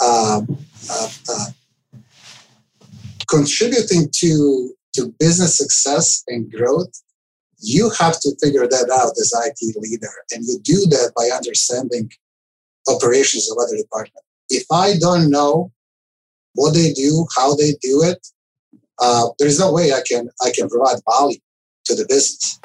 uh, 0.00 0.42
uh, 0.90 1.10
uh, 1.28 1.46
contributing 3.28 4.08
to 4.12 4.74
to 4.94 5.14
business 5.20 5.56
success 5.56 6.24
and 6.26 6.50
growth 6.50 6.90
you 7.60 7.90
have 7.98 8.18
to 8.20 8.32
figure 8.42 8.66
that 8.66 8.90
out 8.90 9.12
as 9.20 9.32
IT 9.46 9.76
leader. 9.76 10.12
And 10.32 10.44
you 10.44 10.58
do 10.62 10.86
that 10.90 11.12
by 11.16 11.34
understanding 11.34 12.10
operations 12.88 13.50
of 13.50 13.58
other 13.58 13.76
departments. 13.76 14.26
If 14.48 14.64
I 14.72 14.94
don't 14.98 15.30
know 15.30 15.72
what 16.54 16.74
they 16.74 16.92
do, 16.92 17.26
how 17.36 17.54
they 17.54 17.72
do 17.80 18.02
it, 18.02 18.26
uh, 18.98 19.28
there's 19.38 19.58
no 19.58 19.72
way 19.72 19.92
I 19.92 20.02
can 20.06 20.28
I 20.42 20.50
can 20.54 20.68
provide 20.68 21.00
value 21.08 21.38
to 21.86 21.94
the 21.94 22.06
business. 22.08 22.60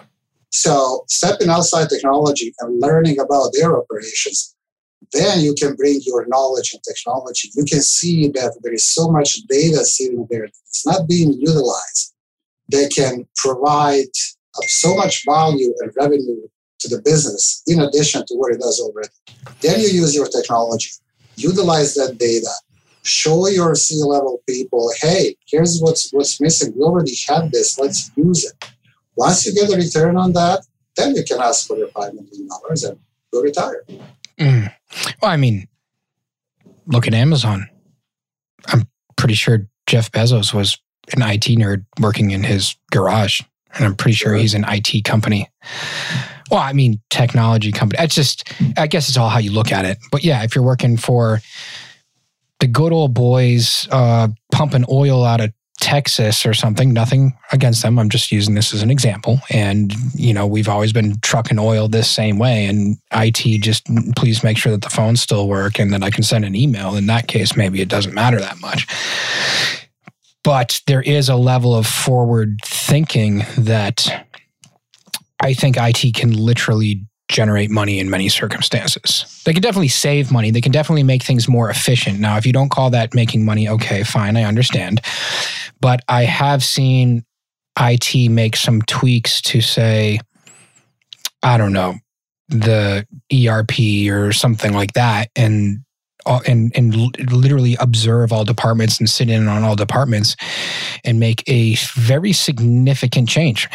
So 0.52 1.04
stepping 1.08 1.50
outside 1.50 1.90
technology 1.90 2.54
and 2.60 2.82
learning 2.82 3.20
about 3.20 3.52
their 3.54 3.78
operations, 3.78 4.56
then 5.12 5.42
you 5.42 5.54
can 5.54 5.76
bring 5.76 6.00
your 6.06 6.26
knowledge 6.28 6.74
and 6.74 6.82
technology. 6.84 7.52
You 7.56 7.66
can 7.66 7.82
see 7.82 8.28
that 8.30 8.58
there 8.64 8.74
is 8.74 8.88
so 8.88 9.10
much 9.10 9.36
data 9.48 9.84
sitting 9.86 10.28
there. 10.30 10.46
It's 10.46 10.86
not 10.86 11.08
being 11.08 11.34
utilized. 11.34 12.14
They 12.70 12.88
can 12.90 13.28
provide 13.36 14.08
so 14.64 14.96
much 14.96 15.24
value 15.26 15.74
and 15.80 15.92
revenue 15.98 16.48
to 16.80 16.88
the 16.88 17.02
business 17.02 17.64
in 17.68 17.80
addition 17.82 18.26
to 18.26 18.36
what 18.36 18.54
it 18.54 18.60
does 18.60 18.80
already. 18.80 19.10
Then 19.62 19.80
you 19.80 19.88
use 19.88 20.16
your 20.16 20.28
technology, 20.28 20.90
utilize 21.36 21.96
that 21.96 22.18
data, 22.18 22.50
show 23.04 23.48
your 23.48 23.76
C 23.76 24.02
level 24.04 24.42
people, 24.48 24.92
hey, 25.02 25.36
here's 25.48 25.80
what's 25.80 26.12
what's 26.12 26.42
missing. 26.42 26.74
We 26.76 26.82
already 26.82 27.16
have 27.28 27.52
this, 27.52 27.78
let's 27.80 28.12
use 28.16 28.46
it. 28.46 28.70
Once 29.16 29.46
you 29.46 29.54
get 29.54 29.72
a 29.74 29.78
return 29.78 30.18
on 30.18 30.34
that, 30.34 30.66
then 30.96 31.16
you 31.16 31.24
can 31.24 31.40
ask 31.40 31.68
for 31.68 31.78
your 31.78 31.90
five 31.90 32.14
million 32.14 32.48
dollars 32.48 32.84
and 32.84 33.00
go 33.34 33.42
retire. 33.42 33.84
Mm. 34.40 34.74
Well, 35.22 35.32
I 35.32 35.38
mean, 35.38 35.68
look 36.88 37.08
at 37.08 37.14
Amazon. 37.14 37.70
I'm 38.68 38.88
pretty 39.16 39.36
sure 39.36 39.68
Jeff 39.88 40.12
Bezos 40.12 40.54
was 40.54 40.78
an 41.16 41.22
IT 41.22 41.46
nerd 41.60 41.86
working 42.00 42.32
in 42.32 42.44
his 42.44 42.76
garage 42.92 43.42
and 43.76 43.86
I'm 43.86 43.96
pretty 43.96 44.16
sure 44.16 44.34
he's 44.34 44.54
an 44.54 44.66
IT 44.68 45.04
company. 45.04 45.50
Well, 46.52 46.60
I 46.60 46.74
mean, 46.74 47.02
technology 47.10 47.72
company. 47.72 48.04
It's 48.04 48.16
just, 48.16 48.52
I 48.78 48.88
guess 48.88 49.10
it's 49.10 49.18
all 49.18 49.30
how 49.30 49.40
you 49.40 49.52
look 49.52 49.72
at 49.72 49.86
it. 49.86 49.98
But 50.12 50.24
yeah, 50.24 50.44
if 50.44 50.56
you're 50.56 50.64
working 50.64 50.98
for 50.98 51.42
the 52.60 52.68
good 52.68 52.94
old 52.94 53.14
boys 53.14 53.88
uh, 53.92 54.28
pumping 54.52 54.86
oil 54.90 55.24
out 55.24 55.42
of 55.42 55.52
Texas 55.80 56.46
or 56.46 56.54
something, 56.54 56.94
nothing 56.94 57.38
against 57.52 57.82
them. 57.82 58.00
I'm 58.00 58.10
just 58.10 58.32
using 58.32 58.56
this 58.56 58.74
as 58.74 58.82
an 58.82 58.90
example. 58.90 59.40
And, 59.50 59.94
you 60.14 60.34
know, 60.34 60.48
we've 60.48 60.70
always 60.70 60.94
been 60.94 61.20
trucking 61.20 61.60
oil 61.60 61.88
this 61.88 62.10
same 62.10 62.40
way. 62.40 62.66
And 62.66 62.98
IT 63.12 63.62
just 63.62 63.86
please 64.16 64.44
make 64.44 64.58
sure 64.58 64.72
that 64.72 64.82
the 64.82 64.90
phones 64.90 65.22
still 65.22 65.48
work 65.48 65.80
and 65.80 65.92
that 65.94 66.02
I 66.02 66.12
can 66.12 66.24
send 66.24 66.46
an 66.46 66.56
email. 66.56 66.96
In 66.96 67.08
that 67.08 67.28
case, 67.28 67.58
maybe 67.58 67.82
it 67.82 67.90
doesn't 67.90 68.14
matter 68.14 68.40
that 68.40 68.60
much 68.62 68.88
but 70.46 70.80
there 70.86 71.02
is 71.02 71.28
a 71.28 71.36
level 71.36 71.74
of 71.74 71.88
forward 71.88 72.60
thinking 72.64 73.44
that 73.58 74.28
I 75.42 75.56
think 75.56 75.76
IT 75.78 76.14
can 76.14 76.32
literally 76.34 77.04
generate 77.28 77.72
money 77.72 78.00
in 78.00 78.12
many 78.12 78.30
circumstances. 78.30 79.42
They 79.44 79.54
can 79.54 79.64
definitely 79.64 79.88
save 79.88 80.32
money. 80.32 80.52
They 80.52 80.62
can 80.62 80.72
definitely 80.72 81.02
make 81.02 81.24
things 81.24 81.48
more 81.48 81.72
efficient. 81.72 82.20
Now, 82.20 82.38
if 82.38 82.46
you 82.46 82.54
don't 82.54 82.70
call 82.70 82.92
that 82.92 83.16
making 83.16 83.44
money, 83.44 83.68
okay, 83.68 84.04
fine, 84.04 84.38
I 84.38 84.44
understand. 84.44 85.02
But 85.82 86.02
I 86.08 86.26
have 86.26 86.64
seen 86.64 87.26
IT 87.80 88.30
make 88.30 88.56
some 88.56 88.84
tweaks 88.84 89.42
to 89.42 89.62
say, 89.62 90.20
I 91.42 91.58
don't 91.58 91.74
know, 91.74 91.96
the 92.50 93.08
ERP 93.34 94.12
or 94.12 94.32
something 94.32 94.74
like 94.74 94.94
that. 94.94 95.32
And 95.36 95.85
and 96.26 96.72
and 96.76 96.96
literally 97.32 97.76
observe 97.80 98.32
all 98.32 98.44
departments 98.44 99.00
and 99.00 99.10
sit 99.10 99.30
in 99.30 99.48
on 99.48 99.64
all 99.64 99.76
departments 99.76 100.36
and 101.04 101.20
make 101.20 101.44
a 101.48 101.76
very 101.96 102.34
significant 102.34 103.30
change. 103.30 103.68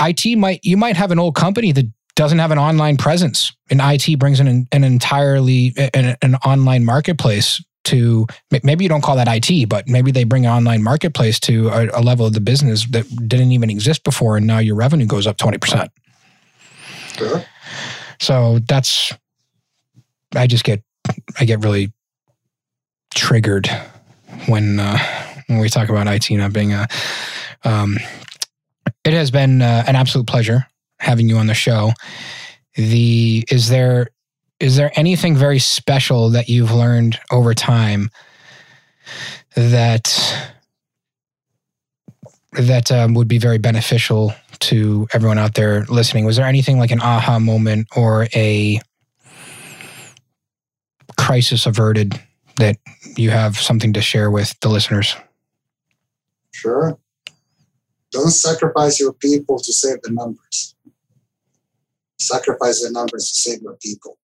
IT 0.00 0.36
might 0.36 0.64
you 0.64 0.76
might 0.76 0.96
have 0.96 1.10
an 1.10 1.18
old 1.18 1.34
company 1.34 1.72
that 1.72 1.86
doesn't 2.14 2.38
have 2.38 2.50
an 2.50 2.58
online 2.58 2.96
presence, 2.96 3.52
and 3.70 3.80
IT 3.82 4.18
brings 4.18 4.40
in 4.40 4.48
an, 4.48 4.66
an 4.72 4.84
entirely 4.84 5.72
an, 5.94 6.16
an 6.22 6.34
online 6.36 6.84
marketplace 6.84 7.62
to 7.84 8.26
maybe 8.64 8.84
you 8.84 8.88
don't 8.88 9.02
call 9.02 9.16
that 9.16 9.28
IT, 9.28 9.68
but 9.68 9.88
maybe 9.88 10.10
they 10.10 10.24
bring 10.24 10.44
an 10.44 10.52
online 10.52 10.82
marketplace 10.82 11.40
to 11.40 11.68
a, 11.68 11.88
a, 11.98 12.02
level 12.02 12.26
of 12.26 12.34
the 12.34 12.40
business 12.40 12.86
that 12.90 13.06
didn't 13.28 13.52
even 13.52 13.70
exist 13.70 14.04
before, 14.04 14.36
and 14.36 14.46
now 14.46 14.58
your 14.58 14.74
revenue 14.74 15.06
goes 15.06 15.26
up 15.26 15.36
twenty 15.36 15.58
percent. 15.58 15.90
Sure. 17.16 17.44
So 18.20 18.58
that's 18.68 19.12
I 20.34 20.46
just 20.46 20.64
get 20.64 20.82
I 21.38 21.44
get 21.44 21.60
really 21.60 21.92
triggered 23.18 23.68
when 24.46 24.78
uh, 24.78 24.96
when 25.48 25.58
we 25.58 25.68
talk 25.68 25.88
about 25.88 26.06
IT 26.06 26.30
not 26.30 26.52
being 26.52 26.72
a. 26.72 26.86
Um, 27.64 27.98
it 29.04 29.12
has 29.12 29.30
been 29.30 29.60
uh, 29.60 29.84
an 29.86 29.96
absolute 29.96 30.26
pleasure 30.26 30.66
having 31.00 31.28
you 31.28 31.36
on 31.36 31.48
the 31.48 31.54
show. 31.54 31.92
The 32.76 33.44
is 33.50 33.68
there 33.68 34.08
is 34.60 34.76
there 34.76 34.92
anything 34.94 35.36
very 35.36 35.58
special 35.58 36.30
that 36.30 36.48
you've 36.48 36.72
learned 36.72 37.18
over 37.30 37.54
time 37.54 38.10
that 39.56 40.48
that 42.52 42.90
um, 42.92 43.14
would 43.14 43.28
be 43.28 43.38
very 43.38 43.58
beneficial 43.58 44.32
to 44.60 45.08
everyone 45.12 45.38
out 45.38 45.54
there 45.54 45.84
listening? 45.86 46.24
Was 46.24 46.36
there 46.36 46.46
anything 46.46 46.78
like 46.78 46.92
an 46.92 47.00
aha 47.00 47.38
moment 47.38 47.88
or 47.96 48.28
a 48.34 48.80
crisis 51.16 51.66
averted 51.66 52.20
that 52.58 52.76
you 53.16 53.30
have 53.30 53.56
something 53.56 53.92
to 53.92 54.00
share 54.00 54.30
with 54.30 54.58
the 54.60 54.68
listeners? 54.68 55.16
Sure. 56.52 56.98
Don't 58.10 58.30
sacrifice 58.30 58.98
your 59.00 59.12
people 59.12 59.58
to 59.58 59.72
save 59.72 60.02
the 60.02 60.10
numbers. 60.10 60.74
Sacrifice 62.18 62.82
the 62.82 62.90
numbers 62.90 63.30
to 63.30 63.36
save 63.36 63.62
your 63.62 63.76
people. 63.80 64.18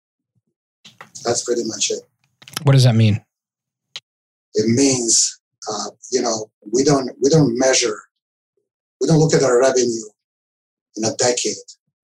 That's 1.24 1.44
pretty 1.44 1.62
much 1.64 1.90
it. 1.90 2.00
What 2.62 2.72
does 2.72 2.84
that 2.84 2.94
mean? 2.94 3.22
It 4.54 4.68
means, 4.68 5.40
uh, 5.70 5.90
you 6.10 6.20
know, 6.22 6.50
we 6.72 6.84
don't 6.84 7.10
we 7.22 7.30
don't 7.30 7.56
measure, 7.58 7.98
we 9.00 9.06
don't 9.06 9.18
look 9.18 9.34
at 9.34 9.42
our 9.42 9.60
revenue 9.60 10.08
in 10.96 11.04
a 11.04 11.14
decade. 11.16 11.56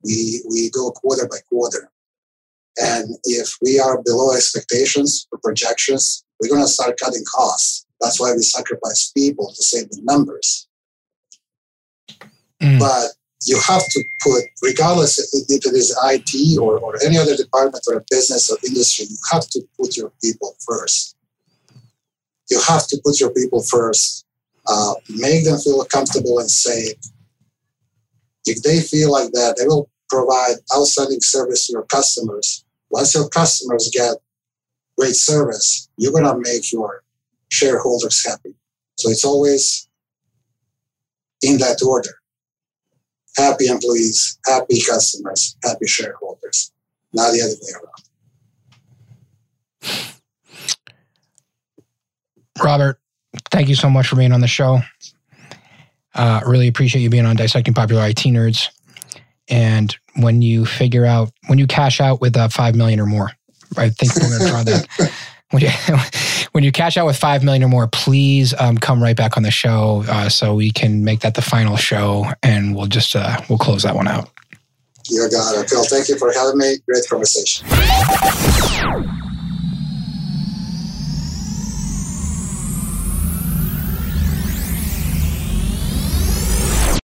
We 0.05 0.43
we 0.49 0.71
go 0.71 0.91
quarter 0.91 1.27
by 1.29 1.39
quarter, 1.49 1.91
and 2.81 3.09
if 3.25 3.57
we 3.63 3.81
are 3.81 4.03
below 4.03 4.33
expectations 4.35 5.27
or 5.33 5.39
projections, 5.43 6.25
we're 6.41 6.49
going 6.49 6.63
to 6.63 6.69
start 6.69 6.99
cutting 7.03 7.25
costs. 7.35 7.87
That's 8.01 8.21
why 8.21 8.33
we 8.33 8.43
sacrifice 8.43 9.11
people 9.17 9.49
to 9.49 9.63
save 9.63 9.91
the 9.91 10.01
numbers. 10.03 10.69
Mm. 12.63 12.79
But 12.79 13.11
you 13.47 13.59
have 13.61 13.83
to 13.83 14.05
put, 14.23 14.45
regardless 14.63 15.19
if 15.19 15.65
it 15.65 15.75
is 15.75 15.97
IT 16.05 16.59
or, 16.59 16.79
or 16.79 16.95
any 17.05 17.19
other 17.19 17.37
department 17.37 17.85
or 17.89 17.99
a 17.99 18.05
business 18.11 18.51
or 18.51 18.59
industry, 18.67 19.07
you 19.09 19.17
have 19.33 19.49
to 19.49 19.63
put 19.79 19.97
your 19.97 20.13
people 20.23 20.55
first. 20.67 21.17
You 22.51 22.61
have 22.67 22.87
to 22.89 23.01
put 23.05 23.21
your 23.21 23.31
people 23.31 23.63
first. 23.63 24.25
Uh, 24.67 24.95
make 25.09 25.45
them 25.45 25.59
feel 25.59 25.83
comfortable 25.85 26.39
and 26.39 26.51
safe. 26.51 26.95
If 28.45 28.63
they 28.63 28.81
feel 28.81 29.11
like 29.11 29.33
that, 29.33 29.57
they 29.59 29.67
will 29.67 29.91
provide 30.09 30.57
outstanding 30.75 31.21
service 31.21 31.67
to 31.67 31.75
your 31.75 31.85
customers. 31.85 32.65
Once 32.91 33.15
your 33.15 33.29
customers 33.29 33.91
get 33.93 34.17
great 34.97 35.15
service, 35.15 35.89
you're 35.97 36.13
going 36.13 36.25
to 36.25 36.39
make 36.39 36.73
your 36.73 37.03
shareholders 37.51 38.27
happy. 38.27 38.55
So 38.97 39.11
it's 39.11 39.25
always 39.25 39.89
in 41.43 41.59
that 41.59 41.83
order 41.83 42.19
happy 43.39 43.67
employees, 43.67 44.39
happy 44.47 44.81
customers, 44.83 45.57
happy 45.65 45.87
shareholders, 45.87 46.73
not 47.13 47.33
the 47.33 47.41
other 47.41 47.55
way 47.63 47.73
around. 47.75 48.03
Robert, 52.63 53.01
thank 53.51 53.69
you 53.69 53.77
so 53.77 53.89
much 53.89 54.09
for 54.09 54.17
being 54.17 54.33
on 54.33 54.41
the 54.41 54.49
show. 54.49 54.81
Uh, 56.15 56.41
really 56.45 56.67
appreciate 56.67 57.03
you 57.03 57.11
being 57.11 57.27
on 57.27 57.37
Dissecting 57.37 57.75
Popular 57.75 58.09
IT 58.09 58.17
Nerds. 58.17 58.69
And 59.49 59.97
when 60.19 60.43
you 60.43 60.67
figure 60.67 61.05
out, 61.05 61.31
when 61.47 61.59
you 61.59 61.67
cash 61.67 62.01
out 62.01 62.21
with 62.21 62.37
uh, 62.37 62.49
5 62.49 62.75
million 62.75 63.01
or 63.01 63.07
more, 63.07 63.31
I 63.77 63.91
think 63.91 64.15
we're 64.15 64.29
going 64.29 64.41
to 64.41 64.49
draw 64.49 64.63
that. 64.65 65.13
when 65.51 65.63
you, 65.63 65.71
when 66.53 66.65
you 66.65 66.73
cash 66.73 66.97
out 66.97 67.07
with 67.07 67.17
five 67.17 67.43
million 67.43 67.63
or 67.63 67.69
more, 67.69 67.87
please 67.87 68.55
um, 68.59 68.79
come 68.79 69.03
right 69.03 69.17
back 69.17 69.37
on 69.37 69.43
the 69.43 69.51
show 69.51 70.05
uh, 70.09 70.29
so 70.29 70.55
we 70.55 70.71
can 70.71 71.05
make 71.05 71.21
that 71.21 71.35
the 71.35 71.43
final 71.43 71.77
show, 71.77 72.27
and 72.43 72.75
we'll 72.75 72.87
just 72.87 73.15
uh, 73.15 73.41
we'll 73.49 73.59
close 73.59 73.83
that 73.83 73.95
one 73.95 74.09
out. 74.09 74.31
You 75.09 75.29
got 75.31 75.57
it, 75.57 75.71
Phil. 75.71 75.85
Thank 75.85 76.09
you 76.09 76.19
for 76.19 76.33
having 76.33 76.59
me. 76.59 76.77
Great 76.87 77.09
conversation. 77.09 77.67